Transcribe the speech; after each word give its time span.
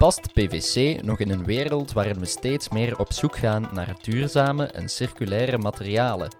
Past 0.00 0.32
PVC 0.32 1.02
nog 1.02 1.18
in 1.18 1.30
een 1.30 1.44
wereld 1.44 1.92
waarin 1.92 2.18
we 2.18 2.26
steeds 2.26 2.68
meer 2.68 2.98
op 2.98 3.12
zoek 3.12 3.36
gaan 3.36 3.68
naar 3.72 3.96
duurzame 4.02 4.64
en 4.64 4.88
circulaire 4.88 5.58
materialen? 5.58 6.34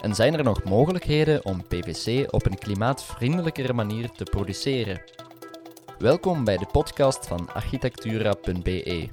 En 0.00 0.14
zijn 0.14 0.34
er 0.34 0.44
nog 0.44 0.64
mogelijkheden 0.64 1.44
om 1.44 1.66
PVC 1.66 2.32
op 2.32 2.46
een 2.46 2.58
klimaatvriendelijkere 2.58 3.72
manier 3.72 4.10
te 4.10 4.24
produceren? 4.24 5.02
Welkom 5.98 6.44
bij 6.44 6.56
de 6.56 6.66
podcast 6.72 7.26
van 7.26 7.52
architectura.be. 7.52 9.08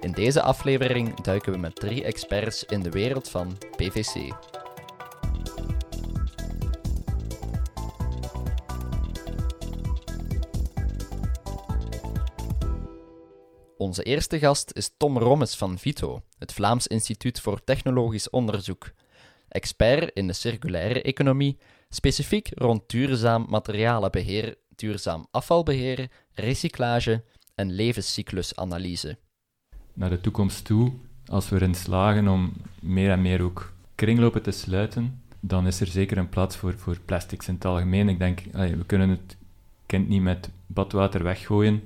In 0.00 0.12
deze 0.12 0.42
aflevering 0.42 1.20
duiken 1.20 1.52
we 1.52 1.58
met 1.58 1.74
drie 1.74 2.04
experts 2.04 2.64
in 2.64 2.80
de 2.80 2.90
wereld 2.90 3.28
van 3.28 3.56
PVC. 3.76 4.32
Onze 13.94 14.08
eerste 14.08 14.38
gast 14.38 14.70
is 14.72 14.90
Tom 14.96 15.18
Rommes 15.18 15.56
van 15.56 15.78
Vito, 15.78 16.22
het 16.38 16.52
Vlaams 16.52 16.86
Instituut 16.86 17.40
voor 17.40 17.64
Technologisch 17.64 18.30
Onderzoek. 18.30 18.90
Expert 19.48 20.10
in 20.14 20.26
de 20.26 20.32
circulaire 20.32 21.02
economie, 21.02 21.58
specifiek 21.88 22.48
rond 22.54 22.88
duurzaam 22.90 23.46
materialenbeheer, 23.48 24.56
duurzaam 24.76 25.26
afvalbeheer, 25.30 26.10
recyclage 26.32 27.24
en 27.54 27.72
levenscyclusanalyse. 27.72 29.18
Naar 29.92 30.10
de 30.10 30.20
toekomst 30.20 30.64
toe, 30.64 30.92
als 31.26 31.48
we 31.48 31.56
erin 31.56 31.74
slagen 31.74 32.28
om 32.28 32.52
meer 32.80 33.10
en 33.10 33.22
meer 33.22 33.42
ook 33.42 33.72
kringlopen 33.94 34.42
te 34.42 34.50
sluiten, 34.50 35.22
dan 35.40 35.66
is 35.66 35.80
er 35.80 35.86
zeker 35.86 36.18
een 36.18 36.28
plaats 36.28 36.56
voor, 36.56 36.78
voor 36.78 36.98
plastics 37.04 37.48
in 37.48 37.54
het 37.54 37.64
algemeen. 37.64 38.08
Ik 38.08 38.18
denk, 38.18 38.40
we 38.52 38.84
kunnen 38.86 39.08
het 39.08 39.36
kind 39.86 40.08
niet 40.08 40.22
met 40.22 40.50
badwater 40.66 41.22
weggooien 41.22 41.82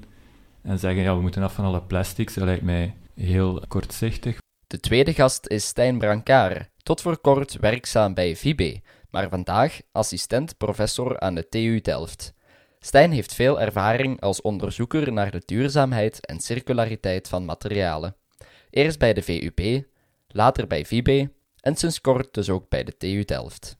en 0.69 0.79
zeggen, 0.79 1.03
ja, 1.03 1.15
we 1.15 1.21
moeten 1.21 1.43
af 1.43 1.55
van 1.55 1.65
alle 1.65 1.83
plastics. 1.83 2.35
Dat 2.35 2.45
lijkt 2.45 2.63
mij 2.63 2.95
heel 3.15 3.63
kortzichtig. 3.69 4.39
De 4.67 4.81
tweede 4.81 5.15
gast 5.15 5.47
is 5.47 5.67
Stijn 5.67 5.99
Brancard, 5.99 6.69
tot 6.83 7.01
voor 7.01 7.19
kort 7.19 7.57
werkzaam 7.57 8.15
bij 8.15 8.37
VIBE, 8.37 8.81
maar 9.11 9.29
vandaag 9.29 9.81
assistent-professor 9.93 11.21
aan 11.21 11.35
de 11.35 11.49
TU 11.49 11.81
Delft. 11.81 12.35
Stijn 12.79 13.13
heeft 13.13 13.35
veel 13.35 13.61
ervaring 13.61 14.21
als 14.21 14.41
onderzoeker 14.41 15.13
naar 15.13 15.31
de 15.31 15.43
duurzaamheid 15.45 16.27
en 16.27 16.41
circulariteit 16.41 17.29
van 17.29 17.45
materialen. 17.45 18.17
Eerst 18.71 18.99
bij 18.99 19.15
de 19.15 19.23
VUB, 19.23 19.83
later 20.29 20.67
bij 20.67 20.85
VIBE 20.85 21.31
en 21.61 21.77
sinds 21.77 22.01
kort 22.01 22.35
dus 22.35 22.51
ook 22.51 22.69
bij 22.69 22.85
de 22.85 22.97
TU 22.97 23.25
Delft. 23.25 23.77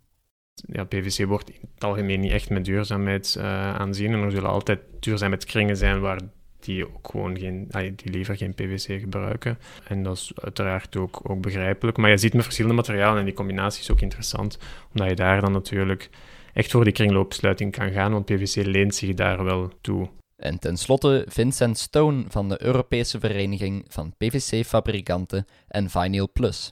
Ja, 0.55 0.85
PVC 0.85 1.27
wordt 1.27 1.51
in 1.51 1.69
het 1.75 1.85
algemeen 1.85 2.21
niet 2.21 2.33
echt 2.33 2.51
met 2.51 2.65
duurzaamheid 2.65 3.35
uh, 3.39 3.75
aanzien 3.75 4.13
en 4.13 4.23
er 4.23 4.31
zullen 4.31 4.51
altijd 4.51 4.81
duurzaamheidskringen 5.01 5.77
zijn 5.77 6.01
waar 6.01 6.21
die 6.61 6.87
ook 6.87 7.09
gewoon 7.11 7.39
geen, 7.39 7.69
die 7.97 8.13
liever 8.13 8.37
geen 8.37 8.55
PVC 8.55 9.01
gebruiken. 9.01 9.59
En 9.89 10.03
dat 10.03 10.17
is 10.17 10.33
uiteraard 10.35 10.97
ook, 10.97 11.21
ook 11.23 11.41
begrijpelijk. 11.41 11.97
Maar 11.97 12.11
je 12.11 12.17
ziet 12.17 12.35
met 12.35 12.45
verschillende 12.45 12.77
materialen 12.77 13.19
en 13.19 13.25
die 13.25 13.35
combinatie 13.35 13.83
is 13.83 13.91
ook 13.91 14.01
interessant, 14.01 14.59
omdat 14.93 15.09
je 15.09 15.15
daar 15.15 15.41
dan 15.41 15.53
natuurlijk 15.53 16.11
echt 16.53 16.71
voor 16.71 16.85
die 16.85 16.93
kringloopsluiting 16.93 17.73
kan 17.73 17.91
gaan, 17.93 18.13
want 18.13 18.25
PVC 18.25 18.55
leent 18.67 18.95
zich 18.95 19.15
daar 19.15 19.45
wel 19.45 19.71
toe. 19.81 20.09
En 20.37 20.59
tenslotte 20.59 21.25
Vincent 21.29 21.79
Stone 21.79 22.25
van 22.29 22.49
de 22.49 22.63
Europese 22.63 23.21
Vereniging 23.21 23.85
van 23.89 24.15
PVC-fabrikanten 24.17 25.47
en 25.69 25.91
Vinyl 25.91 26.31
Plus, 26.33 26.71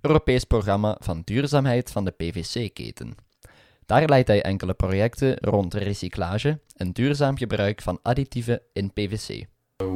Europees 0.00 0.44
programma 0.44 0.96
van 1.00 1.22
duurzaamheid 1.24 1.90
van 1.90 2.04
de 2.04 2.10
PVC-keten. 2.10 3.25
Daar 3.86 4.08
leidt 4.08 4.28
hij 4.28 4.42
enkele 4.42 4.74
projecten 4.74 5.36
rond 5.40 5.74
recyclage 5.74 6.58
en 6.76 6.92
duurzaam 6.92 7.36
gebruik 7.36 7.82
van 7.82 7.98
additieven 8.02 8.60
in 8.72 8.92
PVC. 8.92 9.44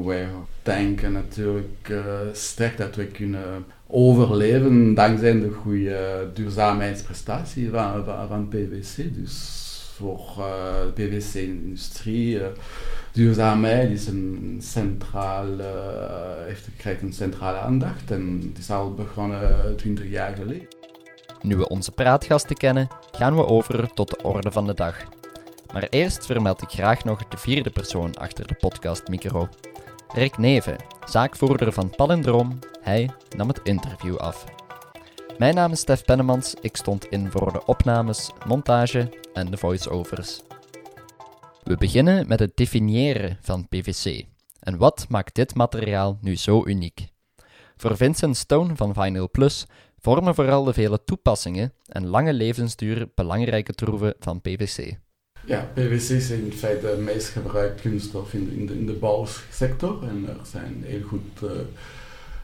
Wij 0.04 0.28
denken 0.62 1.12
natuurlijk 1.12 1.88
uh, 1.88 2.02
sterk 2.32 2.76
dat 2.76 2.96
we 2.96 3.06
kunnen 3.06 3.64
overleven 3.86 4.94
dankzij 4.94 5.32
de 5.32 5.50
goede 5.50 6.30
duurzaamheidsprestatie 6.34 7.70
van, 7.70 8.04
van, 8.28 8.48
PVC. 8.48 9.14
Dus 9.14 9.66
voor 9.94 10.34
de 10.36 10.90
PVC-industrie, 10.94 12.34
uh, 12.34 12.46
duurzaamheid 13.12 13.90
is 13.90 14.06
een 14.06 14.58
centraal, 14.62 15.46
heeft, 16.46 16.68
krijgt 16.76 17.02
een 17.02 17.12
centrale 17.12 17.58
aandacht 17.58 18.10
en 18.10 18.40
het 18.48 18.58
is 18.58 18.70
al 18.70 18.94
begonnen 18.94 19.76
20 19.76 20.10
jaar 20.10 20.36
geleden. 20.36 20.78
Nu 21.42 21.56
we 21.56 21.68
onze 21.68 21.92
praatgasten 21.92 22.56
kennen, 22.56 22.88
gaan 23.10 23.36
we 23.36 23.46
over 23.46 23.92
tot 23.92 24.10
de 24.10 24.22
orde 24.22 24.52
van 24.52 24.66
de 24.66 24.74
dag. 24.74 24.96
Maar 25.72 25.86
eerst 25.90 26.26
vermeld 26.26 26.62
ik 26.62 26.68
graag 26.68 27.04
nog 27.04 27.28
de 27.28 27.36
vierde 27.36 27.70
persoon 27.70 28.14
achter 28.14 28.46
de 28.46 28.54
podcastmicro. 28.54 29.48
Rick 30.12 30.38
Neven, 30.38 30.76
zaakvoerder 31.04 31.72
van 31.72 31.90
Palindroom, 31.90 32.58
hij 32.80 33.10
nam 33.36 33.48
het 33.48 33.60
interview 33.62 34.16
af. 34.16 34.44
Mijn 35.38 35.54
naam 35.54 35.72
is 35.72 35.80
Stef 35.80 36.04
Pennemans, 36.04 36.54
ik 36.60 36.76
stond 36.76 37.04
in 37.04 37.30
voor 37.30 37.52
de 37.52 37.64
opnames, 37.66 38.30
montage 38.46 39.08
en 39.32 39.50
de 39.50 39.56
voice-overs. 39.56 40.40
We 41.62 41.76
beginnen 41.76 42.28
met 42.28 42.40
het 42.40 42.56
definiëren 42.56 43.38
van 43.40 43.68
PVC. 43.68 44.24
En 44.60 44.76
wat 44.76 45.06
maakt 45.08 45.34
dit 45.34 45.54
materiaal 45.54 46.18
nu 46.20 46.36
zo 46.36 46.66
uniek? 46.66 47.08
Voor 47.76 47.96
Vincent 47.96 48.36
Stone 48.36 48.76
van 48.76 48.94
Vinyl 48.94 49.30
Plus 49.30 49.66
vormen 50.00 50.34
vooral 50.34 50.64
de 50.64 50.72
vele 50.72 51.04
toepassingen 51.04 51.72
en 51.86 52.06
lange 52.06 52.32
levensduur 52.32 53.08
belangrijke 53.14 53.72
troeven 53.72 54.14
van 54.18 54.40
PVC. 54.40 54.98
Ja, 55.46 55.70
PVC 55.74 56.08
is 56.08 56.30
in 56.30 56.52
feite 56.52 56.94
de 56.96 57.02
meest 57.02 57.28
gebruikte 57.28 57.82
kunststof 57.82 58.32
in 58.34 58.86
de, 58.86 58.92
bouwsector 58.92 60.02
en 60.02 60.24
er 60.28 60.46
zijn 60.46 60.82
heel 60.86 61.02
goed 61.02 61.42
uh, 61.42 61.50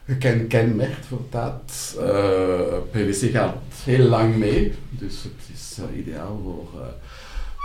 gekend 0.05 0.83
voor 1.07 1.21
dat. 1.29 1.95
Uh, 1.99 2.77
PVC 2.91 3.31
gaat 3.31 3.55
heel 3.83 4.07
lang 4.07 4.35
mee, 4.35 4.73
dus 4.89 5.23
het 5.23 5.49
is 5.53 5.77
uh, 5.79 5.97
ideaal 5.97 6.39
voor 6.43 6.83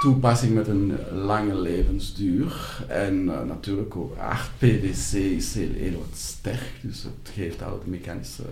toepassing 0.00 0.54
met 0.54 0.68
een 0.68 0.98
lange 1.12 1.54
levensduur. 1.54 2.84
En 2.88 3.24
natuurlijk 3.24 3.96
ook 3.96 4.16
hard 4.16 4.50
PVC 4.58 5.12
is 5.12 5.54
heel, 5.54 5.72
heel 5.74 6.04
sterk, 6.14 6.72
dus 6.82 7.02
het 7.02 7.32
geeft 7.34 7.62
al 7.62 7.80
de 7.84 7.90
mechanische 7.90 8.44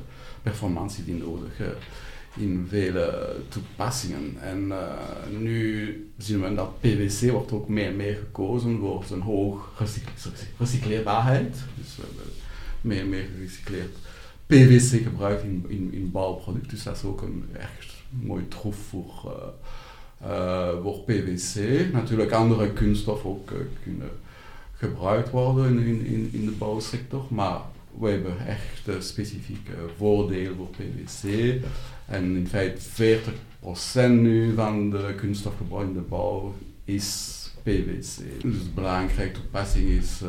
performantie 0.42 1.04
die 1.04 1.14
nodig 1.14 1.60
in 2.36 2.66
vele 2.68 3.36
toepassingen. 3.48 4.36
En 4.40 4.66
uh, 4.66 5.38
nu 5.38 6.12
zien 6.18 6.40
we 6.40 6.54
dat 6.54 6.80
PVC 6.80 7.30
wordt 7.30 7.52
ook 7.52 7.68
meer 7.68 7.86
en 7.86 7.96
meer 7.96 8.14
gekozen 8.14 8.78
voor 8.78 9.04
zijn 9.06 9.20
hoog 9.20 9.82
recycleerbaarheid. 10.58 11.56
Dus 11.76 11.96
we 11.96 12.02
hebben 12.06 12.32
meer 12.80 13.00
en 13.00 13.08
meer 13.08 13.28
gerecycleerd 13.34 13.96
PVC 14.46 15.02
gebruikt 15.02 15.42
in, 15.42 15.64
in, 15.68 15.88
in 15.92 16.10
bouwproducten. 16.10 16.70
Dus 16.70 16.82
dat 16.82 16.96
is 16.96 17.04
ook 17.04 17.22
een 17.22 17.44
echt 17.52 17.94
mooi 18.08 18.48
troef 18.48 18.76
voor, 18.76 19.34
uh, 20.22 20.28
uh, 20.30 20.82
voor 20.82 20.98
PVC. 20.98 21.86
Natuurlijk 21.92 22.32
andere 22.32 22.72
kunststoffen 22.72 23.30
ook 23.30 23.52
kunnen 23.82 24.10
gebruikt 24.76 25.30
worden 25.30 25.78
in, 25.78 26.06
in, 26.06 26.28
in 26.32 26.44
de 26.44 26.50
bouwsector, 26.50 27.24
maar 27.28 27.60
we 27.98 28.08
hebben 28.08 28.46
echt 28.46 29.04
specifieke 29.04 29.72
voordelen 29.96 30.56
voor 30.56 30.68
PVC. 30.68 31.54
En 32.06 32.36
in 32.36 32.46
feite 32.46 32.80
40% 32.80 34.10
nu 34.10 34.54
van 34.54 34.90
de 34.90 35.14
kunststofgebruik 35.16 36.08
bouw 36.08 36.54
is 36.84 37.38
PVC. 37.62 38.42
Dus 38.42 38.74
belangrijke 38.74 39.32
toepassing 39.40 39.88
is 39.88 40.20
uh, 40.22 40.28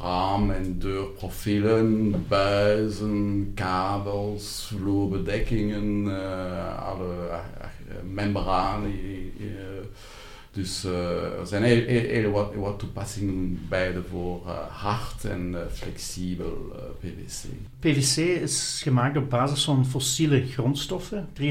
raam- 0.00 0.50
en 0.50 0.78
deurprofielen, 0.78 2.14
buizen, 2.28 3.52
kabels, 3.54 4.72
vloerbedekkingen, 4.76 6.04
uh, 6.04 6.88
alle 6.88 7.14
uh, 7.28 7.36
membranen. 8.12 8.92
Dus 10.52 10.84
uh, 10.84 11.38
er 11.38 11.46
zijn 11.46 11.62
heel, 11.62 11.84
heel, 11.86 12.08
heel 12.08 12.30
wat, 12.30 12.54
wat, 12.54 12.78
toepassingen 12.78 13.66
beide 13.68 14.02
voor 14.10 14.42
uh, 14.46 14.52
hard 14.68 15.24
en 15.24 15.52
uh, 15.52 15.58
flexibel 15.72 16.72
PVC. 17.00 17.44
PVC 17.78 18.16
is 18.16 18.80
gemaakt 18.82 19.16
op 19.16 19.30
basis 19.30 19.64
van 19.64 19.86
fossiele 19.86 20.46
grondstoffen. 20.46 21.28
43% 21.40 21.42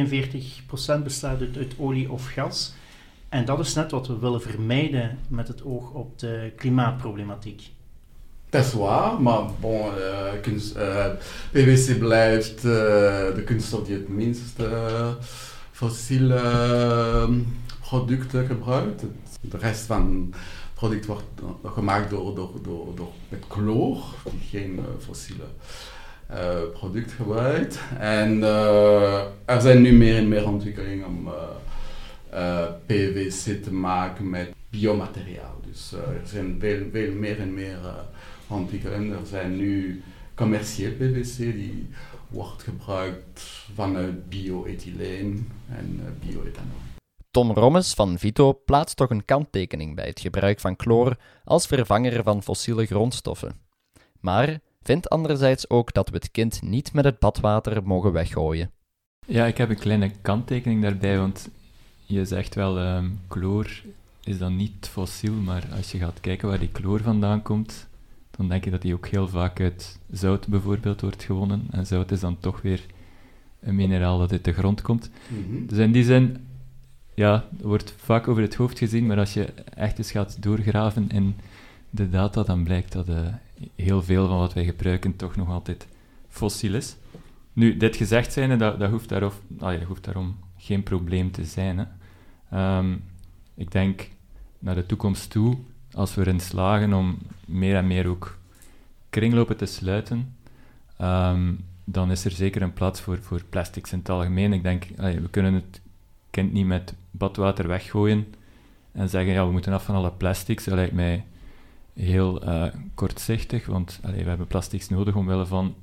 bestaat 1.03 1.39
uit, 1.39 1.57
uit, 1.57 1.73
olie 1.77 2.11
of 2.11 2.25
gas. 2.27 2.73
En 3.29 3.45
dat 3.45 3.59
is 3.59 3.73
net 3.73 3.91
wat 3.91 4.07
we 4.07 4.17
willen 4.19 4.41
vermijden 4.41 5.19
met 5.27 5.47
het 5.47 5.63
oog 5.63 5.91
op 5.91 6.19
de 6.19 6.51
klimaatproblematiek. 6.55 7.61
Dat 8.49 8.65
is 8.65 8.73
waar, 8.73 9.21
maar 9.21 9.41
bon, 9.59 9.89
kunst, 10.41 10.73
PVC 11.51 11.99
blijft 11.99 12.61
de 12.61 13.43
kunststof 13.45 13.85
die 13.85 13.95
het 13.95 14.09
minst 14.09 14.55
fossiele 15.71 16.41
producten 17.89 18.45
gebruikt. 18.45 19.03
De 19.41 19.57
rest 19.57 19.85
van 19.85 20.27
het 20.31 20.39
product 20.73 21.05
wordt 21.05 21.23
gemaakt 21.65 22.09
door, 22.09 22.35
door, 22.35 22.51
door, 22.61 22.95
door 22.95 23.11
met 23.29 23.43
chloor, 23.47 24.03
die 24.23 24.59
geen 24.59 24.75
uh, 24.75 24.83
fossiele 24.99 25.43
uh, 26.31 26.37
product 26.73 27.11
gebruikt. 27.11 27.79
En 27.99 28.37
uh, 28.37 29.21
er 29.45 29.61
zijn 29.61 29.81
nu 29.81 29.93
meer 29.93 30.15
en 30.17 30.27
meer 30.27 30.47
ontwikkelingen 30.47 31.05
om 31.05 31.29
PVC 32.85 33.63
te 33.63 33.73
maken 33.73 34.29
met 34.29 34.53
biomateriaal. 34.69 35.59
Dus 35.67 35.91
er 35.91 36.21
zijn 36.23 36.57
veel, 36.59 36.85
veel 36.91 37.13
meer 37.13 37.39
en 37.39 37.53
meer 37.53 37.77
ontwikkelen. 38.47 39.11
Er 39.11 39.25
zijn 39.25 39.57
nu 39.57 40.01
commercieel 40.35 40.91
PVC 40.91 41.37
die 41.37 41.87
wordt 42.27 42.63
gebruikt 42.63 43.41
vanuit 43.75 44.29
bioethyleen 44.29 45.47
en 45.69 45.99
bioethanol. 46.19 46.88
Tom 47.31 47.51
Rommes 47.51 47.93
van 47.93 48.17
Vito 48.17 48.53
plaatst 48.65 48.97
toch 48.97 49.09
een 49.09 49.25
kanttekening 49.25 49.95
bij 49.95 50.07
het 50.07 50.19
gebruik 50.19 50.59
van 50.59 50.73
chloor 50.77 51.17
als 51.43 51.67
vervanger 51.67 52.23
van 52.23 52.43
fossiele 52.43 52.85
grondstoffen. 52.85 53.55
Maar 54.19 54.59
vindt 54.81 55.09
anderzijds 55.09 55.69
ook 55.69 55.93
dat 55.93 56.09
we 56.09 56.15
het 56.15 56.31
kind 56.31 56.61
niet 56.61 56.93
met 56.93 57.05
het 57.05 57.19
badwater 57.19 57.83
mogen 57.83 58.11
weggooien. 58.11 58.71
Ja, 59.25 59.45
ik 59.45 59.57
heb 59.57 59.69
een 59.69 59.79
kleine 59.79 60.11
kanttekening 60.21 60.81
daarbij, 60.81 61.17
want 61.17 61.49
je 62.05 62.25
zegt 62.25 62.55
wel, 62.55 62.79
um, 62.79 63.19
chloor 63.27 63.81
is 64.23 64.37
dan 64.37 64.55
niet 64.55 64.87
fossiel, 64.91 65.33
maar 65.33 65.67
als 65.75 65.91
je 65.91 65.97
gaat 65.97 66.19
kijken 66.19 66.47
waar 66.47 66.59
die 66.59 66.69
chloor 66.73 67.01
vandaan 67.01 67.41
komt, 67.41 67.87
dan 68.31 68.47
denk 68.47 68.63
je 68.63 68.71
dat 68.71 68.81
die 68.81 68.93
ook 68.93 69.07
heel 69.07 69.27
vaak 69.27 69.59
uit 69.59 69.99
zout 70.11 70.47
bijvoorbeeld 70.47 71.01
wordt 71.01 71.23
gewonnen. 71.23 71.67
En 71.71 71.85
zout 71.85 72.11
is 72.11 72.19
dan 72.19 72.39
toch 72.39 72.61
weer 72.61 72.85
een 73.59 73.75
mineraal 73.75 74.19
dat 74.19 74.31
uit 74.31 74.45
de 74.45 74.53
grond 74.53 74.81
komt. 74.81 75.09
Mhm. 75.27 75.65
Dus 75.65 75.77
in 75.77 75.91
die 75.91 76.03
zin, 76.03 76.47
ja, 77.19 77.45
wordt 77.61 77.93
vaak 77.97 78.27
over 78.27 78.41
het 78.41 78.55
hoofd 78.55 78.77
gezien, 78.77 79.05
maar 79.05 79.17
als 79.17 79.33
je 79.33 79.45
echt 79.73 79.97
eens 79.97 80.11
gaat 80.11 80.43
doorgraven 80.43 81.09
in 81.09 81.35
de 81.89 82.09
data, 82.09 82.43
dan 82.43 82.63
blijkt 82.63 82.91
dat 82.91 83.09
uh, 83.09 83.27
heel 83.75 84.03
veel 84.03 84.27
van 84.27 84.37
wat 84.37 84.53
wij 84.53 84.65
gebruiken 84.65 85.15
toch 85.15 85.35
nog 85.35 85.49
altijd 85.49 85.87
fossiel 86.29 86.73
is. 86.73 86.95
Nu, 87.53 87.77
dit 87.77 87.95
gezegd 87.95 88.33
zijnde, 88.33 88.55
dat, 88.55 88.79
dat, 88.79 88.89
hoeft, 88.89 89.09
daarof, 89.09 89.41
ah, 89.59 89.83
hoeft 89.83 90.03
daarom 90.03 90.37
geen 90.57 90.83
probleem 90.83 91.31
te 91.31 91.45
zijn. 91.45 91.77
Hè. 91.77 91.85
Ehm, 92.51 92.95
ik 93.55 93.71
denk 93.71 94.09
naar 94.59 94.75
de 94.75 94.85
toekomst 94.85 95.29
toe, 95.29 95.57
als 95.91 96.15
we 96.15 96.21
erin 96.21 96.39
slagen 96.39 96.93
om 96.93 97.17
meer 97.45 97.75
en 97.75 97.87
meer 97.87 98.07
ook 98.07 98.37
kringlopen 99.09 99.57
te 99.57 99.65
sluiten, 99.65 100.35
ehm, 100.97 101.53
dan 101.83 102.11
is 102.11 102.25
er 102.25 102.31
zeker 102.31 102.61
een 102.61 102.73
plaats 102.73 103.01
voor, 103.01 103.21
voor 103.21 103.43
plastics 103.49 103.91
in 103.91 103.99
het 103.99 104.09
algemeen. 104.09 104.53
Ik 104.53 104.63
denk, 104.63 104.85
we 104.95 105.29
kunnen 105.29 105.53
het 105.53 105.81
kind 106.29 106.53
niet 106.53 106.65
met 106.65 106.93
badwater 107.11 107.67
weggooien 107.67 108.25
en 108.91 109.09
zeggen, 109.09 109.33
ja, 109.33 109.45
we 109.45 109.51
moeten 109.51 109.73
af 109.73 109.83
van 109.83 109.95
alle 109.95 110.11
plastics. 110.11 110.63
Dat 110.63 110.73
lijkt 110.73 110.93
mij 110.93 111.25
heel 111.93 112.47
uh, 112.47 112.65
kortzichtig, 112.93 113.65
want 113.65 113.99
we 114.01 114.23
hebben 114.23 114.47
plastics 114.47 114.89
nodig 114.89 115.15
omwille 115.15 115.45
van 115.45 115.75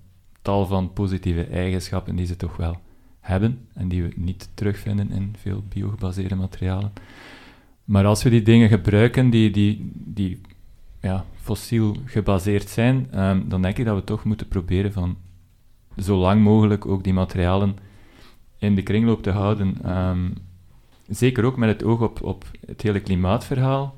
tal 0.43 0.67
van 0.67 0.93
positieve 0.93 1.45
eigenschappen 1.45 2.17
die 2.17 2.27
ze 2.27 2.37
toch 2.37 2.57
wel 2.57 2.79
hebben 3.21 3.67
en 3.75 3.89
die 3.89 4.03
we 4.03 4.13
niet 4.17 4.49
terugvinden 4.55 5.11
in 5.11 5.35
veel 5.39 5.63
biogebaseerde 5.69 6.35
materialen. 6.35 6.93
Maar 7.85 8.05
als 8.05 8.23
we 8.23 8.31
die 8.31 8.43
dingen 8.43 8.69
gebruiken 8.69 9.31
die, 9.31 9.51
die, 9.51 9.91
die 9.95 10.41
ja, 11.01 11.25
fossiel 11.35 11.97
gebaseerd 12.05 12.69
zijn, 12.69 13.21
um, 13.21 13.49
dan 13.49 13.63
denk 13.63 13.79
ik 13.79 13.85
dat 13.85 13.97
we 13.97 14.05
toch 14.05 14.25
moeten 14.25 14.49
proberen 14.49 14.93
van 14.93 15.17
zo 15.97 16.17
lang 16.17 16.43
mogelijk 16.43 16.87
ook 16.87 17.05
die 17.05 17.13
materialen 17.13 17.79
in 18.58 18.75
de 18.75 18.82
kringloop 18.82 19.23
te 19.23 19.31
houden. 19.31 19.97
Um, 19.97 20.35
zeker 21.08 21.44
ook 21.44 21.56
met 21.56 21.69
het 21.69 21.85
oog 21.85 22.00
op, 22.00 22.23
op 22.23 22.44
het 22.67 22.82
hele 22.82 23.00
klimaatverhaal. 23.00 23.97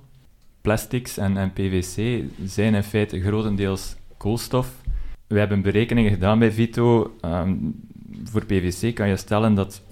Plastics 0.60 1.16
en, 1.16 1.36
en 1.36 1.52
PVC 1.52 2.24
zijn 2.44 2.74
in 2.74 2.82
feite 2.82 3.20
grotendeels 3.20 3.96
koolstof. 4.16 4.80
We 5.26 5.38
hebben 5.38 5.62
berekeningen 5.62 6.12
gedaan 6.12 6.38
bij 6.38 6.52
Vito. 6.52 7.16
Um, 7.24 7.80
voor 8.24 8.44
PVC 8.44 8.94
kan 8.94 9.08
je 9.08 9.16
stellen 9.16 9.54
dat 9.54 9.82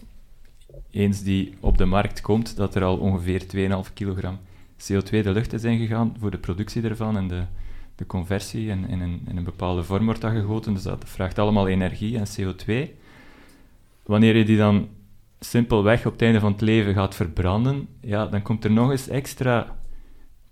eens 0.91 1.23
die 1.23 1.55
op 1.61 1.79
de 1.79 1.85
markt 1.85 2.21
komt, 2.21 2.57
dat 2.57 2.75
er 2.75 2.85
al 2.85 2.97
ongeveer 2.97 3.43
2,5 3.87 3.93
kilogram 3.95 4.39
CO2 4.79 5.11
de 5.11 5.33
lucht 5.33 5.53
is 5.53 5.65
ingegaan 5.65 6.17
voor 6.19 6.31
de 6.31 6.39
productie 6.39 6.83
ervan 6.83 7.17
en 7.17 7.29
de, 7.29 7.43
de 7.95 8.07
conversie 8.07 8.69
in, 8.69 8.89
in, 8.89 9.01
een, 9.01 9.21
in 9.29 9.37
een 9.37 9.45
bepaalde 9.45 9.83
vorm 9.83 10.05
wordt 10.05 10.21
dat 10.21 10.33
gegoten. 10.33 10.75
Dus 10.75 10.83
dat 10.83 11.05
vraagt 11.07 11.39
allemaal 11.39 11.69
energie 11.69 12.19
en 12.19 12.27
CO2. 12.27 12.91
Wanneer 14.07 14.37
je 14.37 14.45
die 14.45 14.57
dan 14.57 14.89
simpelweg 15.39 16.07
op 16.07 16.13
het 16.13 16.23
einde 16.23 16.41
van 16.41 16.53
het 16.53 16.61
leven 16.61 16.95
gaat 16.95 17.15
verbranden, 17.15 17.89
ja, 18.01 18.27
dan 18.27 18.43
komt 18.43 18.65
er 18.65 18.71
nog 18.71 18.91
eens 18.91 19.09
extra 19.09 19.77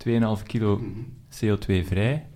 2,5 0.09 0.43
kilo 0.47 0.81
CO2 1.29 1.87
vrij. 1.87 2.27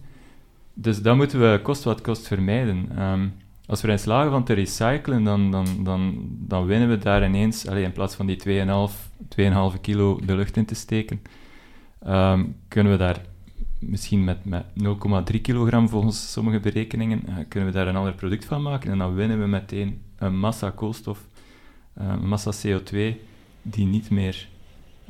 Dus 0.74 1.02
dat 1.02 1.16
moeten 1.16 1.40
we 1.40 1.60
kost 1.62 1.84
wat 1.84 2.00
kost 2.00 2.26
vermijden. 2.26 3.02
Um, 3.02 3.32
als 3.66 3.80
we 3.80 3.86
erin 3.86 3.98
slagen 3.98 4.30
van 4.30 4.44
te 4.44 4.52
recyclen, 4.52 5.24
dan, 5.24 5.50
dan, 5.50 5.66
dan, 5.84 6.28
dan 6.30 6.66
winnen 6.66 6.88
we 6.88 6.98
daar 6.98 7.24
ineens, 7.24 7.66
allez, 7.66 7.84
in 7.84 7.92
plaats 7.92 8.14
van 8.14 8.26
die 8.26 8.66
2,5 8.88 9.08
2,5 9.74 9.80
kilo 9.80 10.20
de 10.24 10.36
lucht 10.36 10.56
in 10.56 10.64
te 10.64 10.74
steken, 10.74 11.22
um, 12.06 12.56
kunnen 12.68 12.92
we 12.92 12.98
daar 12.98 13.20
misschien 13.78 14.24
met, 14.24 14.44
met 14.44 14.64
0,3 15.32 15.40
kilogram 15.40 15.88
volgens 15.88 16.32
sommige 16.32 16.60
berekeningen, 16.60 17.22
uh, 17.28 17.36
kunnen 17.48 17.68
we 17.68 17.74
daar 17.74 17.88
een 17.88 17.96
ander 17.96 18.14
product 18.14 18.44
van 18.44 18.62
maken 18.62 18.90
en 18.90 18.98
dan 18.98 19.14
winnen 19.14 19.40
we 19.40 19.46
meteen 19.46 20.02
een 20.16 20.38
massa 20.38 20.70
koolstof, 20.70 21.26
uh, 22.00 22.08
een 22.08 22.28
massa 22.28 22.52
CO2, 22.52 23.16
die 23.62 23.86
niet 23.86 24.10
meer 24.10 24.48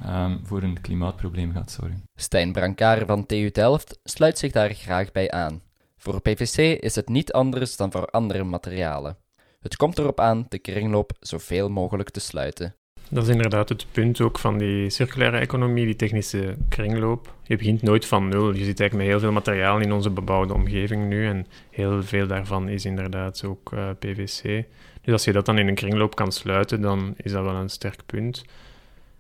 um, 0.06 0.41
voor 0.44 0.62
een 0.62 0.81
klimaatprobleem 0.81 1.53
gaat 1.53 1.70
zorgen. 1.70 2.03
Stijn 2.15 2.75
van 3.06 3.26
TU 3.26 3.50
Delft 3.50 3.99
sluit 4.05 4.38
zich 4.38 4.53
daar 4.53 4.75
graag 4.75 5.12
bij 5.12 5.31
aan. 5.31 5.62
Voor 5.97 6.21
PVC 6.21 6.81
is 6.81 6.94
het 6.94 7.09
niet 7.09 7.32
anders 7.32 7.76
dan 7.76 7.91
voor 7.91 8.06
andere 8.06 8.44
materialen. 8.44 9.17
Het 9.61 9.76
komt 9.76 9.99
erop 9.99 10.21
aan 10.21 10.47
de 10.49 10.59
kringloop 10.59 11.12
zoveel 11.21 11.69
mogelijk 11.69 12.11
te 12.11 12.21
sluiten. 12.21 12.75
Dat 13.11 13.23
is 13.23 13.29
inderdaad 13.29 13.69
het 13.69 13.87
punt 13.93 14.21
ook 14.21 14.39
van 14.39 14.59
die 14.59 14.91
circulaire 14.91 15.39
economie, 15.39 15.85
die 15.85 15.97
technische 15.97 16.57
kringloop. 16.69 17.35
Je 17.43 17.57
begint 17.57 17.83
nooit 17.83 18.07
van 18.07 18.29
nul. 18.29 18.53
Je 18.53 18.65
zit 18.65 18.81
eigenlijk 18.81 18.95
met 18.95 19.07
heel 19.07 19.21
veel 19.21 19.33
materiaal 19.33 19.81
in 19.81 19.93
onze 19.93 20.11
bebouwde 20.11 20.55
omgeving 20.55 21.09
nu 21.09 21.27
en 21.27 21.47
heel 21.71 22.03
veel 22.03 22.27
daarvan 22.27 22.69
is 22.69 22.85
inderdaad 22.85 23.45
ook 23.45 23.73
eh, 23.73 23.91
PVC. 23.99 24.65
Dus 25.01 25.13
als 25.13 25.25
je 25.25 25.33
dat 25.33 25.47
dan 25.47 25.59
in 25.59 25.69
een 25.69 25.75
kringloop 25.75 26.15
kan 26.15 26.33
sluiten, 26.33 26.81
dan 26.81 27.15
is 27.17 27.33
dat 27.33 27.45
wel 27.45 27.55
een 27.55 27.69
sterk 27.69 28.01
punt. 28.07 28.45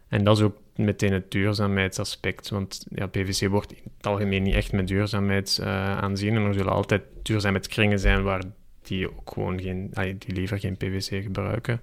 En 0.08 0.24
dat 0.24 0.36
is 0.36 0.42
ook 0.42 0.56
meteen 0.74 1.12
het 1.12 1.30
duurzaamheidsaspect. 1.30 2.48
Want 2.48 2.86
ja, 2.94 3.06
PVC 3.06 3.48
wordt 3.48 3.72
in 3.72 3.82
het 3.96 4.06
algemeen 4.06 4.42
niet 4.42 4.54
echt 4.54 4.72
met 4.72 4.88
duurzaamheid 4.88 5.58
uh, 5.60 5.98
aanzien. 5.98 6.36
En 6.36 6.42
er 6.42 6.54
zullen 6.54 6.72
altijd 6.72 7.02
duurzaamheidskringen 7.22 7.98
zijn 7.98 8.22
waar 8.22 8.42
die 8.88 9.10
ook 9.10 9.30
gewoon 9.32 9.60
geen, 9.60 9.90
die 10.18 10.34
liever 10.34 10.58
geen 10.58 10.76
PVC 10.76 11.22
gebruiken. 11.22 11.80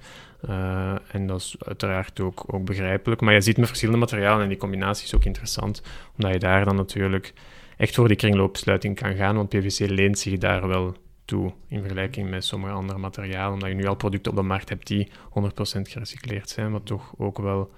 Uh, 0.49 0.95
en 1.11 1.27
dat 1.27 1.39
is 1.39 1.55
uiteraard 1.59 2.19
ook, 2.19 2.53
ook 2.53 2.65
begrijpelijk. 2.65 3.21
Maar 3.21 3.33
je 3.33 3.41
ziet 3.41 3.57
met 3.57 3.67
verschillende 3.67 3.99
materialen 3.99 4.43
en 4.43 4.49
die 4.49 4.57
combinatie 4.57 5.05
is 5.05 5.15
ook 5.15 5.25
interessant, 5.25 5.81
omdat 6.17 6.33
je 6.33 6.39
daar 6.39 6.65
dan 6.65 6.75
natuurlijk 6.75 7.33
echt 7.77 7.95
voor 7.95 8.07
die 8.07 8.17
kringloopsluiting 8.17 8.95
kan 8.95 9.15
gaan, 9.15 9.35
want 9.35 9.49
PVC 9.49 9.89
leent 9.89 10.19
zich 10.19 10.37
daar 10.37 10.67
wel 10.67 10.95
toe 11.25 11.53
in 11.67 11.79
vergelijking 11.79 12.29
met 12.29 12.45
sommige 12.45 12.73
andere 12.73 12.99
materialen, 12.99 13.53
omdat 13.53 13.69
je 13.69 13.75
nu 13.75 13.85
al 13.85 13.95
producten 13.95 14.31
op 14.31 14.37
de 14.37 14.43
markt 14.43 14.69
hebt 14.69 14.87
die 14.87 15.07
100% 15.07 15.11
gerecycleerd 15.81 16.49
zijn, 16.49 16.71
wat 16.71 16.85
toch 16.85 17.13
ook 17.17 17.37
wel 17.37 17.71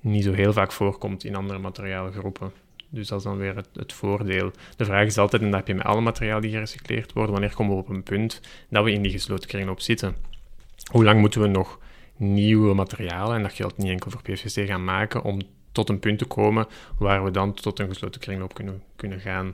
niet 0.00 0.24
zo 0.24 0.32
heel 0.32 0.52
vaak 0.52 0.72
voorkomt 0.72 1.24
in 1.24 1.36
andere 1.36 1.58
materiaalgroepen. 1.58 2.52
Dus 2.88 3.08
dat 3.08 3.18
is 3.18 3.24
dan 3.24 3.36
weer 3.36 3.56
het, 3.56 3.68
het, 3.72 3.92
voordeel. 3.92 4.50
De 4.76 4.84
vraag 4.84 5.06
is 5.06 5.18
altijd, 5.18 5.42
en 5.42 5.50
dat 5.50 5.58
heb 5.58 5.68
je 5.68 5.74
met 5.74 5.86
alle 5.86 6.00
materialen 6.00 6.42
die 6.42 6.50
gerecycleerd 6.50 7.12
worden, 7.12 7.32
wanneer 7.32 7.54
komen 7.54 7.76
we 7.76 7.82
op 7.82 7.88
een 7.88 8.02
punt 8.02 8.40
dat 8.70 8.84
we 8.84 8.92
in 8.92 9.02
die 9.02 9.10
gesloten 9.12 9.48
kringloop 9.48 9.80
zitten? 9.80 10.16
Hoe 10.90 11.04
lang 11.04 11.20
moeten 11.20 11.40
we 11.40 11.46
nog 11.46 11.78
nieuwe 12.16 12.74
materialen, 12.74 13.36
en 13.36 13.42
dat 13.42 13.52
geldt 13.52 13.76
niet 13.76 13.90
enkel 13.90 14.10
voor 14.10 14.22
PVC, 14.22 14.66
gaan 14.66 14.84
maken 14.84 15.22
om 15.22 15.40
tot 15.72 15.88
een 15.88 15.98
punt 15.98 16.18
te 16.18 16.24
komen 16.24 16.66
waar 16.98 17.24
we 17.24 17.30
dan 17.30 17.54
tot 17.54 17.78
een 17.78 17.88
gesloten 17.88 18.20
kringloop 18.20 18.54
kunnen, 18.54 18.82
kunnen 18.96 19.20
gaan? 19.20 19.46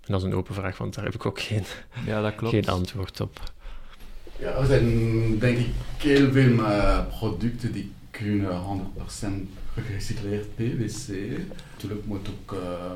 En 0.00 0.14
dat 0.14 0.20
is 0.20 0.26
een 0.26 0.34
open 0.34 0.54
vraag, 0.54 0.78
want 0.78 0.94
daar 0.94 1.04
heb 1.04 1.14
ik 1.14 1.26
ook 1.26 1.40
geen, 1.40 1.64
ja, 2.06 2.22
dat 2.22 2.34
klopt. 2.34 2.54
geen 2.54 2.68
antwoord 2.68 3.20
op. 3.20 3.40
Ja, 4.38 4.50
er 4.50 4.66
zijn 4.66 5.38
denk 5.38 5.58
ik 5.58 5.66
heel 5.98 6.32
veel 6.32 6.52
uh, 6.52 7.06
producten 7.18 7.72
die 7.72 7.92
kunnen 8.18 8.62
100% 9.76 9.82
gerecycleerd 9.82 10.54
PVC. 10.54 11.38
Natuurlijk 11.72 12.06
moet 12.06 12.28
ook 12.28 12.52
uh, 12.52 12.92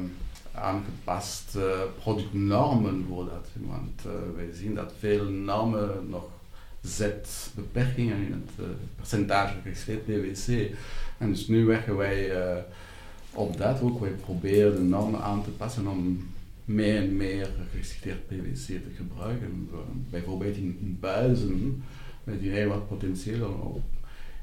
aangepast 0.52 1.57
productnormen 2.00 3.07
dat. 3.09 3.49
Want 3.55 4.02
uh, 4.07 4.12
wij 4.37 4.49
zien 4.52 4.75
dat 4.75 4.93
veel 4.99 5.25
normen 5.25 6.09
nog 6.09 6.25
zet 6.81 7.50
beperkingen 7.55 8.17
in 8.17 8.33
het 8.33 8.67
percentage 8.97 9.55
gerecycleerd 9.62 10.05
PVC. 10.05 10.76
En 11.19 11.29
dus 11.29 11.47
nu 11.49 11.64
werken 11.64 11.97
wij 11.97 12.31
op 13.33 13.57
dat 13.57 13.81
ook. 13.81 14.00
Wij 14.00 14.11
proberen 14.11 14.75
de 14.75 14.83
normen 14.83 15.23
aan 15.23 15.45
te 15.45 15.50
passen 15.50 15.87
om 15.87 16.31
meer 16.64 16.97
en 16.97 17.17
meer 17.17 17.50
gerecycleerd 17.71 18.26
PVC 18.26 18.67
te 18.67 18.95
gebruiken. 18.97 19.69
bijvoorbeeld 20.11 20.57
in, 20.57 20.97
buizen 21.00 21.83
met 22.25 22.41
die 22.41 22.50
heel 22.50 22.69
wat 22.69 22.88
potentieel 22.88 23.83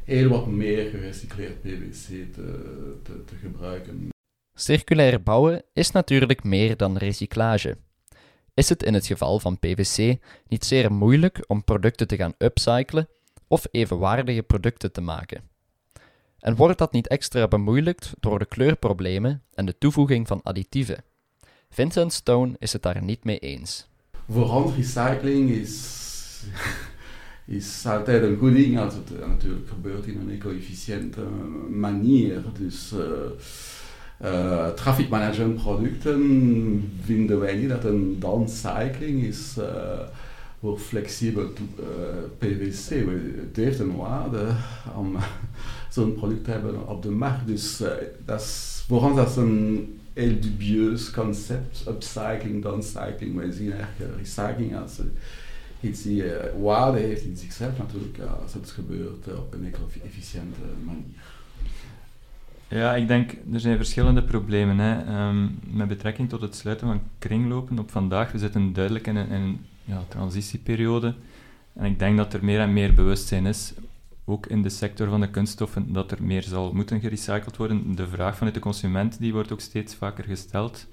heel 0.10 0.30
wat 0.30 0.48
meer 0.48 0.90
gerecycleerd 0.90 1.62
PVC 1.62 2.34
te, 2.34 3.00
te, 3.04 3.24
te 3.26 3.36
gebruiken. 3.42 4.10
Circulair 4.54 5.24
bouwen 5.24 5.64
is 5.74 5.92
natuurlijk 5.92 6.44
meer 6.44 6.78
dan 6.78 6.98
recyclage. 6.98 7.78
Is 8.54 8.70
het 8.70 8.84
in 8.84 8.94
het 8.94 9.06
geval 9.06 9.40
van 9.40 9.60
PVC 9.60 10.18
niet 10.48 10.66
zeer 10.66 10.92
moeilijk 10.92 11.44
om 11.48 11.64
producten 11.64 12.08
te 12.08 12.16
gaan 12.16 12.34
upcyclen 12.38 13.08
of 13.48 13.68
evenwaardige 13.72 14.44
producten 14.44 14.92
te 14.92 15.02
maken? 15.02 15.42
En 16.40 16.56
wordt 16.56 16.78
dat 16.78 16.92
niet 16.92 17.08
extra 17.08 17.48
bemoeilijkt 17.48 18.14
door 18.20 18.40
de 18.40 18.46
kleurproblemen 18.46 19.44
en 19.54 19.66
de 19.66 19.78
toevoeging 19.78 20.28
van 20.28 20.44
additieven? 20.44 21.04
Vincent 21.70 22.14
Stone 22.14 22.56
is 22.58 22.74
het 22.74 22.82
daar 22.82 23.04
niet 23.04 23.24
mee 23.24 23.40
eens. 23.40 23.88
Voorhand 24.30 24.76
recycling 24.76 25.50
is, 25.50 25.98
is 27.50 27.86
altijd 27.86 28.24
een 28.24 28.38
goed 28.38 28.54
ding 28.54 28.80
als 28.80 28.94
het 28.94 29.28
natuurlijk 29.28 29.70
gebeurt 29.70 30.06
in 30.06 30.20
een 30.20 30.32
eco-efficiënte 30.32 31.22
manier. 31.70 32.42
Dus 32.60 32.94
uh, 32.94 33.00
uh, 34.32 34.68
traffic 34.68 35.10
management 35.10 35.56
producten 35.56 36.92
vinden 37.04 37.40
wij 37.40 37.56
niet 37.56 37.70
dat 37.70 37.84
een 37.84 38.20
downcycling 38.20 39.24
is 39.24 39.56
uh, 39.60 39.66
voor 40.60 40.80
flexibel 40.80 41.50
PVC. 42.38 42.90
Het 43.48 43.56
heeft 43.56 43.80
een 43.80 43.96
waarde 43.96 44.46
om 44.96 45.18
zo'n 45.90 46.16
product 46.16 46.44
te 46.44 46.52
hebben 46.52 46.88
op 46.88 47.04
de 47.04 47.12
markt. 47.12 47.48
Dus 47.48 47.82
dat 48.26 48.42
is, 48.42 48.84
voor 48.88 49.04
ons 49.04 49.16
dat 49.16 49.38
een 49.38 50.00
heel 50.14 50.40
dubieus 50.40 51.12
concept, 51.12 51.86
upcycling, 51.88 52.64
downcycling. 52.64 53.36
Wij 53.36 53.52
zien 53.52 53.72
eigenlijk 53.72 54.18
recycling 54.18 54.78
als 54.78 54.98
iets 55.82 56.02
die 56.02 56.24
uh, 56.24 56.32
waarde 56.62 57.00
heeft 57.00 57.24
in 57.24 57.38
zichzelf 57.38 57.78
natuurlijk, 57.78 58.20
als 58.42 58.54
het 58.54 58.70
gebeurt 58.70 59.38
op 59.38 59.54
een 59.54 59.66
eco-efficiënte 59.66 60.60
manier. 60.86 61.38
Ja, 62.68 62.96
ik 62.96 63.08
denk, 63.08 63.32
er 63.54 63.60
zijn 63.60 63.78
verschillende 63.78 64.24
problemen. 64.24 64.80
Hè. 64.80 65.28
Um, 65.30 65.60
met 65.72 65.88
betrekking 65.88 66.30
tot 66.30 66.42
het 66.42 66.56
sluiten 66.56 66.88
van 66.88 67.02
kringlopen 67.20 67.80
op 67.80 67.92
vandaag, 67.92 68.32
we 68.32 68.38
zitten 68.38 68.74
duidelijk 68.74 69.08
in 69.08 69.16
een, 69.16 69.30
in 69.30 69.66
ja, 69.84 70.04
transitieperiode. 70.08 71.16
En 71.74 71.86
ik 71.86 72.00
denk 72.00 72.18
dat 72.18 72.34
er 72.34 72.46
meer 72.46 72.60
en 72.60 72.74
meer 72.74 72.94
bewustzijn 72.94 73.46
is, 73.46 73.74
ook 74.26 74.46
in 74.46 74.62
de 74.62 74.70
sector 74.70 75.10
van 75.10 75.22
de 75.22 75.30
kunststoffen, 75.30 75.94
dat 75.94 76.12
er 76.12 76.24
meer 76.24 76.44
zal 76.44 76.74
moeten 76.74 77.00
gerecycled 77.00 77.58
worden. 77.58 77.96
De 77.96 78.08
vraag 78.08 78.38
vanuit 78.38 78.56
de 78.56 78.62
consument 78.62 79.20
die 79.20 79.34
wordt 79.34 79.52
ook 79.52 79.62
steeds 79.62 79.96
vaker 79.96 80.24
gesteld. 80.24 80.88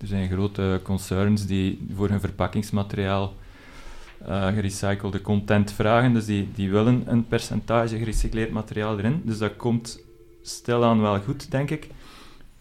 Er 0.00 0.06
zijn 0.06 0.30
grote 0.30 0.80
concerns 0.82 1.46
die 1.46 1.86
voor 1.94 2.08
hun 2.08 2.20
verpakkingsmateriaal 2.20 3.34
uh, 4.28 4.46
gerecyclede 4.46 5.20
content 5.20 5.72
vragen, 5.72 6.12
dus 6.12 6.24
die, 6.24 6.48
die 6.54 6.70
willen 6.70 7.02
een 7.06 7.26
percentage 7.26 7.98
gerecycleerd 7.98 8.50
materiaal 8.50 8.98
erin. 8.98 9.22
Dus 9.24 9.38
dat 9.38 9.56
komt 9.56 10.04
stilaan 10.42 11.00
wel 11.00 11.20
goed, 11.20 11.50
denk 11.50 11.70
ik. 11.70 11.88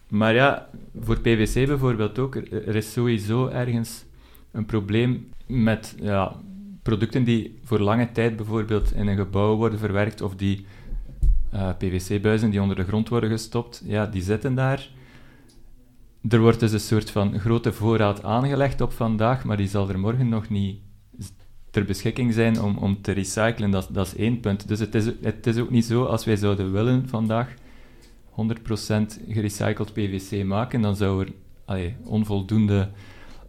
Maar 0.08 0.34
ja, 0.34 0.68
voor 1.00 1.20
PVC 1.20 1.68
bijvoorbeeld 1.68 2.20
ook, 2.20 2.36
er 2.36 2.76
is 2.76 2.92
sowieso 2.92 3.48
ergens 3.48 4.04
een 4.52 4.66
probleem 4.66 5.30
met 5.46 5.96
ja, 6.02 6.36
producten 6.84 7.24
die 7.24 7.60
voor 7.64 7.80
lange 7.80 8.12
tijd 8.12 8.36
bijvoorbeeld 8.36 8.94
in 8.94 9.08
een 9.08 9.18
gebouw 9.18 9.56
worden 9.56 9.80
verwerkt 9.80 10.22
of 10.22 10.36
die 10.36 10.66
uh, 11.54 11.70
PVC-buizen 11.78 12.50
die 12.50 12.62
onder 12.62 12.76
de 12.76 12.84
grond 12.84 13.10
worden 13.10 13.30
gestopt, 13.30 13.82
ja, 13.86 14.06
die 14.06 14.22
zitten 14.22 14.56
daar. 14.56 14.90
Er 16.30 16.40
wordt 16.40 16.60
dus 16.60 16.72
een 16.72 16.80
soort 16.80 17.12
van 17.12 17.40
grote 17.40 17.74
voorraad 17.74 18.24
aangelegd 18.24 18.82
op 18.82 18.92
vandaag, 18.92 19.44
maar 19.44 19.58
die 19.58 19.68
zal 19.68 19.90
er 19.90 20.00
morgen 20.00 20.30
nog 20.30 20.50
niet 20.50 20.80
ter 21.72 21.86
beschikking 21.86 22.34
zijn 22.34 22.62
om, 22.62 22.78
om 22.78 23.02
te 23.02 23.12
recyclen. 23.12 23.72
Dat, 23.72 23.90
dat 23.92 24.08
is 24.08 24.16
één 24.16 24.40
punt. 24.40 24.68
Dus 24.68 24.80
het 24.80 24.96
is, 24.96 25.06
het 25.22 25.48
is 25.48 25.58
ook 25.58 25.70
niet 25.70 25.86
zo 25.86 26.04
als 26.04 26.26
wij 26.26 26.36
zouden 26.36 26.72
willen 26.72 27.10
vandaag 27.10 27.54
100% 28.32 28.34
gerecycled 29.28 29.94
PVC 29.94 30.44
maken, 30.44 30.82
dan 30.82 30.96
zou 30.96 31.26
er 31.26 31.94
onvoldoende 32.04 32.90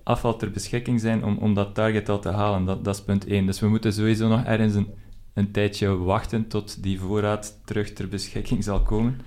afval 0.03 0.37
ter 0.37 0.51
beschikking 0.51 1.01
zijn 1.01 1.25
om, 1.25 1.37
om 1.37 1.55
dat 1.55 1.75
target 1.75 2.09
al 2.09 2.21
te 2.21 2.29
halen. 2.29 2.65
Dat, 2.65 2.85
dat 2.85 2.95
is 2.95 3.03
punt 3.03 3.27
1. 3.27 3.47
Dus 3.47 3.61
we 3.61 3.69
moeten 3.69 3.93
sowieso 3.93 4.29
nog 4.29 4.45
ergens 4.45 4.75
een, 4.75 4.89
een 5.35 5.51
tijdje 5.51 5.97
wachten 5.97 6.49
tot 6.49 6.83
die 6.83 7.01
voorraad 7.01 7.61
terug 7.65 7.93
ter 7.93 8.09
beschikking 8.09 8.65
zal 8.65 8.83
komen. 8.83 9.21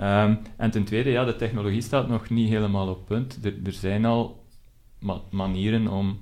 Um, 0.00 0.38
en 0.56 0.70
ten 0.70 0.84
tweede, 0.84 1.10
ja, 1.10 1.24
de 1.24 1.36
technologie 1.36 1.80
staat 1.80 2.08
nog 2.08 2.30
niet 2.30 2.48
helemaal 2.48 2.88
op 2.88 3.06
punt. 3.06 3.38
Er, 3.42 3.54
er 3.64 3.72
zijn 3.72 4.04
al 4.04 4.44
ma 4.98 5.20
manieren 5.30 5.88
om 5.88 6.18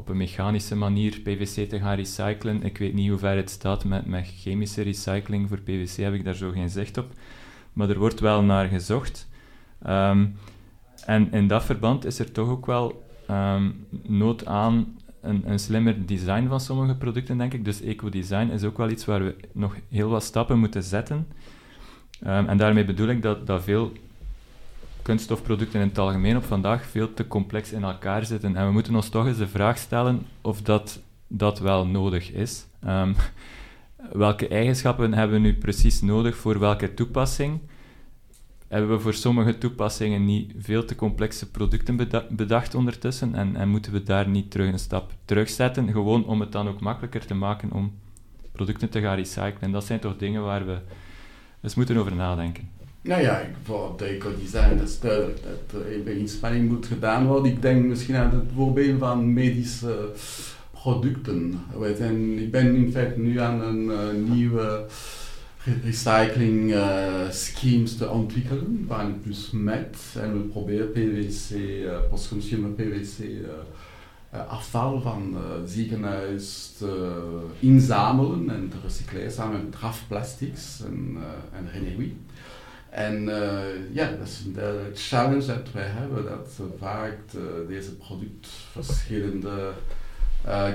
op 0.00 0.08
een 0.08 0.16
mechanische 0.16 0.76
manier 0.76 1.20
PVC 1.20 1.68
te 1.68 1.78
gaan 1.78 1.96
recyclen. 1.96 2.62
Ik 2.62 2.78
weet 2.78 2.94
niet 2.94 3.08
hoe 3.08 3.18
ver 3.18 3.36
het 3.36 3.50
staat 3.50 3.84
met, 3.84 4.06
met 4.06 4.32
chemische 4.36 4.82
recycling. 4.82 5.48
Voor 5.48 5.60
PVC 5.60 5.96
heb 5.96 6.14
ik 6.14 6.24
daar 6.24 6.34
zo 6.34 6.50
geen 6.50 6.70
zicht 6.70 6.98
op 6.98 7.12
maar 7.72 7.88
er 7.88 7.98
wordt 7.98 8.20
wel 8.20 8.42
naar 8.42 8.68
gezocht. 8.68 9.28
Ehm, 9.82 10.26
en 11.06 11.32
in 11.32 11.46
dat 11.46 11.64
verband 11.64 12.04
is 12.04 12.18
er 12.18 12.32
toch 12.32 12.48
ook 12.48 12.66
wel 12.66 13.08
um, 13.30 13.86
nood 14.02 14.46
aan 14.46 14.96
een, 15.20 15.50
een, 15.50 15.58
slimmer 15.58 16.06
design 16.06 16.46
van 16.48 16.60
sommige 16.60 16.94
producten, 16.94 17.38
denk 17.38 17.54
ik. 17.54 17.64
Dus 17.64 17.80
eco-design 17.80 18.50
is 18.50 18.64
ook 18.64 18.76
wel 18.76 18.90
iets 18.90 19.04
waar 19.04 19.24
we 19.24 19.36
nog 19.52 19.76
heel 19.88 20.08
wat 20.08 20.22
stappen 20.22 20.58
moeten 20.58 20.82
zetten. 20.82 21.26
Um, 22.26 22.48
en 22.48 22.56
daarmee 22.56 22.84
bedoel 22.84 23.08
ik 23.08 23.22
dat, 23.22 23.46
dat 23.46 23.62
veel 23.62 23.92
kunststofproducten 25.10 25.80
in 25.80 25.88
het 25.88 25.98
algemeen 25.98 26.36
op 26.36 26.44
vandaag 26.44 26.84
veel 26.84 27.14
te 27.14 27.26
complex 27.26 27.72
in 27.72 27.82
elkaar 27.82 28.24
zitten. 28.24 28.56
En 28.56 28.66
we 28.66 28.72
moeten 28.72 28.94
ons 28.94 29.08
toch 29.08 29.26
eens 29.26 29.38
de 29.38 29.48
vraag 29.48 29.78
stellen 29.78 30.26
of 30.40 30.62
dat, 30.62 31.00
dat 31.26 31.58
wel 31.58 31.86
nodig 31.86 32.32
is. 32.32 32.66
Um, 32.86 33.14
welke 34.12 34.48
eigenschappen 34.48 35.14
hebben 35.14 35.42
we 35.42 35.46
nu 35.46 35.54
precies 35.54 36.00
nodig 36.00 36.36
voor 36.36 36.58
welke 36.58 36.94
toepassing? 36.94 37.60
Hebben 38.68 38.90
we 38.90 39.00
voor 39.00 39.14
sommige 39.14 39.58
toepassingen 39.58 40.24
niet 40.24 40.52
veel 40.58 40.84
te 40.84 40.94
complexe 40.94 41.50
producten 41.50 42.08
bedacht 42.30 42.74
ondertussen 42.74 43.34
en, 43.34 43.56
en 43.56 43.68
moeten 43.68 43.92
we 43.92 44.02
daar 44.02 44.28
niet 44.28 44.50
terug 44.50 44.72
een 44.72 44.78
stap 44.78 45.12
terugzetten, 45.24 45.92
gewoon 45.92 46.24
om 46.24 46.40
het 46.40 46.52
dan 46.52 46.68
ook 46.68 46.80
makkelijker 46.80 47.26
te 47.26 47.34
maken 47.34 47.72
om 47.72 47.92
producten 48.52 48.88
te 48.88 49.00
gaan 49.00 49.16
recyclen? 49.16 49.60
En 49.60 49.72
dat 49.72 49.84
zijn 49.84 50.00
toch 50.00 50.16
dingen 50.16 50.42
waar 50.42 50.66
we 50.66 50.78
eens 51.62 51.74
moeten 51.74 51.96
over 51.96 52.14
nadenken. 52.14 52.79
Nou 53.02 53.22
ja, 53.22 53.42
voor 53.62 53.90
het 53.92 54.02
eco-design 54.02 54.76
dat 54.76 54.88
is 54.88 55.00
duidelijk 55.00 55.38
dat 55.42 55.80
er 55.80 55.94
een 55.94 56.18
inspanning 56.18 56.68
moet 56.68 56.86
gedaan 56.86 57.26
worden. 57.26 57.52
Ik 57.52 57.62
denk 57.62 57.84
misschien 57.84 58.16
aan 58.16 58.30
het 58.30 58.44
voorbeeld 58.54 58.98
van 58.98 59.32
medische 59.32 60.12
producten. 60.70 61.60
Zijn, 61.96 62.38
ik 62.38 62.50
ben 62.50 62.74
in 62.74 62.92
feite 62.92 63.18
nu 63.20 63.40
aan 63.40 63.62
een 63.62 63.84
uh, 63.84 64.30
nieuwe 64.34 64.86
recycling 65.84 66.70
uh, 66.70 67.30
schemes 67.30 67.96
te 67.96 68.08
ontwikkelen, 68.08 68.84
waarin 68.88 69.20
plus 69.20 69.50
met 69.52 69.96
en 70.20 70.32
we 70.32 70.38
proberen 70.38 70.92
PVC, 70.92 71.50
uh, 71.50 71.92
postconsumer 72.10 72.70
PVC 72.70 73.24
afval 74.48 75.00
van 75.00 75.36
ziekenhuis 75.64 76.74
te 76.78 77.12
inzamelen 77.58 78.50
en 78.50 78.68
te 78.68 78.76
recycleren 78.82 79.32
samen 79.32 79.62
met 79.62 79.72
drafplastics 79.72 80.82
en, 80.84 81.16
en 81.52 81.68
energie. 81.74 82.16
En 82.90 83.24
ja, 83.92 84.10
dat 84.18 84.26
is 84.26 84.42
de 84.54 84.90
challenge 84.94 85.46
dat 85.46 85.72
wij 85.72 85.86
hebben, 85.86 86.24
dat 86.24 86.60
vaak 86.78 87.16
deze 87.68 87.96
product 87.96 88.46
verschillende 88.72 89.72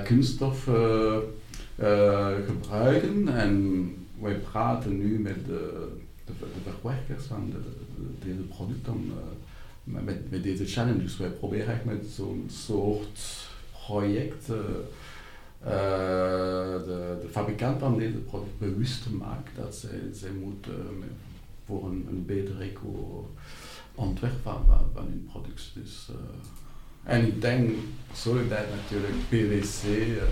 kunststoffen 0.04 1.22
gebruiken. 2.46 3.28
En 3.28 3.94
wij 4.20 4.34
praten 4.34 4.98
nu 4.98 5.18
met 5.18 5.46
de, 5.46 5.88
de, 6.24 6.32
de 6.38 6.70
verwerkers 6.70 7.24
van 7.24 7.50
de, 7.50 7.58
de, 7.96 8.26
deze 8.26 8.42
producten 8.42 9.12
met, 9.84 10.30
met 10.30 10.42
deze 10.42 10.66
challenge. 10.66 11.02
Dus 11.02 11.16
wij 11.16 11.30
proberen 11.30 11.80
met 11.84 12.06
zo'n 12.14 12.46
soort 12.50 13.48
project 13.86 14.46
de, 14.46 14.84
de 17.22 17.28
fabrikant 17.30 17.78
van 17.80 17.98
deze 17.98 18.18
product 18.18 18.58
bewust 18.58 19.02
te 19.02 19.14
maken 19.14 19.52
dat 19.56 19.74
zij, 19.74 20.00
zij 20.12 20.30
moeten 20.30 20.74
voor 21.66 21.86
een, 21.86 22.06
een 22.08 22.24
beter 22.26 22.60
eco 22.60 23.30
ontwerp 23.94 24.42
van, 24.42 24.64
hun 24.94 25.28
product. 25.30 25.70
Dus, 25.74 26.08
en 27.02 27.26
ik 27.26 27.40
denk, 27.40 27.70
dat 28.48 28.70
natuurlijk 28.70 29.14
PwC 29.28 29.84
uh, 29.84 30.22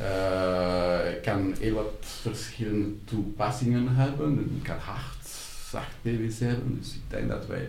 uh, 0.00 1.22
kan 1.22 1.54
heel 1.58 1.74
wat 1.74 1.94
verschillende 2.00 3.04
toepassingen 3.04 3.94
hebben. 3.94 4.36
Het 4.36 4.62
kan 4.62 4.78
hard, 4.78 5.26
zacht 5.70 5.94
PwC 6.02 6.38
hebben. 6.38 6.78
Dus 6.78 6.94
ik 6.94 7.02
denk 7.08 7.28
dat 7.28 7.46
wij, 7.46 7.68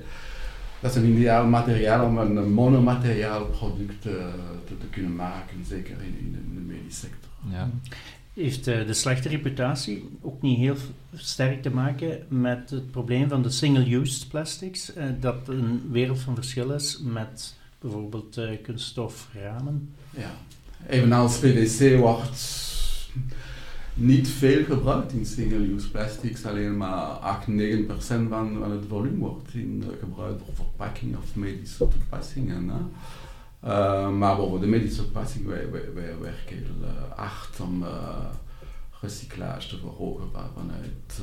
dat 0.79 0.91
is 0.91 0.97
een 0.97 1.09
ideaal 1.09 1.45
materiaal 1.45 2.05
om 2.05 2.17
een 2.17 2.53
monomateriaal 2.53 3.45
product 3.45 4.01
te, 4.01 4.29
kunnen 4.89 5.15
maken, 5.15 5.65
zeker 5.65 5.95
in, 6.01 6.17
in, 6.19 6.53
de, 6.53 6.59
medische 6.59 6.99
sector. 6.99 7.29
Ja. 7.51 7.69
Heeft 8.33 8.67
uh, 8.67 8.85
de 8.85 8.93
slechte 8.93 9.29
reputatie 9.29 10.09
ook 10.21 10.41
niet 10.41 10.57
heel 10.57 10.75
sterk 11.15 11.61
te 11.61 11.69
maken 11.69 12.25
met 12.27 12.69
het 12.69 12.91
probleem 12.91 13.29
van 13.29 13.41
de 13.41 13.49
single-use 13.49 14.27
plastics? 14.27 14.95
Uh, 14.97 15.03
dat 15.19 15.47
een 15.47 15.81
wereld 15.91 16.19
van 16.19 16.35
verschil 16.35 16.71
is 16.71 16.99
met 17.03 17.55
bijvoorbeeld 17.79 18.37
uh, 18.37 18.49
kunststoframen. 18.61 19.89
Ja, 20.09 20.31
evenals 20.87 21.37
PVC 21.37 21.99
wordt 21.99 22.71
niet 23.93 24.27
veel 24.27 24.63
gebruikt 24.63 25.11
in 25.11 25.25
single-use 25.25 25.91
plastics, 25.91 26.45
alleen 26.45 26.77
maar 26.77 27.39
8-9% 27.47 27.47
van, 28.29 28.71
het 28.71 28.85
volume 28.87 29.17
wordt 29.17 29.53
in, 29.53 29.83
gebruikt 29.99 30.41
voor 30.45 30.55
verpakking 30.55 31.17
of 31.17 31.35
medische 31.35 31.87
toepassingen. 31.87 32.71
Uh, 33.65 34.09
maar 34.09 34.35
voor 34.35 34.59
de 34.59 34.67
medische 34.67 35.01
toepassing 35.01 35.45
wij, 35.45 35.71
werken 36.19 36.57
heel 36.57 36.85
hard 37.15 37.59
om 37.59 37.85
recyclage 39.01 39.67
te 39.67 39.77
verhogen 39.77 40.29
vanuit 40.31 41.21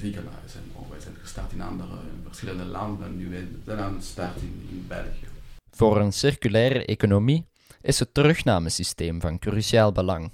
ziekenhuizen. 0.00 0.60
Wij 0.90 1.00
zijn 1.00 1.14
gestart 1.20 1.52
in 1.52 1.60
andere, 1.60 1.88
in 1.88 2.22
verschillende 2.26 2.64
landen 2.64 3.06
en 3.06 3.16
nu 3.16 3.48
zijn 3.64 3.78
aan 3.78 3.94
het 3.94 4.04
start 4.04 4.36
in, 4.36 4.66
in 4.70 4.84
België. 4.88 5.26
Voor 5.70 6.00
een 6.00 6.12
circulaire 6.12 6.84
economie 6.84 7.46
is 7.80 7.98
het 7.98 8.14
terugnamesysteem 8.14 9.20
van 9.20 9.38
cruciaal 9.38 9.92
belang. 9.92 10.32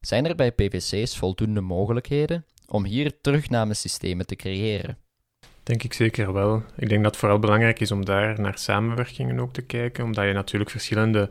Zijn 0.00 0.26
er 0.26 0.34
bij 0.34 0.52
PVC's 0.52 1.18
voldoende 1.18 1.60
mogelijkheden 1.60 2.44
om 2.66 2.84
hier 2.84 3.20
terugnamesystemen 3.20 4.26
te 4.26 4.36
creëren? 4.36 4.98
Denk 5.64 5.82
ik 5.82 5.92
zeker 5.92 6.32
wel. 6.32 6.62
Ik 6.76 6.88
denk 6.88 7.02
dat 7.02 7.10
het 7.10 7.20
vooral 7.20 7.38
belangrijk 7.38 7.80
is 7.80 7.90
om 7.90 8.04
daar 8.04 8.40
naar 8.40 8.58
samenwerkingen 8.58 9.40
ook 9.40 9.52
te 9.52 9.62
kijken, 9.62 10.04
omdat 10.04 10.24
je 10.24 10.32
natuurlijk 10.32 10.70
verschillende 10.70 11.30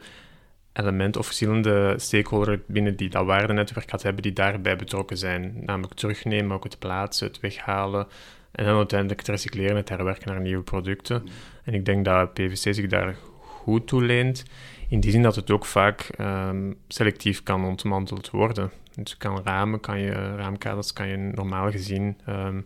elementen 0.73 1.21
of 1.21 1.25
verschillende 1.25 1.93
stakeholders 1.97 2.59
binnen 2.67 2.95
die 2.95 3.09
dat 3.09 3.25
waardenetwerk 3.25 3.89
gaat 3.89 4.03
hebben 4.03 4.23
die 4.23 4.33
daarbij 4.33 4.75
betrokken 4.75 5.17
zijn. 5.17 5.61
Namelijk 5.65 5.93
terugnemen, 5.93 6.55
ook 6.55 6.63
het 6.63 6.79
plaatsen, 6.79 7.27
het 7.27 7.39
weghalen 7.39 8.07
en 8.51 8.65
dan 8.65 8.77
uiteindelijk 8.77 9.19
het 9.19 9.29
recycleren, 9.29 9.75
het 9.75 9.89
herwerken 9.89 10.27
naar 10.27 10.41
nieuwe 10.41 10.63
producten. 10.63 11.27
En 11.63 11.73
ik 11.73 11.85
denk 11.85 12.05
dat 12.05 12.33
PVC 12.33 12.73
zich 12.73 12.87
daar 12.87 13.15
goed 13.37 13.87
toe 13.87 14.03
leent, 14.03 14.43
in 14.89 14.99
die 14.99 15.11
zin 15.11 15.21
dat 15.21 15.35
het 15.35 15.51
ook 15.51 15.65
vaak 15.65 16.09
um, 16.19 16.77
selectief 16.87 17.43
kan 17.43 17.65
ontmanteld 17.65 18.29
worden. 18.29 18.71
Dus 18.95 19.17
kan 19.17 19.41
ramen, 19.43 19.79
kan 19.79 19.99
je, 19.99 20.11
raamkaders 20.11 20.93
kan 20.93 21.07
je 21.07 21.17
normaal 21.17 21.71
gezien, 21.71 22.17
um, 22.29 22.65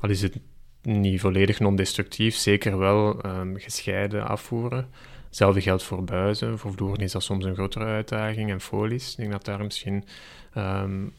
al 0.00 0.08
is 0.08 0.22
het 0.22 0.38
niet 0.84 1.20
volledig 1.20 1.60
non-destructief, 1.60 2.34
zeker 2.34 2.78
wel 2.78 3.26
um, 3.26 3.58
gescheiden 3.58 4.26
afvoeren. 4.26 4.88
Hetzelfde 5.26 5.60
geldt 5.60 5.82
voor 5.82 6.04
buizen. 6.04 6.58
Voor 6.58 6.72
vloeren 6.72 7.04
is 7.04 7.12
dat 7.12 7.22
soms 7.22 7.44
een 7.44 7.54
grotere 7.54 7.84
uitdaging. 7.84 8.50
En 8.50 8.60
folies, 8.60 9.10
ik 9.10 9.16
denk 9.16 9.32
dat 9.32 9.44
daar 9.44 9.64
misschien 9.64 10.04
um, 10.56 11.12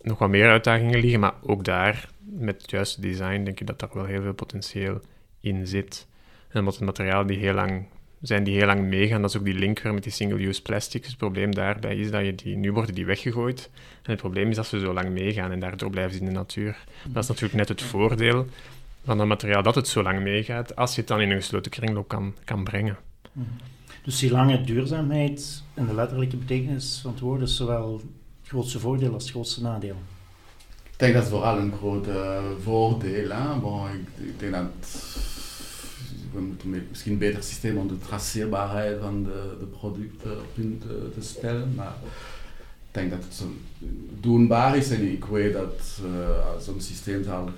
nog 0.00 0.18
wat 0.18 0.28
meer 0.28 0.50
uitdagingen 0.50 1.00
liggen. 1.00 1.20
Maar 1.20 1.34
ook 1.42 1.64
daar, 1.64 2.08
met 2.18 2.62
het 2.62 2.70
juiste 2.70 3.00
design, 3.00 3.42
denk 3.42 3.60
ik 3.60 3.66
dat 3.66 3.78
daar 3.78 3.90
wel 3.92 4.04
heel 4.04 4.22
veel 4.22 4.34
potentieel 4.34 5.00
in 5.40 5.66
zit. 5.66 6.06
En 6.48 6.58
omdat 6.58 6.74
het 6.74 6.84
materiaal 6.84 7.26
die 7.26 7.38
heel 7.38 7.54
lang 7.54 7.86
zijn 8.22 8.44
die 8.44 8.56
heel 8.56 8.66
lang 8.66 8.80
meegaan. 8.80 9.20
Dat 9.20 9.30
is 9.30 9.36
ook 9.36 9.44
die 9.44 9.54
link 9.54 9.80
weer 9.80 9.94
met 9.94 10.02
die 10.02 10.12
single-use 10.12 10.62
plastics. 10.62 11.06
Het 11.06 11.16
probleem 11.16 11.54
daarbij 11.54 11.96
is 11.96 12.10
dat 12.10 12.24
je 12.24 12.34
die, 12.34 12.56
nu 12.56 12.72
worden 12.72 12.94
die 12.94 13.06
weggegooid. 13.06 13.70
En 14.02 14.10
het 14.10 14.20
probleem 14.20 14.48
is 14.48 14.56
dat 14.56 14.66
ze 14.66 14.78
zo 14.78 14.92
lang 14.92 15.08
meegaan 15.10 15.50
en 15.50 15.60
daardoor 15.60 15.90
blijven 15.90 16.12
ze 16.12 16.18
in 16.18 16.26
de 16.26 16.32
natuur. 16.32 16.84
Dat 17.04 17.22
is 17.22 17.28
natuurlijk 17.28 17.54
net 17.54 17.68
het 17.68 17.82
voordeel 17.82 18.46
van 19.04 19.18
dat 19.18 19.26
materiaal 19.26 19.62
dat 19.62 19.74
het 19.74 19.88
zo 19.88 20.02
lang 20.02 20.20
meegaat, 20.20 20.76
als 20.76 20.94
je 20.94 21.00
het 21.00 21.08
dan 21.08 21.20
in 21.20 21.30
een 21.30 21.36
gesloten 21.36 21.70
kringloop 21.70 22.08
kan, 22.08 22.34
kan 22.44 22.64
brengen. 22.64 22.96
Mhm. 23.32 23.46
Dus 24.02 24.18
die 24.18 24.30
lange 24.30 24.60
duurzaamheid 24.60 25.62
en 25.74 25.86
de 25.86 25.94
letterlijke 25.94 26.36
betekenis 26.36 26.98
van 27.02 27.10
het 27.10 27.20
woord 27.20 27.40
is 27.40 27.56
zowel 27.56 27.92
het 27.92 28.04
grootste 28.48 28.78
voordeel 28.78 29.12
als 29.12 29.22
het 29.22 29.32
grootste 29.32 29.62
nadeel. 29.62 29.96
Ik 30.92 30.98
denk 30.98 31.14
dat 31.14 31.22
is 31.22 31.28
vooral 31.28 31.58
een 31.58 31.72
groot 31.72 32.06
voordeel. 32.62 33.30
Hè? 33.30 33.58
Bon, 33.58 33.86
ik, 33.88 34.24
ik, 34.26 34.38
denk 34.38 34.52
dat 34.52 34.90
we 36.32 36.40
moeten 36.40 36.86
misschien 36.88 37.12
een 37.12 37.18
beter 37.18 37.42
systeem 37.42 37.76
om 37.76 37.88
de 37.88 37.98
traceerbaarheid 37.98 39.00
van 39.00 39.22
de, 39.22 39.56
de 39.58 39.66
producten 39.66 40.30
op 40.30 40.54
punt 40.54 40.80
te 41.14 41.20
stellen. 41.20 41.74
Maar 41.74 41.94
ik 42.92 42.98
denk 42.98 43.10
dat 43.10 43.24
het 43.24 43.34
zo 43.34 43.44
doenbaar 44.20 44.76
is 44.76 44.90
en 44.90 45.12
ik 45.12 45.24
weet 45.24 45.52
dat 45.52 46.00
uh, 46.04 46.60
zo'n 46.60 46.80
systeem 46.80 47.24
zal 47.24 47.46
uh, 47.46 47.52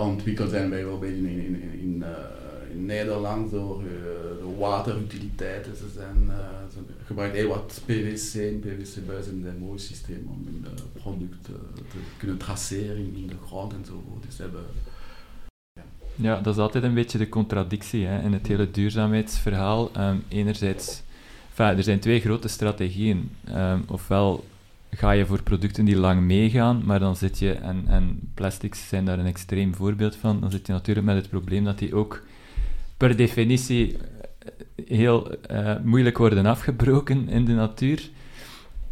ontwikkeld 0.00 0.50
zijn, 0.50 0.70
bijvoorbeeld 0.70 1.12
in, 1.12 1.26
in, 1.26 1.62
in, 1.62 1.80
in, 1.80 1.96
uh, 1.98 2.06
in 2.70 2.86
Nederland 2.86 3.50
door 3.50 3.82
uh, 3.82 3.88
de 3.88 4.54
waterutiliteiten. 4.58 5.76
Ze, 5.76 5.84
zijn, 5.94 6.30
gebruiken 7.04 7.38
heel 7.38 7.48
wat 7.48 7.80
PVC 7.84 8.34
en 8.34 8.60
PVC-buizen 8.60 9.32
in 9.32 9.46
een 9.46 9.58
mooi 9.58 9.78
systeem 9.78 10.26
om 10.28 10.44
hun 10.44 10.66
producten 10.92 11.54
te 11.74 11.98
kunnen 12.16 12.36
traceren 12.36 12.96
in 12.96 13.26
de 13.26 13.46
grond 13.46 13.72
en 13.72 13.84
zo. 13.84 14.02
Dus 14.26 14.38
ja. 16.14 16.40
dat 16.40 16.54
is 16.54 16.60
altijd 16.60 16.84
een 16.84 16.94
beetje 16.94 17.18
de 17.18 17.28
contradictie 17.28 18.06
hè, 18.06 18.22
in 18.22 18.32
het 18.32 18.46
hele 18.46 18.70
duurzaamheidsverhaal. 18.70 19.90
Um, 19.96 20.22
enerzijds, 20.28 21.02
er 21.54 21.82
zijn 21.82 22.00
twee 22.00 22.20
grote 22.20 22.48
strategieën. 22.48 23.30
Um, 23.48 23.84
ofwel 23.88 24.44
ga 24.96 25.10
je 25.10 25.26
voor 25.26 25.42
producten 25.42 25.84
die 25.84 25.96
lang 25.96 26.20
meegaan, 26.20 26.82
maar 26.84 26.98
dan 26.98 27.16
zit 27.16 27.38
je, 27.38 27.52
en, 27.52 27.84
en 27.86 28.30
plastics 28.34 28.88
zijn 28.88 29.04
daar 29.04 29.18
een 29.18 29.26
extreem 29.26 29.74
voorbeeld 29.74 30.16
van, 30.16 30.40
dan 30.40 30.50
zit 30.50 30.66
je 30.66 30.72
natuurlijk 30.72 31.06
met 31.06 31.16
het 31.16 31.28
probleem 31.28 31.64
dat 31.64 31.78
die 31.78 31.94
ook 31.94 32.26
per 32.96 33.16
definitie 33.16 33.96
eh, 33.96 34.86
heel 34.86 35.30
uh, 35.50 35.74
moeilijk 35.84 36.18
worden 36.18 36.46
afgebroken 36.46 37.28
in 37.28 37.44
de 37.44 37.52
natuur. 37.52 38.10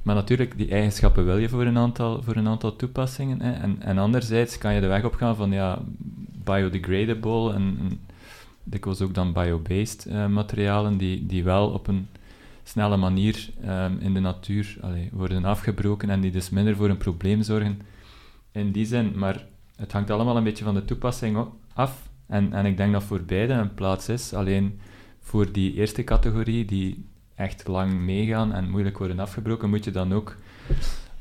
Maar 0.03 0.15
natuurlijk, 0.15 0.59
die 0.59 0.71
eigenschappen 0.71 1.25
wil 1.25 1.39
je 1.39 1.49
voor 1.49 1.65
een 1.65 1.79
aantal, 1.79 2.23
voor 2.23 2.37
een 2.37 2.49
aantal 2.49 2.77
toepassingen. 2.77 3.41
Hè. 3.41 3.53
En, 3.53 3.77
en 3.83 3.99
anderzijds 3.99 4.59
kan 4.59 4.75
je 4.75 4.81
de 4.81 4.87
weg 4.87 5.05
opgaan 5.05 5.37
van 5.37 5.51
ja, 5.51 5.79
biodegradable 6.45 7.53
en, 7.53 7.77
en 7.81 8.01
dikwijls 8.63 9.01
ook 9.01 9.15
dan 9.15 9.33
bio-based 9.33 10.07
uh, 10.09 10.27
materialen 10.27 10.97
die, 10.97 11.27
die 11.27 11.45
wel 11.45 11.69
op 11.69 11.87
een 11.87 12.09
snelle 12.65 12.97
manier 12.97 13.49
um, 13.65 13.99
in 13.99 14.15
de 14.15 14.21
natuur 14.21 14.77
worden 15.13 15.45
afgebroken 15.45 16.11
en 16.11 16.21
die 16.21 16.31
dus 16.31 16.51
minder 16.51 16.77
voor 16.77 16.89
een 16.89 16.97
probleem 16.97 17.43
zorgen 17.43 17.81
in 18.53 18.73
die 18.73 18.87
zin. 18.87 19.13
Maar 19.19 19.47
het 19.77 19.93
hangt 19.93 20.11
allemaal 20.11 20.37
een 20.37 20.45
beetje 20.45 20.65
van 20.65 20.75
de 20.75 20.85
toepassing 20.85 21.47
af. 21.75 22.09
En, 22.27 22.53
en 22.53 22.67
ik 22.67 22.77
denk 22.77 22.93
dat 22.93 23.03
voor 23.03 23.23
beide 23.23 23.53
een 23.53 23.75
plaats 23.75 24.09
is. 24.09 24.35
Alleen 24.35 24.81
voor 25.21 25.53
die 25.53 25.75
eerste 25.75 26.05
categorie, 26.05 26.65
die 26.65 27.05
echt 27.35 27.69
lang 27.69 27.93
meegaan 27.93 28.53
en 28.53 28.71
moeilijk 28.71 28.99
worden 28.99 29.21
afgebroken, 29.21 29.71
moet 29.71 29.85
je 29.85 29.91
dan 29.91 30.13
ook 30.13 30.37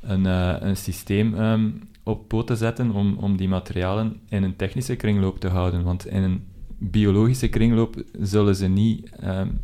een, 0.02 0.26
uh, 0.26 0.56
een 0.60 0.78
systeem 0.78 1.34
um, 1.34 1.82
op 2.04 2.28
poten 2.28 2.58
zetten 2.58 2.92
om, 2.92 3.18
om 3.18 3.38
die 3.38 3.48
materialen 3.48 4.20
in 4.30 4.44
een 4.44 4.56
technische 4.56 4.96
kringloop 4.96 5.40
te 5.40 5.48
houden. 5.48 5.84
Want 5.84 6.08
in 6.08 6.24
een 6.24 6.48
biologische 6.92 7.48
kringloop 7.48 8.04
zullen 8.20 8.56
ze 8.56 8.68
niet 8.68 9.10
um, 9.24 9.62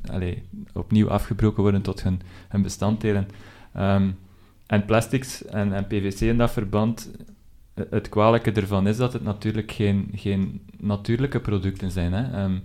opnieuw 0.73 1.09
afgebroken 1.09 1.61
worden 1.61 1.81
tot 1.81 2.03
hun, 2.03 2.21
hun 2.47 2.61
bestanddelen. 2.61 3.27
Um, 3.77 4.17
en 4.67 4.85
plastics 4.85 5.45
en, 5.45 5.73
en, 5.73 5.87
PVC 5.87 6.19
in 6.19 6.37
dat 6.37 6.51
verband, 6.51 7.11
het 7.89 8.09
kwalijke 8.09 8.51
ervan 8.51 8.87
is 8.87 8.97
dat 8.97 9.13
het 9.13 9.23
natuurlijk 9.23 9.71
geen, 9.71 10.11
geen 10.15 10.61
natuurlijke 10.77 11.39
producten 11.39 11.91
zijn. 11.91 12.13
Hè. 12.13 12.43
Um, 12.43 12.63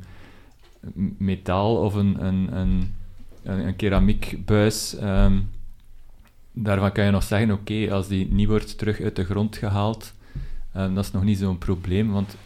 metaal 1.19 1.77
of 1.77 1.95
een, 1.95 2.25
een, 2.25 2.57
een, 2.57 2.95
een 3.43 3.77
keramiekbuis, 3.77 4.97
daarvan 6.53 6.93
kan 6.93 7.05
je 7.05 7.11
nog 7.11 7.23
zeggen, 7.23 7.51
oké, 7.51 7.93
als 7.93 8.09
die 8.09 8.33
niet 8.33 8.49
wordt 8.49 8.79
terug 8.79 9.01
uit 9.01 9.17
de 9.17 9.25
grond 9.25 9.57
gehaald, 9.57 10.15
dat 10.73 11.05
is 11.05 11.11
nog 11.11 11.25
niet 11.25 11.39
zo'n 11.39 11.59
probleem, 11.59 12.11
want 12.13 12.37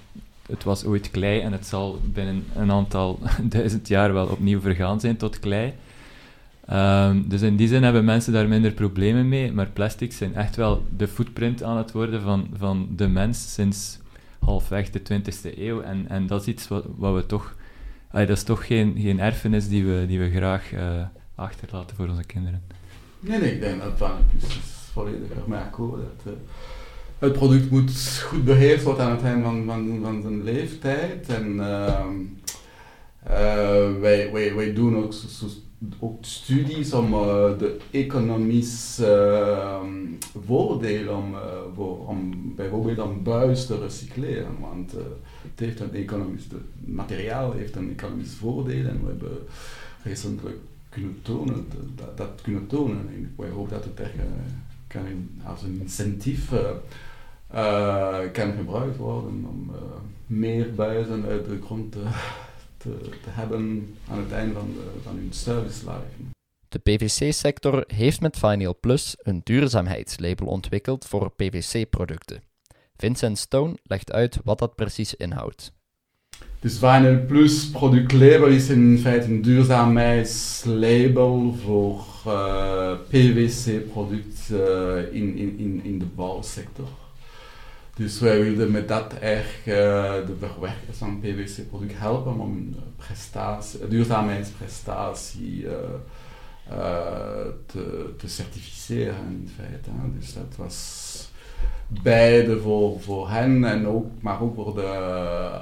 het 0.48 0.64
was 0.64 0.84
ooit 0.84 1.10
klei 1.10 1.40
en 1.40 1.52
het 1.52 1.66
zal 1.66 2.00
binnen 2.04 2.44
een 2.54 2.70
aantal 2.70 3.18
duizend 3.42 3.88
jaar 3.88 4.12
wel 4.12 4.26
opnieuw 4.26 4.60
vergaan 4.60 5.00
zijn 5.00 5.16
tot 5.16 5.38
klei. 5.38 5.74
Um, 6.72 7.28
dus 7.28 7.42
in 7.42 7.56
die 7.56 7.68
zin 7.68 7.82
hebben 7.82 8.04
mensen 8.04 8.32
daar 8.32 8.48
minder 8.48 8.72
problemen 8.72 9.28
mee, 9.28 9.52
maar 9.52 9.66
plastics 9.66 10.16
zijn 10.16 10.34
echt 10.34 10.56
wel 10.56 10.86
de 10.96 11.08
footprint 11.08 11.62
aan 11.62 11.76
het 11.76 11.92
worden 11.92 12.22
van, 12.22 12.48
van 12.56 12.88
de 12.96 13.08
mens 13.08 13.52
sinds 13.54 13.98
halfweg 14.38 14.90
de 14.90 15.00
20e 15.00 15.58
eeuw. 15.58 15.80
En, 15.80 16.08
en 16.08 16.26
dat 16.26 16.40
is 16.40 16.46
iets 16.46 16.68
wat, 16.68 16.84
wat 16.96 17.14
we 17.14 17.26
toch... 17.26 17.56
Dat 18.10 18.28
is 18.28 18.42
toch 18.42 18.66
geen, 18.66 18.94
geen 18.98 19.20
erfenis 19.20 19.68
die 19.68 19.84
we, 19.84 20.04
die 20.06 20.18
we 20.18 20.30
graag 20.30 20.72
uh, 20.72 20.80
achterlaten 21.34 21.96
voor 21.96 22.08
onze 22.08 22.24
kinderen. 22.24 22.62
Nee, 23.20 23.40
nee, 23.40 23.54
ik 23.54 23.60
denk 23.60 23.80
dat 23.80 24.10
is 24.40 24.58
volledig 24.92 25.30
ermee 25.42 25.60
akkoord. 25.60 26.22
Het 27.18 27.32
product 27.32 27.70
moet 27.70 28.20
goed 28.26 28.44
beheerst 28.44 28.84
worden 28.84 29.04
aan 29.04 29.10
het 29.10 29.22
einde 29.22 29.44
van, 29.44 29.64
van, 29.66 30.00
van 30.02 30.22
zijn 30.22 30.42
leeftijd. 30.42 31.28
En 31.28 31.54
uh, 31.54 32.04
uh, 33.26 34.00
wij, 34.00 34.32
wij, 34.32 34.54
wij 34.54 34.72
doen 34.72 34.96
ook, 34.96 35.12
studies 36.20 36.92
om 36.92 37.12
uh, 37.12 37.18
de 37.58 37.76
economische 37.90 39.06
ehm, 39.06 39.88
voordelen 40.46 41.16
om, 41.16 41.34
voor, 41.74 42.06
om 42.06 42.52
bijvoorbeeld 42.56 43.22
buis 43.22 43.66
te 43.66 43.78
recycleren. 43.78 44.60
Want 44.60 44.92
het 44.92 45.60
heeft 45.60 45.80
een 45.80 45.94
economisch, 45.94 46.44
het 46.44 46.94
materiaal 46.96 47.52
heeft 47.52 47.76
een 47.76 47.90
economisch 47.90 48.34
voordeel 48.34 48.86
en 48.86 49.00
we 49.02 49.06
hebben 49.06 49.38
recentelijk 50.02 50.56
kunnen 50.88 51.18
tonen, 51.22 51.66
dat, 52.14 52.40
kunnen 52.42 52.66
tonen. 52.66 53.08
En 53.14 53.34
hopen 53.50 53.70
dat 53.70 53.84
het 53.84 54.00
echt 54.00 54.14
kan 54.86 55.28
als 55.44 55.62
een 55.62 55.80
incentief 55.80 56.52
kan 58.32 58.52
gebruikt 58.56 58.96
worden 58.96 59.46
om 59.48 59.70
uh, 59.70 59.76
meer 60.26 60.74
buizen 60.74 61.24
uit 61.24 61.44
de 61.44 61.60
grond 61.64 61.92
te, 61.92 62.02
te, 62.76 62.96
te, 63.00 63.30
hebben 63.30 63.94
aan 64.10 64.18
het 64.18 64.32
einde 64.32 64.54
van, 64.54 64.72
de, 64.72 65.00
van 65.02 65.16
hun 65.16 65.32
service 65.32 65.84
life. 65.84 66.30
De 66.68 66.78
PVC-sector 66.78 67.84
heeft 67.86 68.20
met 68.20 68.38
Vinyl 68.38 68.76
Plus 68.80 69.16
een 69.22 69.40
duurzaamheidslabel 69.44 70.46
ontwikkeld 70.46 71.06
voor 71.06 71.30
PVC-producten. 71.30 72.42
Vincent 72.96 73.38
Stone 73.38 73.76
legt 73.82 74.12
uit 74.12 74.38
wat 74.44 74.58
dat 74.58 74.74
precies 74.74 75.14
inhoudt. 75.14 75.72
Dus 76.60 76.78
Vinyl 76.78 77.24
Plus 77.26 77.70
productlabel 77.70 78.46
is 78.46 78.68
in 78.68 78.98
feite 78.98 79.26
een 79.26 79.42
duurzaamheidslabel 79.42 81.54
voor 81.64 82.04
uh, 82.26 82.92
PVC-producten 83.08 85.12
in, 85.12 85.36
in, 85.36 85.80
in 85.84 85.98
de 85.98 86.04
bouwsector. 86.04 86.88
Dus 87.98 88.20
wij 88.20 88.42
wilden 88.42 88.70
met 88.70 88.88
dat 88.88 89.12
echt 89.12 89.58
uh, 89.58 89.74
de 90.26 90.36
verwerkers 90.38 90.98
van 90.98 91.20
PVC-product 91.20 91.98
helpen 91.98 92.40
om 92.40 92.50
een 92.50 92.76
prestatie, 92.96 93.88
duurzaamheidsprestatie 93.88 95.62
uh, 95.62 95.70
te, 97.66 98.14
te 98.18 98.28
certificeren 98.28 99.14
in 99.14 99.50
feite. 99.56 99.90
Dus 100.18 100.34
dat 100.34 100.56
was 100.56 101.30
beide 101.86 102.60
voor, 102.60 103.00
voor 103.00 103.30
hen, 103.30 103.64
en 103.64 103.86
ook, 103.86 104.06
maar 104.20 104.42
ook 104.42 104.54
voor 104.54 104.74
de 104.74 104.90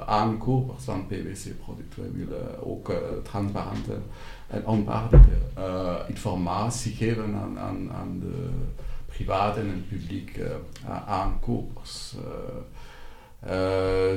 aankopers 0.05 0.83
van 0.83 1.07
PVC-producten. 1.07 2.03
We 2.03 2.25
willen 2.25 2.65
ook 2.65 2.91
transparante 3.23 3.97
en 4.47 4.65
onwaardige 4.65 5.37
uh, 5.57 5.95
informatie 6.07 6.95
geven 6.95 7.35
aan, 7.35 7.59
aan, 7.59 7.91
aan 7.91 8.19
de 8.19 8.49
private 9.17 9.59
en 9.59 9.85
publieke 9.89 10.59
uh, 10.85 11.07
aankopers. 11.07 12.15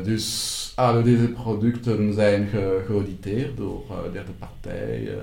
dus 0.05 0.73
alle 0.75 1.03
deze 1.03 1.29
producten 1.29 2.15
zijn 2.15 2.49
geauditeerd 2.87 3.57
door 3.57 3.83
derde 4.13 4.33
partijen. 4.33 5.23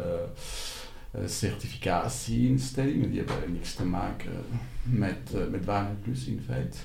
Eh, 1.11 1.21
certificatieinstellingen, 1.27 3.09
die 3.09 3.23
hebben 3.25 3.53
niks 3.53 3.73
te 3.73 3.85
maken 3.85 4.31
met, 4.83 5.17
uh, 5.35 5.41
met 5.51 5.65
Wagen 5.65 5.99
Plus 6.03 6.25
in 6.25 6.43
feite. 6.47 6.77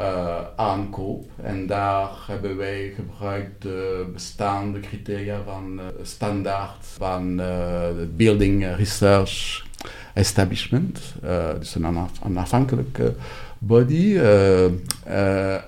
uh, 0.00 0.36
aankoop. 0.56 1.24
En 1.42 1.66
daar 1.66 2.10
hebben 2.26 2.56
wij 2.56 2.92
gebruikt 2.94 3.62
de 3.62 4.06
bestaande 4.12 4.80
criteria 4.80 5.42
van 5.42 5.78
uh, 5.78 5.84
standaard 6.02 6.86
van 6.86 7.38
het 7.38 8.16
Building 8.16 8.76
Research 8.76 9.66
Establishment, 10.14 11.14
dus 11.58 11.74
een 11.74 12.08
onafhankelijke 12.22 13.14
body. 13.58 14.16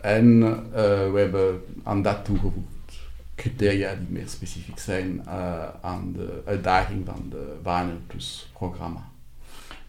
en 0.02 0.40
we 1.12 1.12
hebben 1.14 1.60
aan 1.82 2.02
dat 2.02 2.24
toegevoegd 2.24 2.66
criteria 3.34 3.94
die 3.94 4.06
meer 4.08 4.28
specifiek 4.28 4.78
zijn 4.78 5.28
aan 5.80 6.12
de 6.16 6.42
uitdaging 6.46 7.06
van 7.06 7.26
de 7.30 7.96
Plus 8.06 8.50
programma. 8.52 9.08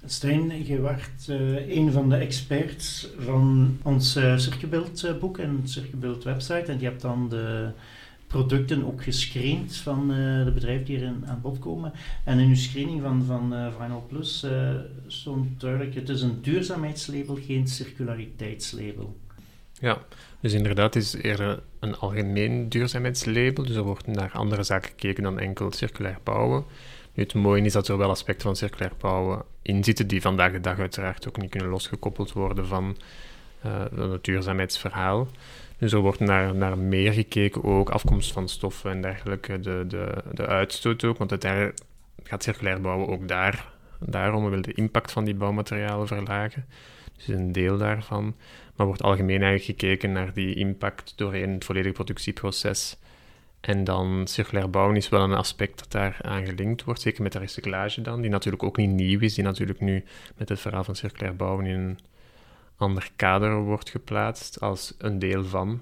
Stijn, 0.05 0.65
je 0.65 0.81
werd 0.81 1.27
uh, 1.29 1.75
een 1.75 1.91
van 1.91 2.09
de 2.09 2.15
experts 2.15 3.09
van 3.17 3.77
ons 3.83 4.17
uh, 4.17 4.37
Circubeeld-boek 4.37 5.37
en 5.37 5.61
Circubeeld 5.63 6.23
website. 6.23 6.71
En 6.71 6.79
je 6.79 6.85
hebt 6.85 7.01
dan 7.01 7.29
de 7.29 7.69
producten 8.27 8.85
ook 8.85 9.03
gescreend 9.03 9.75
van 9.75 10.11
uh, 10.11 10.45
de 10.45 10.51
bedrijven 10.51 10.85
die 10.85 10.99
er 10.99 11.13
aan 11.25 11.39
bod 11.41 11.59
komen. 11.59 11.91
En 12.23 12.39
in 12.39 12.49
uw 12.49 12.55
screening 12.55 13.01
van, 13.01 13.23
van 13.25 13.71
Final 13.79 14.05
Plus 14.07 14.45
stond 15.07 15.59
duidelijk, 15.59 15.95
het 15.95 16.09
is 16.09 16.21
een 16.21 16.41
duurzaamheidslabel, 16.41 17.37
geen 17.45 17.67
circulariteitslabel. 17.67 19.17
Ja, 19.79 19.97
dus 20.39 20.53
inderdaad, 20.53 20.93
het 20.93 21.03
is 21.03 21.13
eerder 21.13 21.59
een 21.79 21.95
algemeen 21.95 22.69
duurzaamheidslabel. 22.69 23.63
Dus 23.63 23.75
er 23.75 23.83
wordt 23.83 24.07
naar 24.07 24.31
andere 24.31 24.63
zaken 24.63 24.89
gekeken 24.89 25.23
dan 25.23 25.39
enkel 25.39 25.71
circulair 25.71 26.17
bouwen 26.23 26.65
het 27.13 27.33
mooie 27.33 27.61
is 27.61 27.73
dat 27.73 27.87
er 27.87 27.97
wel 27.97 28.09
aspecten 28.09 28.43
van 28.43 28.55
circulair 28.55 28.91
bouwen 28.97 29.43
in 29.61 29.83
zitten 29.83 30.07
die 30.07 30.21
vandaag 30.21 30.51
de 30.51 30.59
dag 30.59 30.79
uiteraard 30.79 31.27
ook 31.27 31.37
niet 31.37 31.49
kunnen 31.49 31.69
losgekoppeld 31.69 32.31
worden 32.31 32.67
van, 32.67 32.97
het 33.95 34.23
duurzaamheidsverhaal. 34.23 35.27
Dus 35.77 35.91
er 35.93 35.99
wordt 35.99 36.19
naar, 36.19 36.55
naar 36.55 36.77
meer 36.77 37.13
gekeken, 37.13 37.63
ook 37.63 37.89
afkomst 37.89 38.31
van 38.31 38.49
stoffen 38.49 38.91
en 38.91 39.01
dergelijke, 39.01 39.59
de, 39.59 39.85
de, 39.87 40.23
de 40.31 40.47
uitstoot 40.47 41.03
ook, 41.03 41.17
want 41.17 41.31
uiteindelijk 41.31 41.77
gaat 42.23 42.43
circulair 42.43 42.81
bouwen 42.81 43.07
ook 43.07 43.27
daar, 43.27 43.71
daarom. 43.99 44.43
We 44.43 44.49
willen 44.49 44.63
de 44.63 44.73
impact 44.73 45.11
van 45.11 45.23
die 45.23 45.35
bouwmaterialen 45.35 46.07
verlagen. 46.07 46.65
Dus 47.15 47.27
een 47.27 47.51
deel 47.51 47.77
daarvan. 47.77 48.35
Maar 48.75 48.87
wordt 48.87 49.03
algemeen 49.03 49.41
eigenlijk 49.41 49.79
gekeken 49.79 50.11
naar 50.11 50.33
die 50.33 50.55
impact 50.55 51.13
doorheen 51.15 51.49
het 51.49 51.65
volledige 51.65 51.93
productieproces 51.93 52.97
en 53.61 53.83
dan 53.83 54.27
circulair 54.27 54.69
bouwen 54.69 54.95
is 54.95 55.09
wel 55.09 55.21
een 55.21 55.33
aspect 55.33 55.79
dat 55.79 55.91
daar 55.91 56.17
aan 56.21 56.45
gelinkt 56.45 56.83
wordt, 56.83 57.01
zeker 57.01 57.23
met 57.23 57.31
de 57.31 57.39
recyclage 57.39 58.01
dan, 58.01 58.21
die 58.21 58.29
natuurlijk 58.29 58.63
ook 58.63 58.77
niet 58.77 58.89
nieuw 58.89 59.19
is, 59.19 59.33
die 59.33 59.43
natuurlijk 59.43 59.79
nu 59.79 60.03
met 60.35 60.49
het 60.49 60.59
verhaal 60.59 60.83
van 60.83 60.95
circulair 60.95 61.35
bouwen 61.35 61.65
in 61.65 61.79
een 61.79 61.99
ander 62.77 63.09
kader 63.15 63.55
wordt 63.55 63.89
geplaatst 63.89 64.59
als 64.61 64.95
een 64.97 65.19
deel 65.19 65.43
van. 65.43 65.81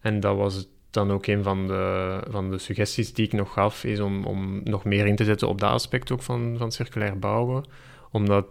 En 0.00 0.20
dat 0.20 0.36
was 0.36 0.68
dan 0.90 1.10
ook 1.10 1.26
een 1.26 1.42
van 1.42 1.66
de, 1.66 2.20
van 2.28 2.50
de 2.50 2.58
suggesties 2.58 3.12
die 3.12 3.26
ik 3.26 3.32
nog 3.32 3.52
gaf, 3.52 3.84
is 3.84 4.00
om, 4.00 4.24
om 4.24 4.60
nog 4.64 4.84
meer 4.84 5.06
in 5.06 5.16
te 5.16 5.24
zetten 5.24 5.48
op 5.48 5.60
dat 5.60 5.70
aspect 5.70 6.10
ook 6.10 6.22
van, 6.22 6.54
van 6.58 6.72
circulair 6.72 7.18
bouwen, 7.18 7.64
omdat 8.10 8.46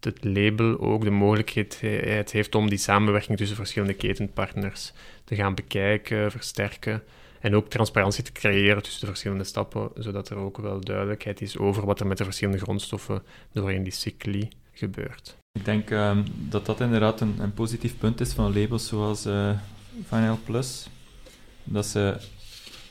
het 0.00 0.24
label 0.24 0.80
ook 0.80 1.04
de 1.04 1.10
mogelijkheid 1.10 2.32
heeft 2.32 2.54
om 2.54 2.68
die 2.68 2.78
samenwerking 2.78 3.38
tussen 3.38 3.56
verschillende 3.56 3.94
ketenpartners 3.94 4.92
te 5.24 5.34
gaan 5.34 5.54
bekijken, 5.54 6.30
versterken 6.30 7.02
en 7.40 7.54
ook 7.54 7.68
transparantie 7.68 8.24
te 8.24 8.32
creëren 8.32 8.82
tussen 8.82 9.00
de 9.00 9.06
verschillende 9.06 9.44
stappen, 9.44 9.90
zodat 9.94 10.28
er 10.28 10.36
ook 10.36 10.58
wel 10.58 10.80
duidelijkheid 10.80 11.40
is 11.40 11.58
over 11.58 11.86
wat 11.86 12.00
er 12.00 12.06
met 12.06 12.18
de 12.18 12.24
verschillende 12.24 12.60
grondstoffen 12.60 13.22
doorheen 13.52 13.82
die 13.82 13.92
cycli 13.92 14.48
gebeurt. 14.72 15.36
Ik 15.52 15.64
denk 15.64 15.90
um, 15.90 16.24
dat 16.48 16.66
dat 16.66 16.80
inderdaad 16.80 17.20
een, 17.20 17.34
een, 17.38 17.54
positief 17.54 17.98
punt 17.98 18.20
is 18.20 18.32
van 18.32 18.60
labels 18.60 18.86
zoals 18.86 19.26
uh, 19.26 19.50
Final 20.06 20.38
Plus. 20.44 20.88
Dat 21.64 21.86
ze 21.86 22.16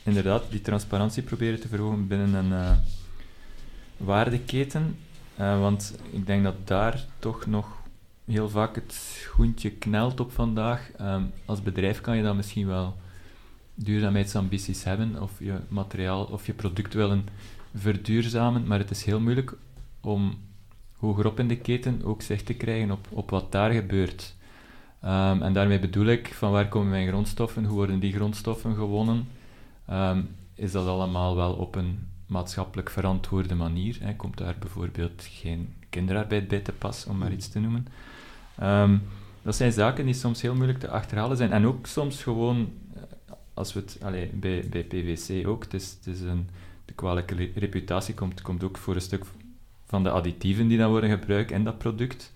inderdaad 0.03 0.43
die 0.49 0.61
transparantie 0.61 1.23
proberen 1.23 1.59
te 1.59 1.67
verhogen 1.67 2.07
binnen 2.07 2.33
een 2.33 2.51
uh, 2.51 2.71
waardeketen. 3.97 4.97
Uh, 5.39 5.59
want 5.59 5.95
ik 6.11 6.25
denk 6.25 6.43
dat 6.43 6.67
daar 6.67 7.05
toch 7.19 7.45
nog 7.45 7.67
heel 8.25 8.49
vaak 8.49 8.75
het 8.75 8.93
schoentje 8.93 9.71
knelt 9.71 10.19
op 10.19 10.31
vandaag. 10.31 10.89
Um, 11.01 11.31
als 11.45 11.61
bedrijf 11.61 12.01
kan 12.01 12.17
je 12.17 12.23
dat 12.23 12.35
misschien 12.35 12.67
wel 12.67 12.95
duurzaamheidsambities 13.75 14.83
hebben 14.83 15.21
of 15.21 15.39
je 15.39 15.59
materiaal 15.67 16.23
of 16.23 16.45
je 16.45 16.53
product 16.53 16.93
willen 16.93 17.25
verduurzamen, 17.75 18.67
maar 18.67 18.79
het 18.79 18.91
is 18.91 19.05
heel 19.05 19.19
moeilijk 19.19 19.57
om 20.01 20.37
hogerop 20.97 21.39
in 21.39 21.47
de 21.47 21.57
keten 21.57 22.01
ook 22.03 22.21
zicht 22.21 22.45
te 22.45 22.53
krijgen 22.53 22.91
op, 22.91 23.07
op 23.09 23.29
wat 23.29 23.51
daar 23.51 23.71
gebeurt. 23.71 24.35
Um, 25.03 25.41
en 25.41 25.53
daarmee 25.53 25.79
bedoel 25.79 26.05
ik, 26.05 26.33
van 26.33 26.51
waar 26.51 26.67
komen 26.67 26.89
mijn 26.89 27.07
grondstoffen, 27.07 27.65
hoe 27.65 27.75
worden 27.75 27.99
die 27.99 28.13
grondstoffen 28.13 28.75
gewonnen? 28.75 29.27
Um, 29.89 30.27
is 30.55 30.71
dat 30.71 30.87
allemaal 30.87 31.35
wel 31.35 31.53
op 31.53 31.75
een 31.75 32.07
maatschappelijk 32.27 32.89
verantwoorde 32.89 33.55
manier? 33.55 33.97
Hè? 33.99 34.15
Komt 34.15 34.37
daar 34.37 34.55
bijvoorbeeld 34.59 35.27
geen 35.29 35.73
kinderarbeid 35.89 36.47
bij 36.47 36.59
te 36.59 36.71
pas, 36.71 37.05
om 37.05 37.17
maar 37.17 37.31
iets 37.31 37.49
te 37.49 37.59
noemen? 37.59 37.87
Um, 38.63 39.01
dat 39.41 39.55
zijn 39.55 39.71
zaken 39.71 40.05
die 40.05 40.13
soms 40.13 40.41
heel 40.41 40.55
moeilijk 40.55 40.79
te 40.79 40.89
achterhalen 40.89 41.37
zijn 41.37 41.51
en 41.51 41.65
ook 41.65 41.87
soms 41.87 42.23
gewoon 42.23 42.69
als 43.55 43.73
we 43.73 43.79
het, 43.79 43.97
allee, 44.01 44.29
bij, 44.33 44.65
bij 44.69 44.83
PVC 44.83 45.47
ook, 45.47 45.63
het 45.63 45.73
is, 45.73 45.97
een, 46.21 46.49
de 46.85 46.93
kwalijke 46.93 47.49
reputatie 47.55 48.13
komt, 48.13 48.41
komt 48.41 48.63
ook 48.63 48.77
voor 48.77 48.95
een 48.95 49.01
stuk 49.01 49.23
van 49.85 50.03
de 50.03 50.09
additieven 50.09 50.67
die 50.67 50.77
dan 50.77 50.89
worden 50.89 51.09
gebruikt 51.09 51.51
in 51.51 51.63
dat 51.63 51.77
product. 51.77 52.33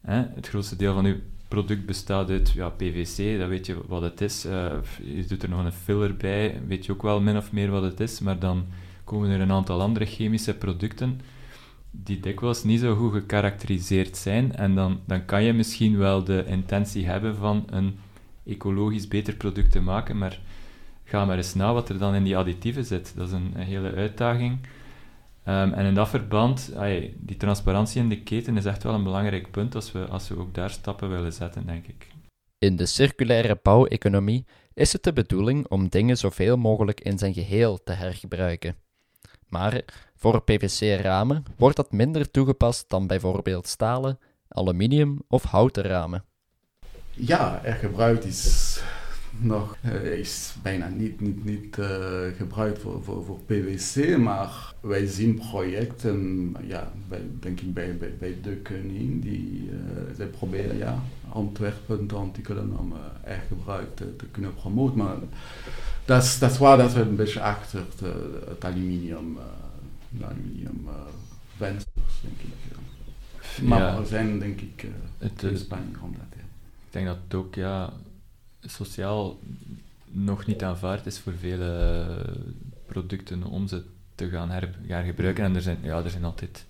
Hè? 0.00 0.22
Het 0.34 0.48
grootste 0.48 0.76
deel 0.76 0.94
van 0.94 1.04
uw 1.04 1.16
product 1.48 1.86
bestaat 1.86 2.30
uit 2.30 2.50
ja, 2.50 2.68
PVC, 2.68 3.38
dat 3.38 3.48
weet 3.48 3.66
je 3.66 3.76
wat 3.86 4.02
het 4.02 4.20
is. 4.20 4.46
Uh, 4.46 4.72
je 5.02 5.24
doet 5.28 5.42
er 5.42 5.48
nog 5.48 5.64
een 5.64 5.72
filler 5.72 6.16
bij, 6.16 6.60
weet 6.66 6.86
je 6.86 6.92
ook 6.92 7.02
wel 7.02 7.20
min 7.20 7.36
of 7.36 7.52
meer 7.52 7.70
wat 7.70 7.82
het 7.82 8.00
is, 8.00 8.20
maar 8.20 8.38
dan 8.38 8.66
komen 9.04 9.30
er 9.30 9.40
een 9.40 9.52
aantal 9.52 9.80
andere 9.80 10.06
chemische 10.06 10.54
producten 10.54 11.20
die 11.90 12.20
dikwijls 12.20 12.64
niet 12.64 12.80
zo 12.80 12.94
goed 12.94 13.12
gekarakteriseerd 13.12 14.16
zijn. 14.16 14.56
En 14.56 14.74
dan, 14.74 15.00
dan 15.06 15.24
kan 15.24 15.42
je 15.42 15.52
misschien 15.52 15.98
wel 15.98 16.24
de 16.24 16.44
intentie 16.46 17.06
hebben 17.06 17.36
van 17.36 17.64
een 17.70 17.98
ecologisch 18.48 19.08
beter 19.08 19.36
product 19.36 19.70
te 19.70 19.80
maken, 19.80 20.18
maar 20.18 20.40
ga 21.04 21.24
maar 21.24 21.36
eens 21.36 21.54
na 21.54 21.72
wat 21.72 21.88
er 21.88 21.98
dan 21.98 22.14
in 22.14 22.24
die 22.24 22.36
additieven 22.36 22.84
zit. 22.84 23.12
Dat 23.16 23.26
is 23.26 23.32
een, 23.32 23.54
hele 23.56 23.94
uitdaging. 23.94 24.58
Um, 25.44 25.72
en 25.72 25.86
in 25.86 25.94
dat 25.94 26.08
verband, 26.08 26.72
die 27.16 27.36
transparantie 27.36 28.02
in 28.02 28.08
de 28.08 28.22
keten 28.22 28.56
is 28.56 28.64
echt 28.64 28.82
wel 28.82 28.94
een 28.94 29.02
belangrijk 29.02 29.50
punt 29.50 29.74
als 29.74 29.92
we, 29.92 30.06
als 30.06 30.28
we 30.28 30.38
ook 30.38 30.54
daar 30.54 30.70
stappen 30.70 31.10
willen 31.10 31.32
zetten, 31.32 31.66
denk 31.66 31.86
ik. 31.86 32.06
In 32.58 32.76
de 32.76 32.86
circulaire 32.86 33.58
bouweconomie 33.62 34.46
is 34.74 34.92
het 34.92 35.02
de 35.02 35.12
bedoeling 35.12 35.66
om 35.68 35.88
dingen 35.88 36.16
zoveel 36.16 36.56
mogelijk 36.56 37.00
in 37.00 37.18
zijn 37.18 37.34
geheel 37.34 37.82
te 37.84 37.92
hergebruiken. 37.92 38.76
Maar 39.48 39.84
voor 40.16 40.42
PVC-ramen 40.42 41.42
wordt 41.56 41.76
dat 41.76 41.92
minder 41.92 42.30
toegepast 42.30 42.88
dan 42.88 43.06
bijvoorbeeld 43.06 43.66
stalen, 43.66 44.18
aluminium 44.48 45.18
of 45.28 45.42
houten 45.42 45.82
ramen 45.82 46.24
ja, 47.18 47.64
er 47.64 47.74
gebruikt 47.74 48.24
is 48.24 48.80
nog 49.40 49.76
uh, 49.84 50.18
is 50.18 50.54
bijna 50.62 50.88
niet, 50.88 51.20
niet, 51.20 51.44
niet 51.44 51.76
uh, 51.76 51.86
gebruikt 52.36 52.80
voor, 52.80 53.02
voor, 53.02 53.24
voor 53.24 53.38
PVC, 53.46 54.16
maar 54.16 54.74
wij 54.80 55.06
zien 55.06 55.34
projecten, 55.50 56.54
ja, 56.66 56.92
bij, 57.08 57.20
denk 57.40 57.60
ik 57.60 57.74
bij, 57.74 57.96
bij, 57.96 58.14
bij 58.18 58.36
De 58.42 58.56
Koning, 58.56 59.22
die 59.22 59.70
uh, 59.70 60.16
zij 60.16 60.26
proberen 60.26 60.76
ja, 60.76 61.02
Antwerpen 61.28 62.06
te 62.06 62.16
ontwikkelen 62.16 62.78
om 62.78 62.92
echt 63.24 63.46
gebruik 63.46 63.96
te, 63.96 64.16
te, 64.16 64.26
kunnen 64.26 64.54
promoten. 64.54 64.96
Maar 64.96 65.16
dat 66.04 66.22
is, 66.22 66.38
dat 66.38 66.50
is 66.50 66.58
waar 66.58 66.76
dat 66.76 66.92
we 66.92 67.00
een 67.00 67.16
beetje 67.16 67.40
achter 67.40 67.82
de, 67.98 68.40
het 68.48 68.64
aluminium, 68.64 69.38
aluminium 70.22 70.88
vensters, 71.56 72.20
denk 72.20 72.40
ik. 72.40 72.76
Maar 73.62 73.98
er 73.98 74.06
zijn 74.06 74.38
denk 74.38 74.60
ik 74.60 74.86
om 76.02 76.12
dat. 76.12 76.27
Ja. 76.27 76.27
Ik 76.88 76.94
denk 76.94 77.06
dat 77.06 77.18
het 77.24 77.34
ook, 77.34 77.54
ja, 77.54 77.92
sociaal 78.60 79.38
nog 80.04 80.46
niet 80.46 80.62
aanvaard 80.62 81.06
is 81.06 81.18
voor 81.18 81.32
vele 81.32 82.06
producten 82.86 83.42
om 83.44 83.68
ze 83.68 83.84
te 84.14 84.28
gaan 84.28 84.50
hergebruiken. 84.50 85.44
En 85.44 85.54
er 85.54 85.62
zijn, 85.62 85.78
ja, 85.82 86.02
er 86.02 86.10
zijn 86.10 86.24
altijd 86.24 86.66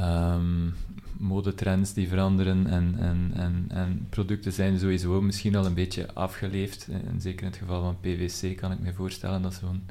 um, 0.00 0.74
modetrends 1.18 1.92
die 1.92 2.08
veranderen 2.08 2.66
en, 2.66 2.96
en, 2.98 3.30
en, 3.34 3.64
en 3.68 4.06
producten 4.10 4.52
zijn 4.52 4.78
sowieso 4.78 5.22
misschien 5.22 5.56
al 5.56 5.66
een 5.66 5.74
beetje 5.74 6.12
afgeleefd. 6.14 6.88
En 6.88 7.20
zeker 7.20 7.40
in 7.40 7.50
het 7.50 7.60
geval 7.60 7.82
van 7.82 8.00
PVC 8.00 8.56
kan 8.56 8.72
ik 8.72 8.78
me 8.78 8.92
voorstellen 8.92 9.42
dat 9.42 9.54
zo'n 9.54 9.88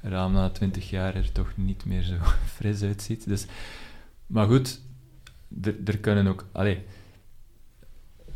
raam 0.00 0.32
na 0.32 0.50
20 0.50 0.90
jaar 0.90 1.14
er 1.14 1.32
toch 1.32 1.52
niet 1.54 1.84
meer 1.84 2.02
zo 2.02 2.14
fris 2.56 2.82
uitziet. 2.82 3.28
Dus, 3.28 3.46
maar 4.26 4.46
goed, 4.46 4.80
er 5.84 5.98
kunnen 5.98 6.26
ook... 6.26 6.46
Allez, 6.52 6.78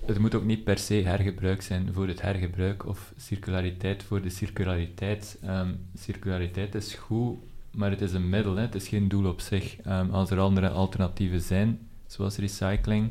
het 0.07 0.19
moet 0.19 0.35
ook 0.35 0.45
niet 0.45 0.65
per 0.65 0.79
se 0.79 0.95
hergebruik 0.95 1.63
zijn 1.63 1.89
voor 1.93 2.09
het 2.09 2.23
hergebruik 2.23 2.87
of 2.87 3.13
circulariteit 3.17 4.03
voor 4.03 4.23
de 4.23 4.31
circulariteit. 4.31 5.39
Um, 5.45 5.79
circulariteit 5.95 6.75
is 6.75 6.95
goed, 6.95 7.39
maar 7.71 7.91
het 7.91 8.01
is 8.01 8.13
een 8.13 8.29
middel, 8.29 8.57
hè. 8.57 8.63
het 8.63 8.75
is 8.75 8.89
geen 8.89 9.09
doel 9.09 9.27
op 9.27 9.41
zich. 9.41 9.77
Um, 9.87 10.11
als 10.11 10.31
er 10.31 10.39
andere 10.39 10.69
alternatieven 10.69 11.41
zijn, 11.41 11.89
zoals 12.07 12.37
recycling, 12.37 13.11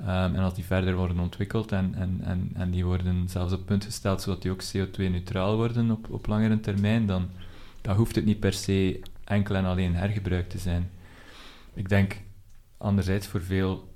um, 0.00 0.06
en 0.06 0.38
als 0.38 0.54
die 0.54 0.64
verder 0.64 0.96
worden 0.96 1.18
ontwikkeld 1.18 1.72
en, 1.72 1.94
en, 1.94 2.20
en, 2.24 2.50
en 2.54 2.70
die 2.70 2.84
worden 2.84 3.28
zelfs 3.28 3.52
op 3.52 3.66
punt 3.66 3.84
gesteld 3.84 4.22
zodat 4.22 4.42
die 4.42 4.50
ook 4.50 4.62
CO2-neutraal 4.64 5.56
worden 5.56 5.90
op, 5.90 6.10
op 6.10 6.26
langere 6.26 6.60
termijn, 6.60 7.06
dan, 7.06 7.28
dan 7.80 7.96
hoeft 7.96 8.14
het 8.14 8.24
niet 8.24 8.40
per 8.40 8.52
se 8.52 9.00
enkel 9.24 9.54
en 9.54 9.64
alleen 9.64 9.94
hergebruik 9.94 10.48
te 10.48 10.58
zijn. 10.58 10.90
Ik 11.74 11.88
denk 11.88 12.16
anderzijds 12.76 13.26
voor 13.26 13.42
veel 13.42 13.89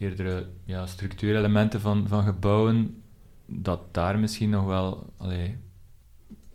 eerdere 0.00 0.46
ja, 0.64 0.86
structuurelementen 0.86 1.80
van, 1.80 2.08
van 2.08 2.24
gebouwen, 2.24 3.02
dat 3.46 3.94
daar 3.94 4.18
misschien 4.18 4.50
nog 4.50 4.64
wel 4.64 5.12
allee, 5.16 5.56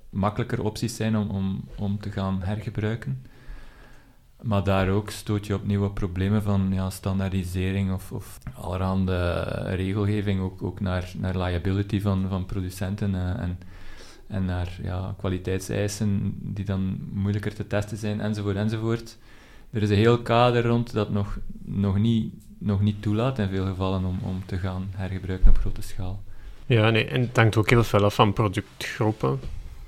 makkelijker 0.10 0.64
opties 0.64 0.96
zijn 0.96 1.18
om, 1.18 1.30
om, 1.30 1.64
om 1.78 2.00
te 2.00 2.12
gaan 2.12 2.42
hergebruiken. 2.42 3.26
Maar 4.42 4.64
daar 4.64 4.90
ook 4.90 5.10
stoot 5.10 5.46
je 5.46 5.56
op 5.56 5.94
problemen 5.94 6.44
van 6.44 6.70
ja, 6.74 6.90
standaardisering 6.90 7.94
of, 7.94 8.12
of 8.12 8.40
allerhande 8.54 9.42
regelgeving, 9.76 10.42
ook, 10.42 10.64
ook 10.64 10.80
naar, 10.80 11.14
naar 11.18 11.38
liability 11.38 12.02
van, 12.02 12.26
van 12.30 12.46
producenten 12.46 13.14
uh, 13.14 13.40
en, 13.40 13.60
en 14.28 14.46
naar 14.46 14.80
ja, 14.82 15.16
kwaliteitseisen 15.18 16.38
die 16.42 16.66
dan 16.66 17.00
moeilijker 17.14 17.54
te 17.54 17.68
testen 17.68 17.98
zijn, 17.98 18.22
enzovoort, 18.22 18.56
enzovoort. 18.56 19.18
Er 19.72 19.82
is 19.82 19.90
een 19.90 19.96
heel 19.96 20.22
kader 20.22 20.66
rond 20.66 20.94
dat 20.94 21.10
nog, 21.10 21.40
nog 21.64 21.98
niet 21.98 22.34
nog 22.58 22.82
niet 22.82 23.02
toelaat 23.02 23.40
in 23.40 23.50
veel 23.50 23.66
gevallen 23.66 24.06
om, 24.06 24.20
om 24.24 24.46
te 24.46 24.58
gaan 24.58 24.88
hergebruiken 24.96 25.50
op 25.50 25.58
grote 25.58 25.82
schaal. 25.82 26.24
Ja, 26.66 26.90
nee, 26.90 27.06
en 27.06 27.22
het 27.22 27.36
hangt 27.36 27.58
ook 27.58 27.70
heel 27.70 27.84
veel 27.84 28.04
af 28.04 28.16
van 28.16 28.34
productgroepen. 28.34 29.40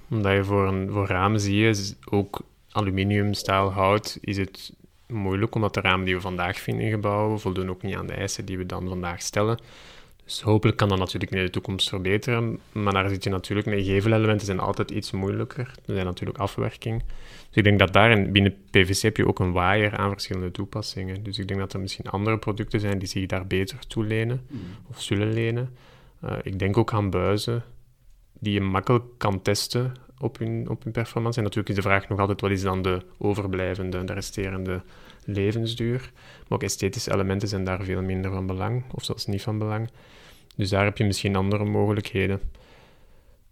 Omdat 0.09 0.33
je 0.33 0.43
voor, 0.43 0.67
een, 0.67 0.91
voor 0.91 1.07
ramen 1.07 1.39
zie 1.39 1.55
je, 1.55 1.93
ook 2.09 2.41
aluminium, 2.71 3.33
staal, 3.33 3.71
hout, 3.71 4.17
is 4.21 4.37
het 4.37 4.73
moeilijk, 5.07 5.55
omdat 5.55 5.73
de 5.73 5.81
ramen 5.81 6.05
die 6.05 6.15
we 6.15 6.21
vandaag 6.21 6.59
vinden 6.59 6.85
in 6.85 6.91
gebouwen 6.91 7.39
voldoen 7.39 7.69
ook 7.69 7.81
niet 7.81 7.95
aan 7.95 8.07
de 8.07 8.13
eisen 8.13 8.45
die 8.45 8.57
we 8.57 8.65
dan 8.65 8.87
vandaag 8.87 9.21
stellen. 9.21 9.59
Dus 10.27 10.41
hopelijk 10.41 10.77
kan 10.77 10.89
dat 10.89 10.97
natuurlijk 10.97 11.31
in 11.31 11.45
de 11.45 11.49
toekomst 11.49 11.89
verbeteren, 11.89 12.59
maar 12.71 12.93
daar 12.93 13.09
zit 13.09 13.23
je 13.23 13.29
natuurlijk 13.29 13.67
mee. 13.67 13.83
Gevelelementen 13.83 14.45
zijn 14.45 14.59
altijd 14.59 14.91
iets 14.91 15.11
moeilijker. 15.11 15.71
Er 15.85 15.93
zijn 15.93 16.05
natuurlijk 16.05 16.39
afwerking. 16.39 17.03
Dus 17.47 17.55
ik 17.55 17.63
denk 17.63 17.79
dat 17.79 17.93
daar 17.93 18.31
binnen 18.31 18.55
PVC 18.69 19.01
heb 19.01 19.17
je 19.17 19.27
ook 19.27 19.39
een 19.39 19.51
waaier 19.51 19.97
aan 19.97 20.09
verschillende 20.09 20.51
toepassingen. 20.51 21.23
Dus 21.23 21.39
ik 21.39 21.47
denk 21.47 21.59
dat 21.59 21.73
er 21.73 21.79
misschien 21.79 22.09
andere 22.09 22.37
producten 22.37 22.79
zijn 22.79 22.99
die 22.99 23.07
zich 23.07 23.25
daar 23.25 23.47
beter 23.47 23.87
toe 23.87 24.05
lenen 24.05 24.41
mm. 24.49 24.59
of 24.89 25.01
zullen 25.01 25.33
lenen. 25.33 25.75
Uh, 26.23 26.33
ik 26.43 26.59
denk 26.59 26.77
ook 26.77 26.93
aan 26.93 27.09
buizen 27.09 27.63
die 28.39 28.53
je 28.53 28.61
makkelijk 28.61 29.05
kan 29.17 29.41
testen 29.41 29.93
op 30.19 30.37
hun, 30.37 30.69
op 30.69 30.83
hun 30.83 30.91
performance. 30.93 31.37
En 31.37 31.43
natuurlijk 31.43 31.69
is 31.69 31.83
de 31.83 31.89
vraag 31.89 32.09
nog 32.09 32.19
altijd 32.19 32.41
wat 32.41 32.51
is 32.51 32.61
dan 32.61 32.81
de 32.81 33.01
overblijvende, 33.17 34.03
de 34.03 34.13
resterende 34.13 34.81
levensduur. 35.25 36.11
Maar 36.47 36.57
ook 36.57 36.63
esthetische 36.63 37.13
elementen 37.13 37.47
zijn 37.47 37.63
daar 37.63 37.83
veel 37.83 38.01
minder 38.01 38.31
van 38.31 38.45
belang, 38.45 38.83
of 38.91 39.03
zelfs 39.03 39.25
niet 39.25 39.41
van 39.41 39.57
belang. 39.57 39.89
Dus 40.57 40.69
daar 40.69 40.83
heb 40.83 40.97
je 40.97 41.05
misschien 41.05 41.35
andere 41.35 41.65
mogelijkheden. 41.65 42.41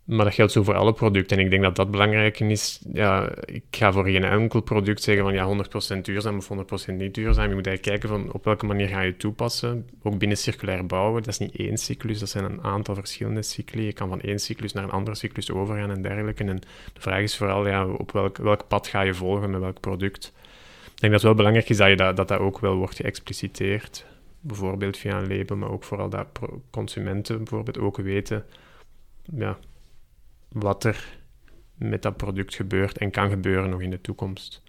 Maar 0.05 0.25
dat 0.25 0.33
geldt 0.33 0.51
zo 0.51 0.63
voor 0.63 0.75
alle 0.75 0.93
producten. 0.93 1.37
En 1.37 1.43
ik 1.43 1.49
denk 1.49 1.63
dat 1.63 1.75
dat 1.75 1.91
belangrijk 1.91 2.39
is. 2.39 2.81
Ja, 2.93 3.29
ik 3.45 3.63
ga 3.71 3.91
voor 3.91 4.03
geen 4.03 4.23
enkel 4.23 4.61
product 4.61 5.03
zeggen 5.03 5.23
van 5.23 5.33
ja, 5.33 5.65
100% 5.97 6.01
duurzaam 6.01 6.37
of 6.37 6.49
100% 6.89 6.93
niet 6.93 7.13
duurzaam. 7.13 7.49
Je 7.49 7.55
moet 7.55 7.67
eigenlijk 7.67 7.81
kijken 7.81 8.09
van 8.09 8.33
op 8.33 8.43
welke 8.43 8.65
manier 8.65 8.87
ga 8.87 9.01
je 9.01 9.17
toepassen. 9.17 9.89
Ook 10.03 10.17
binnen 10.17 10.37
circulair 10.37 10.85
bouwen, 10.85 11.23
dat 11.23 11.33
is 11.33 11.39
niet 11.39 11.55
één 11.55 11.77
cyclus, 11.77 12.19
dat 12.19 12.29
zijn 12.29 12.43
een 12.43 12.63
aantal 12.63 12.95
verschillende 12.95 13.41
cycli. 13.41 13.85
Je 13.85 13.93
kan 13.93 14.09
van 14.09 14.21
één 14.21 14.39
cyclus 14.39 14.73
naar 14.73 14.83
een 14.83 14.91
andere 14.91 15.15
cyclus 15.15 15.51
overgaan 15.51 15.91
en 15.91 16.01
dergelijke. 16.01 16.43
En 16.43 16.59
de 16.93 17.01
vraag 17.01 17.21
is 17.21 17.37
vooral 17.37 17.67
ja, 17.67 17.87
op 17.87 18.11
welk, 18.11 18.37
welk 18.37 18.67
pad 18.67 18.87
ga 18.87 19.01
je 19.01 19.13
volgen 19.13 19.49
met 19.49 19.59
welk 19.59 19.79
product. 19.79 20.33
Ik 20.83 21.01
denk 21.01 21.01
dat 21.01 21.11
het 21.11 21.21
wel 21.21 21.33
belangrijk 21.33 21.69
is 21.69 21.77
dat 21.77 21.87
je 21.87 21.95
dat, 21.95 22.17
dat, 22.17 22.27
dat 22.27 22.39
ook 22.39 22.59
wel 22.59 22.75
wordt 22.75 22.95
geëxpliciteerd 22.95 24.05
bijvoorbeeld 24.45 24.97
via 24.97 25.17
een 25.17 25.37
label, 25.37 25.57
maar 25.57 25.69
ook 25.69 25.83
vooral 25.83 26.09
dat 26.09 26.27
consumenten 26.69 27.37
bijvoorbeeld 27.37 27.77
ook 27.77 27.97
weten 27.97 28.45
ja, 29.23 29.57
wat 30.49 30.83
er 30.83 31.19
met 31.77 32.01
dat 32.01 32.17
product 32.17 32.55
gebeurt 32.55 32.97
en 32.97 33.11
kan 33.11 33.29
gebeuren 33.29 33.69
nog 33.69 33.81
in 33.81 33.89
de 33.89 34.01
toekomst. 34.01 34.61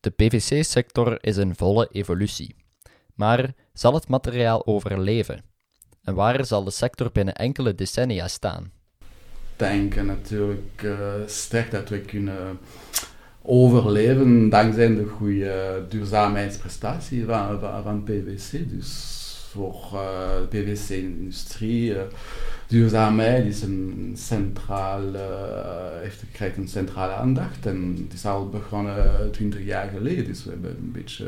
De 0.00 0.10
PVC-sector 0.10 1.18
is 1.20 1.36
in 1.36 1.54
volle 1.54 1.88
evolutie. 1.92 2.54
Maar 3.14 3.52
zal 3.72 3.94
het 3.94 4.08
materiaal 4.08 4.66
overleven? 4.66 5.42
En 6.02 6.14
waar 6.14 6.44
zal 6.44 6.64
de 6.64 6.70
sector 6.70 7.10
binnen 7.12 7.34
enkele 7.34 7.74
decennia 7.74 8.28
staan? 8.28 8.72
Denken 9.56 10.06
natuurlijk 10.06 10.82
uh, 10.82 11.12
sterk 11.26 11.70
dat 11.70 11.88
we 11.88 12.00
kunnen 12.00 12.58
overleven 13.42 14.48
dankzij 14.48 14.94
de 14.94 15.06
goede 15.06 15.84
duurzaamheidsprestatie 15.88 17.24
van, 17.24 17.60
van, 17.60 17.82
van 17.82 18.02
PVC. 18.02 18.68
Dus 18.68 19.19
voor 19.50 19.88
de 19.92 20.46
PVC-industrie. 20.48 21.94
duurzaamheid 22.66 23.46
is 23.46 23.62
een 23.62 24.12
centraal, 24.16 25.02
heeft, 26.00 26.22
krijgt 26.32 26.56
een 26.56 26.68
centrale 26.68 27.12
aandacht 27.12 27.66
en 27.66 27.98
het 28.04 28.12
is 28.12 28.26
al 28.26 28.48
begonnen 28.48 29.30
20 29.32 29.64
jaar 29.64 29.88
geleden. 29.88 30.24
Dus 30.24 30.44
we 30.44 30.50
hebben 30.50 30.70
een 30.70 30.92
beetje 30.92 31.26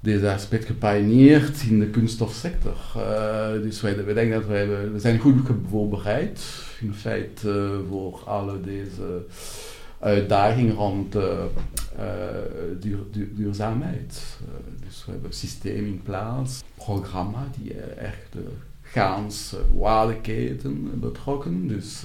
deze 0.00 0.32
aspect 0.32 0.64
gepioneerd 0.64 1.62
in 1.62 1.80
de 1.80 1.86
kunststofsector. 1.86 2.76
Uh, 2.96 3.62
dus 3.62 3.80
wij, 3.80 4.04
wij 4.04 4.14
denken 4.14 4.40
dat 4.40 4.48
wij, 4.48 4.68
we 4.68 4.98
zijn 5.00 5.18
goed 5.18 5.48
voorbereid 5.70 6.40
in 6.80 6.94
feite 6.94 7.80
voor 7.88 8.22
alle 8.24 8.60
deze 8.60 9.24
uitdagingen 10.06 10.74
rond 10.74 11.12
duur, 12.80 12.98
duur, 13.10 13.28
duurzaamheid. 13.34 14.38
dus 14.84 15.04
we 15.04 15.10
hebben 15.10 15.30
een 15.30 15.36
systeem 15.36 15.86
in 15.86 16.00
plaats, 16.02 16.62
programma 16.74 17.48
die 17.60 17.74
echt 17.80 18.32
de 18.32 18.48
gaans 18.82 19.54
waardeketen 19.74 21.00
betrokken. 21.00 21.68
Dus, 21.68 22.02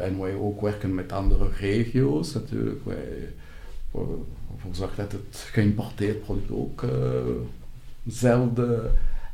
en 0.00 0.20
wij 0.20 0.34
ook 0.34 0.60
werken 0.60 0.94
met 0.94 1.12
andere 1.12 1.48
regio's 1.58 2.32
natuurlijk. 2.32 2.84
Wij 2.84 3.32
ervoor 3.92 4.74
zorgen 4.74 4.96
dat 4.96 5.12
het 5.12 5.48
geïmporteerd 5.52 6.22
product 6.22 6.50
ook 6.50 6.84
dezelfde 8.02 8.90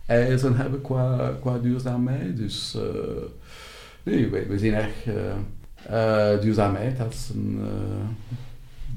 eisen 0.07 0.57
hebben 0.57 0.81
qua, 0.81 1.37
qua 1.41 1.59
duurzaamheid. 1.59 2.37
Dus 2.37 2.77
wij 4.03 4.59
zijn 4.59 4.75
echt 4.75 5.05
duurzaamheid 6.41 7.01
als 7.01 7.31
een 7.35 7.59
uh, 7.61 7.69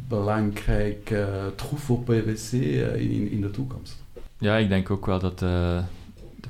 belangrijke 0.07 1.15
uh, 1.15 1.45
troef 1.55 1.79
voor 1.79 2.15
in, 2.15 3.31
in 3.31 3.41
de 3.41 3.51
toekomst. 3.51 4.03
Ja, 4.37 4.57
ik 4.57 4.69
denk 4.69 4.89
ook 4.89 5.05
wel 5.05 5.19
dat 5.19 5.39
de 5.39 5.83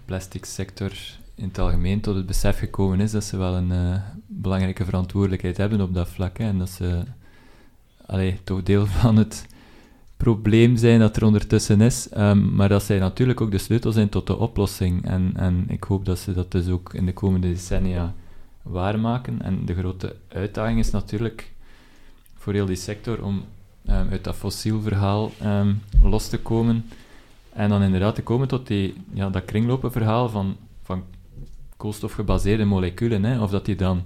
plastic 0.05 0.45
sector 0.45 0.91
in 1.35 1.47
het 1.47 1.59
algemeen 1.59 2.01
tot 2.01 2.15
het 2.15 2.25
besef 2.25 2.59
gekomen 2.59 2.99
is 2.99 3.11
dat 3.11 3.23
ze 3.23 3.37
wel 3.37 3.55
een 3.55 4.01
belangrijke 4.27 4.85
verantwoordelijkheid 4.85 5.57
hebben 5.57 5.81
op 5.81 5.93
dat 5.93 6.07
vlak. 6.07 6.37
Hè, 6.37 6.45
en 6.45 6.57
dat 6.57 6.69
ze 6.69 7.03
allee, 8.05 8.39
toch 8.43 8.63
deel 8.63 8.85
van 8.85 9.15
het 9.15 9.45
probleem 10.17 10.77
zijn 10.77 10.99
dat 10.99 11.15
er 11.15 11.25
ondertussen 11.25 11.81
is, 11.81 12.09
ehm, 12.09 12.55
maar 12.55 12.69
dat 12.69 12.83
zij 12.83 12.99
natuurlijk 12.99 13.41
ook 13.41 13.51
de 13.51 13.57
sleutel 13.57 13.91
zijn 13.91 14.09
tot 14.09 14.27
de 14.27 14.37
oplossing. 14.37 15.05
En, 15.05 15.31
en 15.35 15.65
ik 15.67 15.83
hoop 15.83 16.05
dat 16.05 16.19
ze 16.19 16.33
dat 16.33 16.51
dus 16.51 16.67
ook 16.67 16.93
in 16.93 17.05
de 17.05 17.13
komende 17.13 17.47
decennia 17.47 18.13
waarmaken. 18.63 19.41
En 19.41 19.65
de 19.65 19.75
grote 19.75 20.15
uitdaging 20.27 20.79
is 20.79 20.91
natuurlijk 20.91 21.51
voor 22.35 22.53
heel 22.53 22.65
die 22.65 22.75
sector 22.75 23.23
om 23.23 23.35
um, 23.89 24.07
uit 24.09 24.23
dat 24.23 24.35
fossiel 24.35 24.81
verhaal 24.81 25.31
um, 25.43 25.81
los 26.01 26.29
te 26.29 26.39
komen 26.39 26.85
en 27.53 27.69
dan 27.69 27.81
inderdaad 27.81 28.15
te 28.15 28.23
komen 28.23 28.47
tot 28.47 28.67
die, 28.67 28.93
ja, 29.13 29.29
dat 29.29 29.45
kringlopenverhaal 29.45 30.29
van, 30.29 30.57
van 30.81 31.03
koolstofgebaseerde 31.77 32.65
moleculen. 32.65 33.23
Hè, 33.23 33.41
of 33.41 33.49
dat 33.49 33.65
die 33.65 33.75
dan 33.75 34.03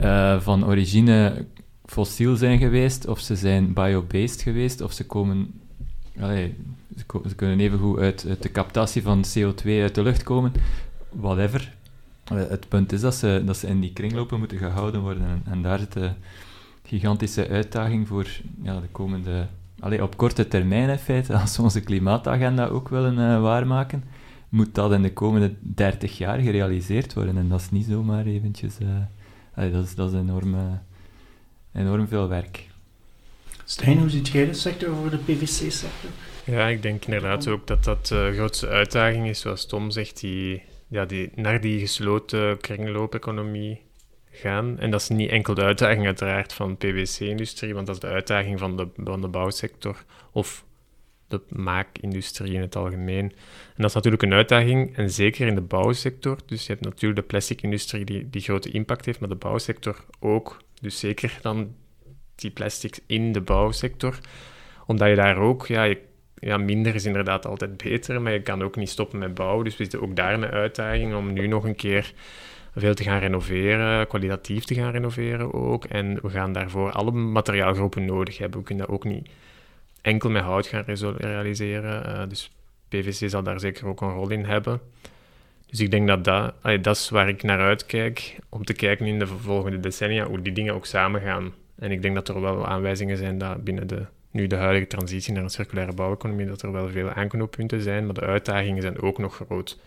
uh, 0.00 0.40
van 0.40 0.66
origine 0.66 1.46
fossiel 1.84 2.36
zijn 2.36 2.58
geweest, 2.58 3.06
of 3.06 3.20
ze 3.20 3.36
zijn 3.36 3.72
biobased 3.72 4.42
geweest, 4.42 4.80
of 4.80 4.92
ze 4.92 5.06
komen... 5.06 5.60
Ze, 6.96 7.34
kunnen 7.36 7.60
evengoed 7.60 7.98
uit, 7.98 8.26
uit 8.28 8.42
de 8.42 8.50
captatie 8.50 9.02
van 9.02 9.24
CO2 9.24 9.64
uit 9.64 9.94
de 9.94 10.02
lucht 10.02 10.22
komen, 10.22 10.52
whatever. 11.10 11.74
Uh, 12.32 12.48
het 12.48 12.68
punt 12.68 12.92
is 12.92 13.00
dat 13.00 13.14
ze, 13.14 13.42
dat 13.44 13.56
ze 13.56 13.66
in 13.66 13.80
die 13.80 13.92
kringlopen 13.92 14.38
moeten 14.38 14.58
gehouden 14.58 15.00
worden. 15.00 15.22
En, 15.22 15.42
en 15.52 15.62
daar 15.62 15.78
zit 15.78 15.92
de 15.92 16.10
gigantische 16.84 17.48
uitdaging 17.48 18.08
voor 18.08 18.26
ja, 18.62 18.80
de 18.80 18.88
komende... 18.92 19.46
Allee, 19.80 20.02
op 20.02 20.16
korte 20.16 20.48
termijn 20.48 20.88
in 20.88 20.98
feite, 20.98 21.36
als 21.36 21.56
we 21.56 21.62
onze 21.62 21.80
klimaatagenda 21.80 22.66
ook 22.66 22.88
willen 22.88 23.18
uh, 23.18 23.40
waarmaken, 23.40 24.04
moet 24.48 24.74
dat 24.74 24.92
in 24.92 25.02
de 25.02 25.12
komende 25.12 25.54
30 25.60 26.18
jaar 26.18 26.38
gerealiseerd 26.38 27.14
worden. 27.14 27.36
En 27.36 27.48
dat 27.48 27.60
is 27.60 27.70
niet 27.70 27.86
zomaar 27.86 28.26
eventjes... 28.26 28.74
Uh, 28.82 28.88
allee, 29.54 29.70
dat, 29.70 29.84
is, 29.84 29.94
dat 29.94 30.12
is 30.12 30.18
enorm, 30.18 30.54
uh, 30.54 30.60
enorm 31.72 32.08
veel 32.08 32.28
werk. 32.28 32.68
Stijn, 33.64 33.98
hoe 33.98 34.10
ziet 34.10 34.28
jij 34.28 34.46
de 34.46 34.54
sector 34.54 34.94
voor 34.94 35.10
de 35.10 35.16
PVC-sector? 35.16 36.10
Ja, 36.44 36.66
ik 36.66 36.82
denk 36.82 37.04
inderdaad 37.04 37.48
ook 37.48 37.66
dat 37.66 37.84
dat 37.84 38.06
de 38.06 38.32
grootste 38.34 38.68
uitdaging 38.68 39.28
is, 39.28 39.40
zoals 39.40 39.66
Tom 39.66 39.90
zegt, 39.90 40.20
die, 40.20 40.62
ja, 40.92 41.04
die, 41.04 41.30
naar 41.34 41.60
die 41.60 41.78
gesloten 41.78 42.58
kringloopeconomie 42.58 43.80
gaan. 44.30 44.78
En 44.78 44.90
dat 44.90 45.00
is 45.00 45.08
niet 45.08 45.30
enkel 45.30 45.54
de 45.54 45.62
uitdaging 45.62 46.06
uiteraard 46.06 46.52
van 46.52 46.70
de 46.70 46.76
PVC-industrie, 46.76 47.74
want 47.74 47.86
dat 47.86 47.94
is 47.94 48.00
de 48.00 48.06
uitdaging 48.06 48.58
van 48.58 48.76
de, 48.76 48.88
van 48.96 49.20
de 49.20 49.28
bouwsector 49.28 50.04
of 50.32 50.64
de 51.28 51.40
maakindustrie 51.48 52.52
in 52.52 52.60
het 52.60 52.76
algemeen. 52.76 53.24
En 53.24 53.76
dat 53.76 53.88
is 53.88 53.94
natuurlijk 53.94 54.22
een 54.22 54.32
uitdaging, 54.32 54.96
en 54.96 55.10
zeker 55.10 55.46
in 55.46 55.54
de 55.54 55.60
bouwsector. 55.60 56.38
Dus 56.46 56.66
je 56.66 56.72
hebt 56.72 56.84
natuurlijk 56.84 57.20
de 57.20 57.26
plastic-industrie 57.26 58.04
die, 58.04 58.30
die 58.30 58.42
grote 58.42 58.70
impact 58.70 59.04
heeft, 59.04 59.20
maar 59.20 59.28
de 59.28 59.34
bouwsector 59.34 60.04
ook. 60.20 60.62
Dus 60.80 60.98
zeker 60.98 61.38
dan 61.42 61.74
die 62.34 62.50
plastics 62.50 63.00
in 63.06 63.32
de 63.32 63.40
bouwsector. 63.40 64.18
Omdat 64.86 65.08
je 65.08 65.14
daar 65.14 65.36
ook, 65.36 65.66
ja, 65.66 65.82
je, 65.82 65.98
ja, 66.44 66.56
minder 66.56 66.94
is 66.94 67.04
inderdaad 67.04 67.46
altijd 67.46 67.76
beter, 67.76 68.22
maar 68.22 68.32
je 68.32 68.42
kan 68.42 68.62
ook 68.62 68.76
niet 68.76 68.88
stoppen 68.88 69.18
met 69.18 69.34
bouwen. 69.34 69.64
Dus 69.64 69.76
we 69.76 69.82
zitten 69.82 70.02
ook 70.02 70.16
daar 70.16 70.38
met 70.38 70.50
uitdaging 70.50 71.14
om 71.14 71.32
nu 71.32 71.46
nog 71.46 71.64
een 71.64 71.74
keer 71.74 72.12
veel 72.74 72.94
te 72.94 73.02
gaan 73.02 73.18
renoveren, 73.18 74.06
kwalitatief 74.06 74.64
te 74.64 74.74
gaan 74.74 74.92
renoveren 74.92 75.54
ook. 75.54 75.84
En 75.84 76.18
we 76.22 76.30
gaan 76.30 76.52
daarvoor 76.52 76.92
alle 76.92 77.10
materiaalgroepen 77.10 78.04
nodig 78.04 78.38
hebben. 78.38 78.58
We 78.58 78.64
kunnen 78.64 78.86
dat 78.86 78.94
ook 78.94 79.04
niet 79.04 79.30
enkel 80.00 80.30
met 80.30 80.42
hout 80.42 80.66
gaan 80.66 80.84
realiseren. 81.16 82.06
Uh, 82.06 82.28
dus 82.28 82.50
PVC 82.88 83.30
zal 83.30 83.42
daar 83.42 83.60
zeker 83.60 83.86
ook 83.86 84.00
een 84.00 84.12
rol 84.12 84.30
in 84.30 84.44
hebben. 84.44 84.80
Dus 85.66 85.80
ik 85.80 85.90
denk 85.90 86.08
dat 86.08 86.24
dat, 86.24 86.54
dat 86.84 86.96
is 86.96 87.08
waar 87.08 87.28
ik 87.28 87.42
naar 87.42 87.60
uitkijk, 87.60 88.38
om 88.48 88.64
te 88.64 88.72
kijken 88.72 89.06
in 89.06 89.18
de 89.18 89.26
volgende 89.26 89.80
decennia 89.80 90.26
hoe 90.26 90.42
die 90.42 90.52
dingen 90.52 90.74
ook 90.74 90.86
samen 90.86 91.20
gaan. 91.20 91.54
En 91.74 91.90
ik 91.90 92.02
denk 92.02 92.14
dat 92.14 92.28
er 92.28 92.40
wel 92.40 92.66
aanwijzingen 92.66 93.16
zijn 93.16 93.38
dat 93.38 93.64
binnen 93.64 93.86
de, 93.86 94.06
nu 94.32 94.46
de 94.46 94.56
huidige 94.56 94.86
transitie 94.86 95.32
naar 95.32 95.42
een 95.42 95.50
circulaire 95.50 95.92
bouweconomie, 95.92 96.46
dat 96.46 96.62
er 96.62 96.72
wel 96.72 96.88
veel 96.88 97.10
aanknooppunten 97.10 97.82
zijn, 97.82 98.04
maar 98.04 98.14
de 98.14 98.20
uitdagingen 98.20 98.82
zijn 98.82 99.02
ook 99.02 99.18
nog 99.18 99.34
groot. 99.34 99.78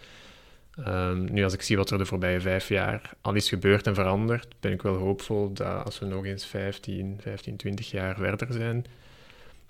Um, 0.88 1.34
nu, 1.34 1.43
als 1.43 1.53
ik 1.53 1.62
zie 1.62 1.77
wat 1.77 1.91
er 1.91 1.97
de 1.97 2.05
voorbije 2.05 2.41
vijf 2.41 2.69
jaar 2.69 3.13
al 3.21 3.34
is 3.34 3.49
gebeurd 3.49 3.88
en 3.88 3.95
veranderd, 3.95 4.47
ben 4.60 4.71
ik 4.71 4.81
wel 4.81 4.95
hoopvol 4.95 5.53
dat 5.53 5.86
als 5.86 5.99
we 5.99 6.05
nog 6.05 6.25
eens 6.25 6.45
15, 6.45 7.17
15, 7.21 7.55
20 7.55 7.91
jaar 7.91 8.15
verder 8.15 8.47
zijn, 8.53 8.86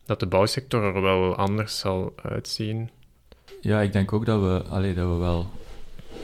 dat 0.06 0.20
de 0.20 0.26
bouwsector 0.26 0.96
er 0.96 1.02
wel 1.02 1.36
anders 1.36 1.80
zal 1.80 2.14
uitzien. 2.22 2.90
Ja, 3.62 3.82
ik 3.82 3.94
denk 3.94 4.14
ook 4.14 4.26
dat 4.26 4.42
we, 4.42 4.70
allee, 4.70 4.94
dat 4.94 5.08
we 5.08 5.16
wel 5.16 5.50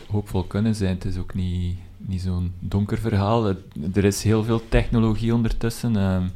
hoopvol 0.08 0.44
kunnen 0.44 0.76
zijn. 0.76 0.96
Het 0.96 1.06
is 1.06 1.18
ook 1.18 1.34
niet, 1.34 1.78
niet 1.98 2.22
zo'n 2.22 2.54
donker 2.60 2.98
verhaal. 2.98 3.48
Er 3.94 4.04
is 4.04 4.24
heel 4.24 4.44
veel 4.44 4.62
technologie 4.70 5.34
ondertussen. 5.34 5.96
Um, 5.96 6.32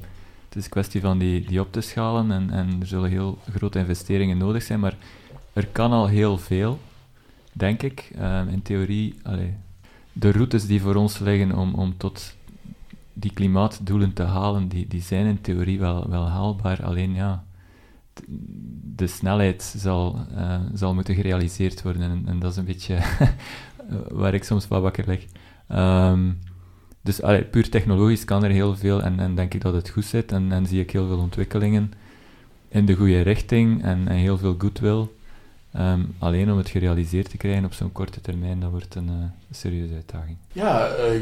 het 0.56 0.63
is 0.63 0.70
kwestie 0.70 1.02
van 1.02 1.18
die, 1.18 1.48
die 1.48 1.60
op 1.60 1.72
te 1.72 1.82
schalen 1.82 2.32
en, 2.32 2.50
en 2.50 2.78
er 2.80 2.88
zullen 2.88 3.10
heel 3.10 3.38
grote 3.52 3.80
investeringen 3.80 4.38
nodig 4.38 4.63
zijn, 4.63 4.80
maar 4.80 4.98
er 5.54 5.68
kan 5.68 5.91
al 5.91 6.08
heel 6.08 6.38
veel 6.38 6.80
denk 7.52 7.84
ik. 7.84 8.12
Um, 8.20 8.48
in 8.48 8.62
theorie, 8.62 9.15
allee, 9.24 9.54
de 10.13 10.32
routes 10.32 10.65
die 10.65 10.82
voor 10.82 10.96
ons 10.96 11.20
liggen 11.20 11.58
om, 11.58 11.74
om 11.74 11.98
tot 11.98 12.36
die 13.13 13.34
klimaatdoelen 13.34 14.13
te 14.13 14.24
halen, 14.24 14.68
die, 14.68 14.88
die 14.88 15.02
zijn 15.02 15.26
in 15.26 15.41
theorie 15.41 15.80
wel, 15.80 16.10
wel 16.10 16.28
haalbaar. 16.28 16.84
Alleen 16.84 17.13
ja, 17.13 17.44
de 18.96 19.08
snelheid 19.08 19.63
zal, 19.78 20.20
uh, 20.32 20.60
zal 20.74 20.94
moeten 20.94 21.15
gerealiseerd 21.15 21.82
worden. 21.82 22.02
En, 22.02 22.24
en, 22.26 22.39
dat 22.39 22.52
is 22.52 22.58
een 22.58 22.65
beetje 22.65 23.00
waar 24.22 24.34
ik 24.34 24.44
soms 24.44 24.68
wel 24.68 24.82
wakker 24.82 25.08
lig. 25.08 25.26
Um, 25.70 26.39
dus 27.06 27.20
puur 27.52 27.70
technologisch 27.70 28.26
kan 28.26 28.44
er 28.44 28.50
heel 28.50 28.76
veel 28.76 29.02
en, 29.02 29.20
en 29.20 29.36
denk 29.36 29.54
ik 29.54 29.62
dat 29.62 29.74
het 29.74 29.89
goed 29.89 30.06
zit. 30.06 30.32
En, 30.32 30.52
en 30.52 30.65
zie 30.65 30.82
ik 30.82 30.91
heel 30.91 31.08
veel 31.08 31.18
ontwikkelingen 31.18 31.94
in 32.68 32.86
de 32.86 32.96
goede 32.96 33.22
richting 33.22 33.84
en, 33.84 34.08
heel 34.08 34.38
veel 34.38 34.56
goodwill. 34.58 35.08
Um, 35.78 36.15
alleen 36.20 36.52
om 36.52 36.58
het 36.58 36.70
gerealiseerd 36.70 37.30
te 37.30 37.38
krijgen 37.38 37.65
op 37.65 37.74
zo'n 37.74 37.91
korte 37.91 38.22
termijn, 38.22 38.60
dat 38.60 38.72
wordt 38.72 38.96
een, 38.96 39.08
uh, 39.08 39.26
serieuze 39.52 39.94
uitdaging. 39.94 40.38
Ja, 40.52 40.98
uh, 40.98 41.15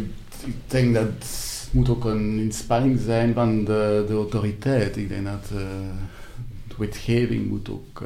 ik 0.45 0.55
denk 0.67 0.93
dat 0.93 1.03
het 1.03 1.69
moet 1.71 1.89
ook 1.89 2.05
een 2.05 2.37
inspanning 2.37 2.99
zijn 2.99 3.33
van 3.33 3.63
de, 3.63 4.05
de 4.07 4.13
autoriteit. 4.13 4.97
Ik 4.97 5.09
denk 5.09 5.25
dat 5.25 5.49
uh, 5.53 5.59
de 6.67 6.75
wetgeving 6.77 7.49
moet 7.49 7.69
ook 7.69 8.03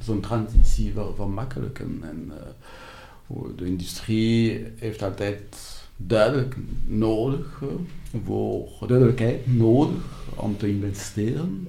zo'n 0.00 0.20
transitie 0.20 0.92
vermakkelijken. 1.16 2.00
En 2.02 2.32
de 3.56 3.66
industrie 3.66 4.66
heeft 4.76 5.02
altijd 5.02 5.71
duidelijk 5.96 6.56
nodig, 6.84 7.62
voor 8.24 8.86
duidelijkheid 8.86 9.56
nodig 9.56 10.02
om 10.34 10.56
te 10.56 10.68
investeren. 10.68 11.68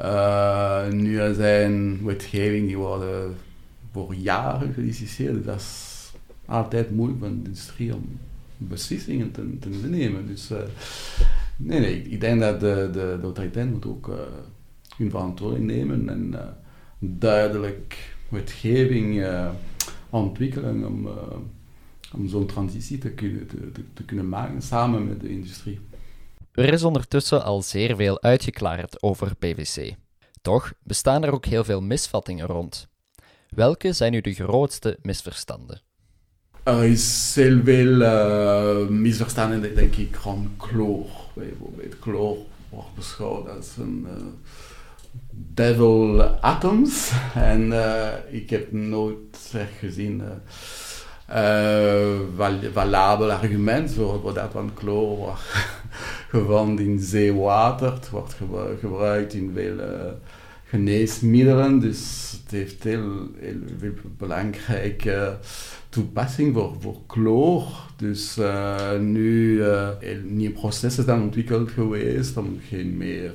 Uh, 0.00 0.88
nu 0.88 1.34
zijn 1.34 2.04
wetgeving 2.04 2.66
die 2.66 2.76
worden 2.76 3.34
voor 3.92 4.14
jaren 4.14 4.72
gelicenseerd. 4.72 5.34
Dus 5.34 5.44
dat 5.44 5.56
is 5.56 6.12
altijd 6.44 6.90
moeilijk 6.90 7.20
voor 7.20 7.28
de 7.28 7.34
industrie 7.34 7.94
om 7.94 8.18
beslissingen 8.56 9.30
te, 9.30 9.58
te 9.58 9.68
nemen. 9.68 10.26
Dus 10.26 10.50
uh, 10.50 10.58
nee, 11.56 11.80
nee, 11.80 12.02
ik 12.02 12.20
denk 12.20 12.40
dat 12.40 12.60
de, 12.60 12.88
de, 12.92 13.16
de 13.16 13.22
autoriteit 13.22 13.70
moet 13.70 13.86
ook 13.86 14.08
uh, 14.08 14.14
hun 14.96 15.10
verantwoording 15.10 15.66
nemen 15.66 16.08
en 16.08 16.34
duidelijk 16.98 18.14
wetgeving 18.28 19.26
ontwikkelen 20.10 20.86
om, 20.86 21.08
om 22.14 22.28
zo'n 22.28 22.46
transitie 22.46 22.98
te 22.98 23.10
kunnen, 23.10 23.46
te, 23.46 23.82
te 23.94 24.04
kunnen 24.04 24.28
maken 24.28 24.62
samen 24.62 25.08
met 25.08 25.20
de 25.20 25.28
industrie. 25.28 25.80
Er 26.52 26.72
is 26.72 26.82
ondertussen 26.82 27.44
al 27.44 27.62
zeer 27.62 27.96
veel 27.96 28.22
uitgeklaard 28.22 29.02
over 29.02 29.36
PVC. 29.36 29.94
Toch 30.42 30.72
bestaan 30.82 31.24
er 31.24 31.32
ook 31.32 31.44
heel 31.44 31.64
veel 31.64 31.80
misvattingen 31.80 32.46
rond. 32.46 32.88
Welke 33.48 33.92
zijn 33.92 34.12
nu 34.12 34.20
de 34.20 34.34
grootste 34.34 34.98
misverstanden? 35.02 35.80
Er 36.62 36.84
is 36.84 37.32
heel 37.34 37.60
veel 37.64 38.00
uh, 38.00 38.88
misverstanden, 38.88 39.74
denk 39.74 39.94
ik, 39.94 40.16
rond 40.16 40.48
chloor. 40.58 41.06
Bijvoorbeeld, 41.34 41.94
chloor 42.00 42.36
wordt 42.68 42.94
beschouwd 42.94 43.48
als 43.48 43.76
een 43.76 44.06
uh, 44.06 44.26
devil 45.30 46.22
atoms. 46.22 47.12
En 47.34 47.66
uh, 47.66 48.08
ik 48.30 48.50
heb 48.50 48.72
nooit 48.72 49.52
echt 49.52 49.78
gezien 49.78 50.22
uh, 51.32 52.70
valabel 52.72 53.32
argument 53.32 53.92
voor, 53.92 54.34
dat, 54.34 54.52
want 54.52 54.70
chloor 54.74 55.38
wordt 56.30 56.80
in 56.80 56.98
zeewater, 57.00 57.92
het 57.92 58.10
wordt 58.10 58.36
gebruikt 58.80 59.34
in 59.34 59.50
veel 59.54 59.78
uh, 59.78 60.12
geneesmiddelen, 60.64 61.78
dus 61.78 62.32
het 62.42 62.50
heeft 62.50 62.84
heel, 62.84 63.28
heel 63.38 63.92
belangrijke 64.18 65.36
toepassing 65.88 66.54
voor, 66.54 66.76
voor 66.80 66.96
chloor. 67.06 67.64
Dus 67.96 68.38
uh, 68.38 68.98
nu 68.98 69.56
uh, 69.56 69.88
nieuwe 70.24 70.54
processen 70.54 71.04
zijn 71.04 71.20
ontwikkeld 71.20 71.70
geweest 71.70 72.36
om 72.36 72.58
geen 72.68 72.96
meer 72.96 73.34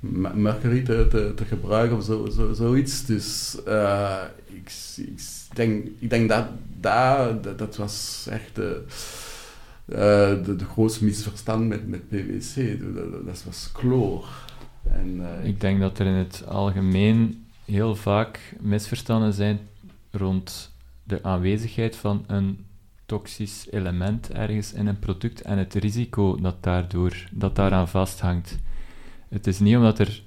mercury 0.00 0.82
te, 0.82 1.32
te, 1.34 1.44
gebruiken 1.44 1.96
of 1.96 2.04
zo, 2.04 2.26
zo, 2.26 2.52
zoiets. 2.52 3.06
Dus 3.06 3.56
ik, 4.46 4.72
ik, 4.96 5.20
denk, 5.54 5.88
ik 5.98 6.10
denk 6.10 6.28
dat, 6.28 6.46
dat 6.80 7.58
dat 7.58 7.76
was 7.76 8.26
echt 8.30 8.54
de, 8.54 8.84
de 10.56 10.64
grootste 10.72 11.04
misverstand 11.04 11.68
met, 11.68 11.88
met 11.88 12.08
PVC. 12.08 12.78
Dat, 13.24 13.44
was 13.44 13.70
chloor. 13.72 14.28
En, 14.90 15.20
uh, 15.20 15.44
ik 15.44 15.60
denk 15.60 15.80
dat 15.80 15.98
er 15.98 16.06
in 16.06 16.12
het 16.12 16.44
algemeen 16.46 17.46
heel 17.64 17.96
vaak 17.96 18.54
misverstanden 18.60 19.32
zijn 19.32 19.58
rond 20.10 20.72
de 21.02 21.22
aanwezigheid 21.22 21.96
van 21.96 22.24
een 22.26 22.64
toxisch 23.06 23.66
element 23.70 24.32
ergens 24.32 24.72
in 24.72 24.86
een 24.86 24.98
product 24.98 25.42
en 25.42 25.58
het 25.58 25.74
risico 25.74 26.36
dat, 26.36 26.62
daardoor, 26.62 27.28
dat 27.30 27.56
daaraan 27.56 27.88
vasthangt. 27.88 28.58
Het 29.28 29.46
is 29.46 29.58
niet 29.58 29.76
omdat 29.76 29.98
er 29.98 30.22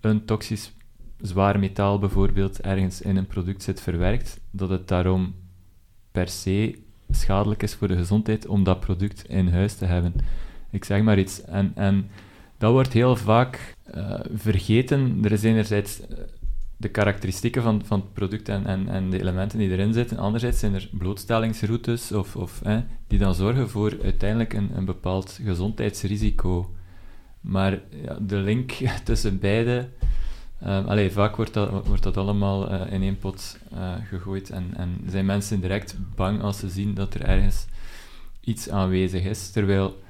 een 0.00 0.24
toxisch 0.24 0.72
zwaar 1.20 1.58
metaal 1.58 1.98
bijvoorbeeld 1.98 2.60
ergens 2.60 3.00
in 3.00 3.16
een 3.16 3.26
product 3.26 3.62
zit 3.62 3.80
verwerkt, 3.80 4.40
dat 4.50 4.68
het 4.68 4.88
daarom 4.88 5.34
per 6.12 6.28
se 6.28 6.78
schadelijk 7.10 7.62
is 7.62 7.74
voor 7.74 7.88
de 7.88 7.96
gezondheid 7.96 8.46
om 8.46 8.64
dat 8.64 8.80
product 8.80 9.28
in 9.28 9.48
huis 9.48 9.74
te 9.74 9.84
hebben. 9.84 10.14
Ik 10.70 10.84
zeg 10.84 11.02
maar 11.02 11.18
iets. 11.18 11.42
En, 11.42 11.72
en 11.74 12.08
dat 12.58 12.72
wordt 12.72 12.92
heel 12.92 13.16
vaak 13.16 13.74
uh, 13.94 14.20
vergeten. 14.34 15.18
Er 15.22 15.32
is 15.32 15.42
enerzijds 15.42 16.00
eh, 16.00 16.18
de 16.76 16.88
karakteristieken 16.88 17.62
van, 17.62 17.82
van 17.84 18.00
het 18.00 18.12
product 18.12 18.48
en, 18.48 18.66
en, 18.66 18.88
en 18.88 19.10
de 19.10 19.20
elementen 19.20 19.58
die 19.58 19.70
erin 19.70 19.92
zitten. 19.92 20.18
Anderzijds 20.18 20.58
zijn 20.58 20.74
er 20.74 20.88
blootstellingsroutes 20.92 22.12
of, 22.12 22.36
of, 22.36 22.62
die 23.06 23.18
dan 23.18 23.34
zorgen 23.34 23.68
voor 23.70 23.98
uiteindelijk 24.02 24.52
een, 24.52 24.70
een 24.76 24.84
bepaald 24.84 25.40
gezondheidsrisico. 25.44 26.74
Maar 27.44 27.80
de 28.18 28.36
link 28.36 28.72
tussen 29.04 29.38
beide, 29.38 29.88
um, 30.66 31.10
vaak 31.10 31.36
wordt 31.36 31.54
dat, 31.54 31.86
wordt 31.86 32.02
dat 32.02 32.16
allemaal 32.16 32.72
uh, 32.72 32.92
in 32.92 33.02
één 33.02 33.18
pot 33.18 33.58
uh, 33.74 33.92
gegooid 34.08 34.50
en, 34.50 34.70
en 34.76 35.00
zijn 35.08 35.26
mensen 35.26 35.60
direct 35.60 35.96
bang 36.14 36.42
als 36.42 36.58
ze 36.58 36.68
zien 36.68 36.94
dat 36.94 37.14
er 37.14 37.22
ergens 37.22 37.66
iets 38.40 38.70
aanwezig 38.70 39.24
is. 39.24 39.50
Terwijl 39.50 40.02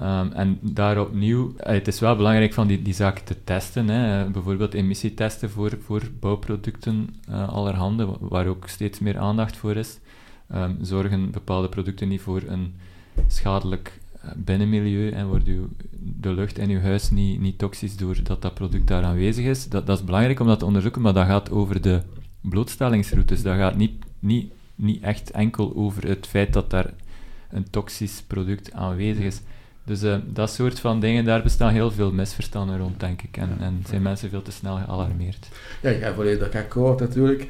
Um, 0.00 0.32
en 0.32 0.58
daar 0.60 1.00
opnieuw, 1.00 1.52
het 1.56 1.88
is 1.88 2.00
wel 2.00 2.16
belangrijk 2.16 2.52
van 2.52 2.66
die, 2.66 2.82
die 2.82 2.94
zaken 2.94 3.24
te 3.24 3.44
testen. 3.44 3.88
Hè. 3.88 4.30
Bijvoorbeeld 4.30 4.74
emissietesten 4.74 5.50
voor, 5.50 5.78
voor 5.80 6.02
bouwproducten, 6.20 7.14
uh, 7.30 7.48
allerhande, 7.48 8.08
waar 8.20 8.46
ook 8.46 8.68
steeds 8.68 8.98
meer 8.98 9.18
aandacht 9.18 9.56
voor 9.56 9.76
is. 9.76 9.98
Um, 10.54 10.76
zorgen 10.80 11.30
bepaalde 11.30 11.68
producten 11.68 12.08
niet 12.08 12.20
voor 12.20 12.42
een 12.46 12.74
schadelijk 13.26 14.00
binnenmilieu 14.36 15.10
en 15.10 15.26
wordt 15.26 15.46
uw, 15.46 15.68
de 15.98 16.32
lucht 16.32 16.58
in 16.58 16.70
uw 16.70 16.80
huis 16.80 17.10
niet, 17.10 17.40
niet 17.40 17.58
toxisch 17.58 17.96
doordat 17.96 18.42
dat 18.42 18.54
product 18.54 18.86
daar 18.86 19.04
aanwezig 19.04 19.44
is. 19.44 19.68
Dat, 19.68 19.86
dat 19.86 19.98
is 19.98 20.04
belangrijk 20.04 20.40
om 20.40 20.46
dat 20.46 20.58
te 20.58 20.64
onderzoeken, 20.64 21.02
maar 21.02 21.12
dat 21.12 21.26
gaat 21.26 21.50
over 21.50 21.80
de 21.80 22.00
blootstellingsroutes. 22.40 23.42
Dat 23.42 23.56
gaat 23.56 23.76
niet, 23.76 24.04
niet, 24.18 24.52
niet 24.74 25.02
echt 25.02 25.30
enkel 25.30 25.72
over 25.76 26.08
het 26.08 26.26
feit 26.26 26.52
dat 26.52 26.70
daar 26.70 26.90
een 27.50 27.70
toxisch 27.70 28.22
product 28.26 28.72
aanwezig 28.72 29.24
is. 29.24 29.40
Dus 29.84 30.02
uh, 30.02 30.16
dat 30.26 30.50
soort 30.50 30.80
van 30.80 31.00
dingen, 31.00 31.24
daar 31.24 31.42
bestaan 31.42 31.72
heel 31.72 31.90
veel 31.90 32.12
misverstanden 32.12 32.78
rond, 32.78 33.00
denk 33.00 33.22
ik. 33.22 33.36
En, 33.36 33.56
en 33.60 33.82
zijn 33.88 34.02
mensen 34.02 34.30
veel 34.30 34.42
te 34.42 34.52
snel 34.52 34.76
gealarmeerd. 34.76 35.48
Ja, 35.82 35.90
ik 35.90 36.02
ga 36.02 36.14
volledig 36.14 36.54
akkoord 36.54 37.00
natuurlijk. 37.00 37.42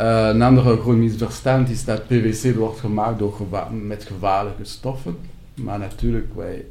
Uh, 0.00 0.28
een 0.28 0.42
andere 0.42 0.76
groot 0.76 0.96
misverstand 0.96 1.68
is 1.68 1.84
dat 1.84 2.06
PVC 2.06 2.54
wordt 2.54 2.80
gemaakt 2.80 3.18
door 3.18 3.46
met 3.72 4.04
gevaarlijke 4.04 4.64
stoffen. 4.64 5.16
Maar 5.54 5.78
natuurlijk, 5.78 6.34
wij, 6.34 6.64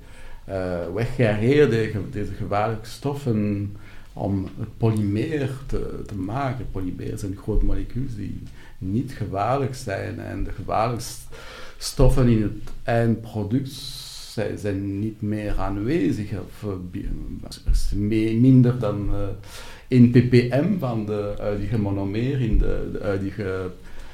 uh, 0.50 1.36
deze, 2.12 2.34
gevaarlijke 2.38 2.90
stoffen 2.90 3.76
om 4.14 4.48
het 4.60 4.78
polymeer 4.78 5.50
te, 5.66 6.02
te 6.06 6.16
maken. 6.16 6.72
Polymeer 6.72 7.18
zijn 7.18 7.38
grote 7.38 7.66
moleculen 7.66 8.16
die 8.16 8.44
niet 8.78 9.12
gevaarlijk 9.12 9.76
zijn. 9.76 10.20
En 10.20 10.44
de 10.44 10.52
gevaarlijke 10.52 11.04
stoffen 11.78 12.28
in 12.28 12.42
het 12.42 12.72
eindproduct 12.84 13.72
zij 14.34 14.58
zijn 14.58 15.00
niet 15.00 15.22
meer 15.22 15.58
aanwezig. 15.58 16.32
Of, 16.32 16.64
uh, 16.64 18.40
minder 18.40 18.80
dan 18.80 19.10
uh, 19.12 19.22
eh, 19.22 19.30
1 19.88 20.10
ppm 20.10 20.80
van 20.80 21.06
de 21.06 21.34
huidige 21.38 21.80
monomeer 21.80 22.42
in 22.42 22.58
de, 22.58 22.90
de 22.92 23.00
huidige 23.02 23.72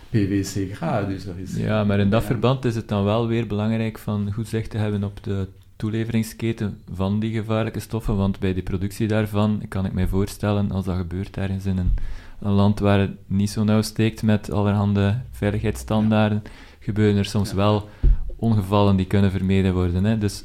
PVC-graad. 0.10 1.08
Dus 1.08 1.26
is, 1.26 1.56
ja, 1.56 1.84
maar 1.84 2.00
in 2.00 2.10
dat 2.10 2.24
verband 2.24 2.66
is 2.66 2.76
het 2.76 2.88
dan 2.88 3.04
wel 3.04 3.28
weer 3.28 3.48
belangrijk 3.48 3.98
van 3.98 4.32
goed 4.34 4.48
zicht 4.48 4.70
te 4.70 4.78
hebben 4.78 5.04
op 5.04 5.24
de 5.24 5.48
toeleveringsketen 5.76 6.78
van 6.94 7.20
die 7.20 7.34
gevaarlijke 7.34 7.80
stoffen, 7.80 8.16
want 8.16 8.40
bij 8.40 8.54
de 8.54 8.62
productie 8.62 9.08
daarvan 9.08 9.62
kan 9.68 9.86
ik 9.86 9.94
mij 9.94 10.08
voorstellen, 10.08 10.72
als 10.72 10.86
dat 10.86 10.98
gebeurt 10.98 11.38
ergens 11.38 11.66
in 11.66 11.78
een, 11.78 11.92
een 12.40 12.52
land 12.52 12.80
waar 12.80 13.00
het 13.00 13.12
niet 13.28 13.50
zo 13.50 13.64
nauw 13.64 13.82
steekt 13.82 14.24
met 14.24 14.52
allerhande 14.52 15.22
veiligheidsstandaarden, 15.32 16.44
gebeuren 16.80 17.18
er 17.18 17.26
soms 17.26 17.54
wel 17.54 17.90
ongevallen 18.36 18.96
die 18.96 19.06
kunnen 19.06 19.32
vermeden 19.32 19.74
worden. 19.74 20.04
Hè. 20.04 20.18
Dus 20.18 20.44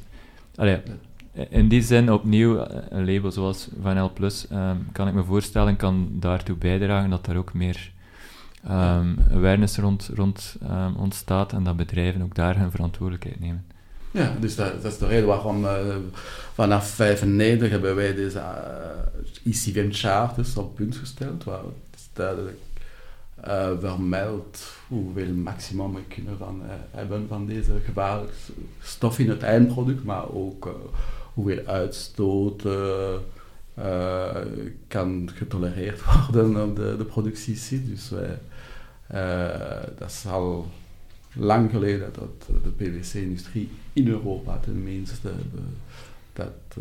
allee, 0.55 0.81
in 1.49 1.69
die 1.69 1.83
zin 1.83 2.12
opnieuw 2.12 2.67
een 2.89 3.12
label 3.12 3.31
zoals 3.31 3.69
Van 3.83 4.05
L 4.05 4.12
Plus 4.12 4.47
um, 4.53 4.87
kan 4.93 5.09
ik 5.09 5.15
me 5.15 5.25
voorstellen 5.25 5.77
kan 5.77 6.09
daartoe 6.12 6.57
bijdragen 6.57 7.11
dat 7.11 7.27
er 7.27 7.37
ook 7.37 7.55
meer 7.55 7.93
um, 8.71 9.17
awareness 9.33 9.77
rond, 9.77 10.11
rond 10.15 10.57
um, 10.62 10.97
ontstaat 10.97 11.53
en 11.53 11.65
dat 11.65 11.77
bedrijven 11.77 12.23
ook 12.23 12.35
daar 12.35 12.59
hun 12.59 12.71
verantwoordelijkheid 12.71 13.41
nemen. 13.41 13.65
Ja, 14.11 14.35
dus 14.41 14.57
dat, 14.57 14.83
dat 14.83 14.93
is 14.93 14.99
de 14.99 15.07
reden 15.07 15.27
waarom 15.27 15.67
vanaf 16.55 16.87
95 16.87 17.71
hebben 17.71 17.95
wij 17.95 18.15
deze 18.15 18.39
uh, 18.39 19.53
ICVM 19.53 19.91
charters 19.91 20.57
op 20.57 20.75
punt 20.75 20.97
gesteld, 20.97 21.45
waar 21.45 21.61
duidelijk 22.12 22.59
uh, 23.47 23.71
vermeldt 23.81 24.73
hoeveel 24.89 25.33
maximum 25.33 25.95
we 25.95 26.01
kunnen 26.09 26.37
uh, 26.41 26.71
hebben 26.91 27.29
van 27.29 27.47
deze 27.47 27.73
gevaarlijke 27.85 28.35
stof 28.83 29.19
in 29.19 29.29
het 29.29 29.43
eindproduct, 29.43 30.05
maar 30.05 30.33
ook 30.33 30.81
hoeveel 31.35 31.67
uitstoot 31.67 32.62
kan 34.89 35.31
getolereerd 35.35 36.01
worden 36.31 36.62
op 36.62 36.77
de, 36.77 36.95
de 36.99 37.05
productiesite. 37.05 37.91
Dus 37.91 38.11
wij, 38.11 38.39
dat 39.98 40.11
is 40.11 40.26
al 40.26 40.66
lang 41.34 41.70
geleden 41.70 42.12
dat 42.12 42.62
de 42.62 42.70
PVC-industrie 42.70 43.70
in 43.92 44.09
Europa 44.09 44.59
tenminste 44.59 45.32
dat 46.32 46.76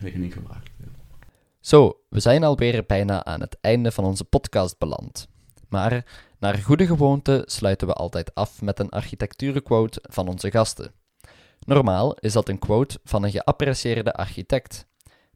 rekening 0.00 0.32
gebracht 0.32 0.70
heeft. 0.76 0.90
Zo, 1.60 2.00
we 2.08 2.20
zijn 2.20 2.44
alweer 2.44 2.84
bijna 2.86 3.24
aan 3.24 3.40
het 3.40 3.56
einde 3.60 3.92
van 3.92 4.04
onze 4.04 4.24
podcast 4.24 4.78
beland. 4.78 5.28
Maar 5.68 6.04
naar 6.38 6.54
goede 6.54 6.86
gewoonte 6.86 7.42
sluiten 7.46 7.86
we 7.86 7.92
altijd 7.92 8.34
af 8.34 8.62
met 8.62 8.78
een 8.78 8.88
architectuurquote 8.88 10.02
van 10.02 10.28
onze 10.28 10.50
gasten. 10.50 10.92
Normaal 11.64 12.14
is 12.14 12.32
dat 12.32 12.48
een 12.48 12.58
quote 12.58 13.00
van 13.04 13.22
een 13.22 13.30
geapprecieerde 13.30 14.12
architect. 14.12 14.86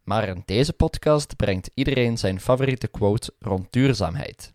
Maar 0.02 0.28
in 0.28 0.42
deze 0.44 0.72
podcast 0.72 1.36
brengt 1.36 1.70
iedereen 1.74 2.18
zijn 2.18 2.40
favoriete 2.40 2.88
quote 2.88 3.34
rond 3.38 3.66
duurzaamheid. 3.70 4.54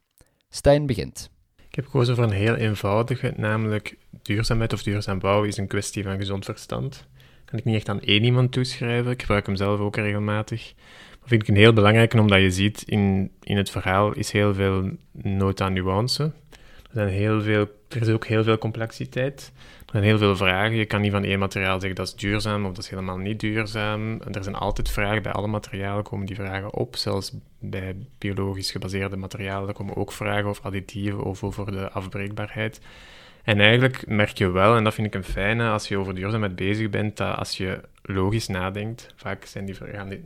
Stijn 0.50 0.86
begint. 0.86 1.30
Ik 1.72 1.78
heb 1.78 1.86
gekozen 1.86 2.16
voor 2.16 2.24
een 2.24 2.32
heel 2.32 2.56
eenvoudige, 2.56 3.34
namelijk 3.36 3.98
duurzaamheid 4.22 4.74
of 4.74 4.84
duurzaam 4.84 5.20
bouwen 5.20 5.48
is 5.48 5.58
een 5.58 5.68
kwestie 5.68 6.04
van 6.04 6.18
gezond 6.18 6.46
verstand. 6.46 7.08
Kan 7.46 7.60
ik 7.60 7.66
niet 7.66 7.76
echt 7.76 7.90
aan 7.90 8.02
één 8.02 8.24
iemand 8.24 8.52
toeschrijven, 8.52 9.12
ik 9.12 9.22
gebruik 9.22 9.46
hem 9.46 9.56
zelf 9.56 9.80
ook 9.80 9.96
regelmatig. 9.96 10.74
Dat 11.20 11.30
vind 11.30 11.42
ik 11.42 11.48
een 11.48 11.56
heel 11.56 11.74
belangrijke, 11.74 12.20
omdat 12.20 12.40
je 12.40 12.52
ziet 12.52 12.84
in, 12.86 13.32
in 13.44 13.58
het 13.58 13.70
verhaal 13.70 14.14
is 14.14 14.32
heel 14.32 14.54
veel 14.54 14.90
nood 15.12 15.62
aan 15.62 15.74
nuance. 15.74 16.24
Er, 16.24 16.90
zijn 16.92 17.10
heel 17.10 17.42
veel, 17.42 17.68
er 17.90 18.02
is 18.02 18.10
ook 18.10 18.26
heel 18.26 18.44
veel 18.44 18.58
complexiteit. 18.58 19.52
Er 19.92 19.98
zijn 19.98 20.10
heel 20.10 20.18
veel 20.18 20.36
vragen. 20.36 20.76
Je 20.76 20.86
kan 20.86 21.02
niet 21.02 21.12
van 21.12 21.24
één 21.24 21.40
materiaal 21.40 21.80
zeggen 21.80 21.96
dat 21.96 22.08
is 22.08 22.16
duurzaam 22.16 22.66
of 22.66 22.74
dat 22.74 22.84
is 22.84 22.90
helemaal 22.90 23.18
niet 23.18 23.40
duurzaam. 23.40 24.22
er 24.22 24.44
zijn 24.44 24.56
altijd 24.56 24.90
vragen. 24.90 25.24
Bij 25.24 25.32
alle 25.32 25.48
materialen 25.48 26.04
komen 26.04 26.26
die 26.26 26.36
vragen 26.36 26.74
op. 26.74 26.96
Zelfs 26.96 27.34
bij 27.60 27.96
biologisch 28.18 28.72
gebaseerde 28.72 29.16
materialen 29.16 29.74
komen 29.74 29.96
ook 29.96 30.12
vragen 30.12 30.46
over 30.46 30.64
additieven 30.64 31.24
of 31.24 31.44
over 31.44 31.72
de 31.72 31.92
afbreekbaarheid. 31.92 32.82
En 33.44 33.60
eigenlijk 33.60 34.08
merk 34.08 34.38
je 34.38 34.52
wel, 34.52 34.76
en 34.76 34.84
dat 34.84 34.94
vind 34.94 35.08
ik 35.08 35.16
een 35.16 35.24
fijne, 35.24 35.70
als 35.70 35.88
je 35.88 35.98
over 35.98 36.16
duurzaamheid 36.16 36.56
bezig 36.56 36.90
bent, 36.90 37.18
dat 37.18 37.38
als 37.38 37.58
je 37.58 37.82
logisch 38.02 38.48
nadenkt, 38.48 39.14
vaak 39.16 39.46
zijn 39.46 39.66
die, 39.66 39.76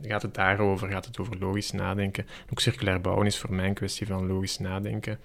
gaat 0.02 0.22
het 0.22 0.34
daarover, 0.34 0.88
gaat 0.88 1.06
het 1.06 1.18
over 1.18 1.38
logisch 1.38 1.72
nadenken. 1.72 2.26
Ook 2.50 2.60
circulair 2.60 3.00
bouwen 3.00 3.26
is 3.26 3.38
voor 3.38 3.54
mij 3.54 3.66
een 3.66 3.74
kwestie 3.74 4.06
van 4.06 4.26
logisch 4.26 4.58
nadenken. 4.58 5.18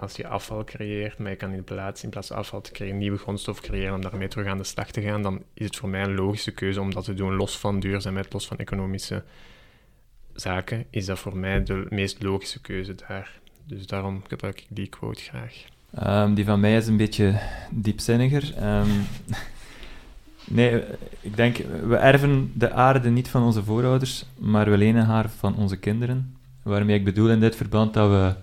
Als 0.00 0.16
je 0.16 0.26
afval 0.26 0.64
creëert, 0.64 1.18
maar 1.18 1.30
je 1.30 1.36
kan 1.36 1.52
in 1.52 1.64
plaats, 1.64 2.02
in 2.02 2.10
plaats 2.10 2.28
van 2.28 2.36
afval 2.36 2.60
te 2.60 2.72
creëren, 2.72 2.98
nieuwe 2.98 3.18
grondstof 3.18 3.60
creëren 3.60 3.94
om 3.94 4.02
daarmee 4.02 4.28
terug 4.28 4.46
aan 4.46 4.58
de 4.58 4.64
slag 4.64 4.90
te 4.90 5.02
gaan, 5.02 5.22
dan 5.22 5.42
is 5.54 5.66
het 5.66 5.76
voor 5.76 5.88
mij 5.88 6.02
een 6.02 6.14
logische 6.14 6.50
keuze 6.50 6.80
om 6.80 6.94
dat 6.94 7.04
te 7.04 7.14
doen, 7.14 7.34
los 7.34 7.58
van 7.58 7.80
duurzaamheid, 7.80 8.32
los 8.32 8.46
van 8.46 8.56
economische 8.56 9.22
zaken, 10.34 10.84
is 10.90 11.06
dat 11.06 11.18
voor 11.18 11.36
mij 11.36 11.62
de 11.62 11.86
meest 11.88 12.22
logische 12.22 12.60
keuze 12.60 12.94
daar. 13.08 13.40
Dus 13.64 13.86
daarom 13.86 14.22
gebruik 14.28 14.60
ik 14.60 14.66
die 14.68 14.88
quote 14.88 15.20
graag. 15.20 15.64
Um, 16.00 16.34
die 16.34 16.44
van 16.44 16.60
mij 16.60 16.76
is 16.76 16.86
een 16.86 16.96
beetje 16.96 17.40
diepzinniger. 17.70 18.54
Um, 18.78 18.88
nee, 20.58 20.82
ik 21.20 21.36
denk, 21.36 21.56
we 21.86 21.96
erven 21.96 22.52
de 22.54 22.70
aarde 22.70 23.10
niet 23.10 23.28
van 23.28 23.42
onze 23.42 23.64
voorouders, 23.64 24.24
maar 24.38 24.70
we 24.70 24.76
lenen 24.76 25.04
haar 25.04 25.30
van 25.30 25.56
onze 25.56 25.76
kinderen. 25.76 26.36
Waarmee 26.62 26.98
ik 26.98 27.04
bedoel 27.04 27.30
in 27.30 27.40
dit 27.40 27.56
verband 27.56 27.94
dat 27.94 28.10
we 28.10 28.34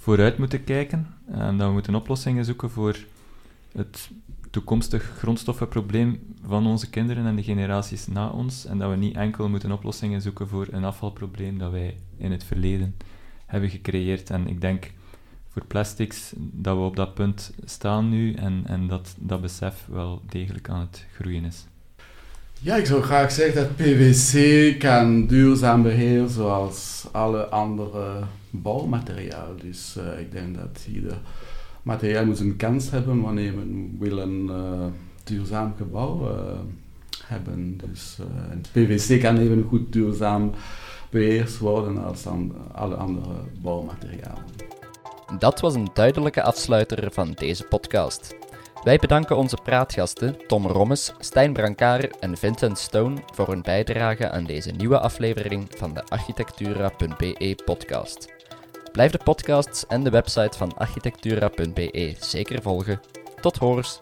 vooruit 0.00 0.38
moeten 0.38 0.64
kijken. 0.64 1.06
En 1.26 1.56
dat 1.56 1.66
we 1.66 1.72
moeten 1.72 1.94
oplossingen 1.94 2.44
zoeken 2.44 2.70
voor 2.70 2.96
het 3.72 4.10
toekomstig 4.50 5.02
grondstoffenprobleem 5.02 6.34
van 6.46 6.66
onze 6.66 6.90
kinderen 6.90 7.26
en 7.26 7.36
de 7.36 7.42
generaties 7.42 8.06
na 8.06 8.28
ons. 8.28 8.64
En 8.64 8.78
dat 8.78 8.90
we 8.90 8.96
niet 8.96 9.14
enkel 9.14 9.48
moeten 9.48 9.72
oplossingen 9.72 10.20
zoeken 10.20 10.48
voor 10.48 10.66
een 10.70 10.84
afvalprobleem 10.84 11.58
dat 11.58 11.70
wij 11.70 11.96
in 12.16 12.32
het 12.32 12.44
verleden 12.44 12.96
hebben 13.46 13.70
gecreëerd. 13.70 14.30
En 14.30 14.48
ik 14.48 14.60
denk 14.60 14.92
voor 15.48 15.64
plastics 15.64 16.32
dat 16.36 16.76
we 16.76 16.82
op 16.82 16.96
dat 16.96 17.14
punt 17.14 17.52
staan 17.64 18.08
nu 18.08 18.34
en, 18.34 18.62
en 18.66 18.86
dat 18.86 19.14
dat 19.18 19.40
besef 19.40 19.86
wel 19.86 20.22
degelijk 20.28 20.68
aan 20.68 20.80
het 20.80 21.06
groeien 21.12 21.44
is. 21.44 21.66
Ja, 22.62 22.76
ik 22.76 22.86
zou 22.86 23.02
graag 23.02 23.32
zeggen 23.32 23.62
dat 23.62 23.76
PVC 23.76 24.78
kan 24.78 25.26
duurzaam 25.26 25.82
beheren 25.82 26.28
zoals 26.28 27.06
alle 27.12 27.46
andere 27.46 28.22
bouwmateriaal. 28.50 29.48
Dus 29.60 29.96
uh, 29.98 30.20
ik 30.20 30.32
denk 30.32 30.56
dat 30.56 30.86
ieder 30.92 31.18
materiaal 31.82 32.24
moet 32.24 32.40
een 32.40 32.56
kans 32.56 32.90
hebben 32.90 33.20
wanneer 33.20 33.52
we 33.56 33.88
willen 33.98 34.44
uh, 34.44 34.86
duurzaam 35.24 35.74
gebouw 35.76 36.28
uh, 36.28 36.58
hebben. 37.24 37.80
Dus 37.88 38.18
PVC 38.72 39.20
kan 39.20 39.38
even 39.38 39.66
goed 39.68 39.92
duurzaam 39.92 40.50
beheerd 41.10 41.58
worden 41.58 42.04
als 42.04 42.26
an 42.26 42.54
alle 42.72 42.94
andere 42.94 43.34
bouwmaterialen. 43.62 44.44
Dat 45.38 45.60
was 45.60 45.74
een 45.74 45.90
duidelijke 45.94 46.42
afsluiter 46.42 47.12
van 47.12 47.32
deze 47.32 47.64
podcast. 47.64 48.34
Wij 48.82 48.98
bedanken 48.98 49.36
onze 49.36 49.56
praatgasten 49.62 50.46
Tom 50.46 50.66
Rommes, 50.66 51.12
Stijn 51.18 51.52
Brancard 51.52 52.18
en 52.18 52.36
Vincent 52.36 52.78
Stone 52.78 53.16
voor 53.34 53.48
hun 53.48 53.62
bijdrage 53.62 54.30
aan 54.30 54.44
deze 54.44 54.70
nieuwe 54.70 54.98
aflevering 54.98 55.66
van 55.76 55.94
de 55.94 56.04
architectura.be 56.04 57.58
podcast. 57.64 58.32
Blijf 58.92 59.12
de 59.12 59.20
podcasts 59.24 59.86
en 59.86 60.02
de 60.02 60.10
website 60.10 60.58
van 60.58 60.76
architectura.be 60.76 62.14
zeker 62.20 62.62
volgen. 62.62 63.00
Tot 63.40 63.56
horens! 63.56 64.00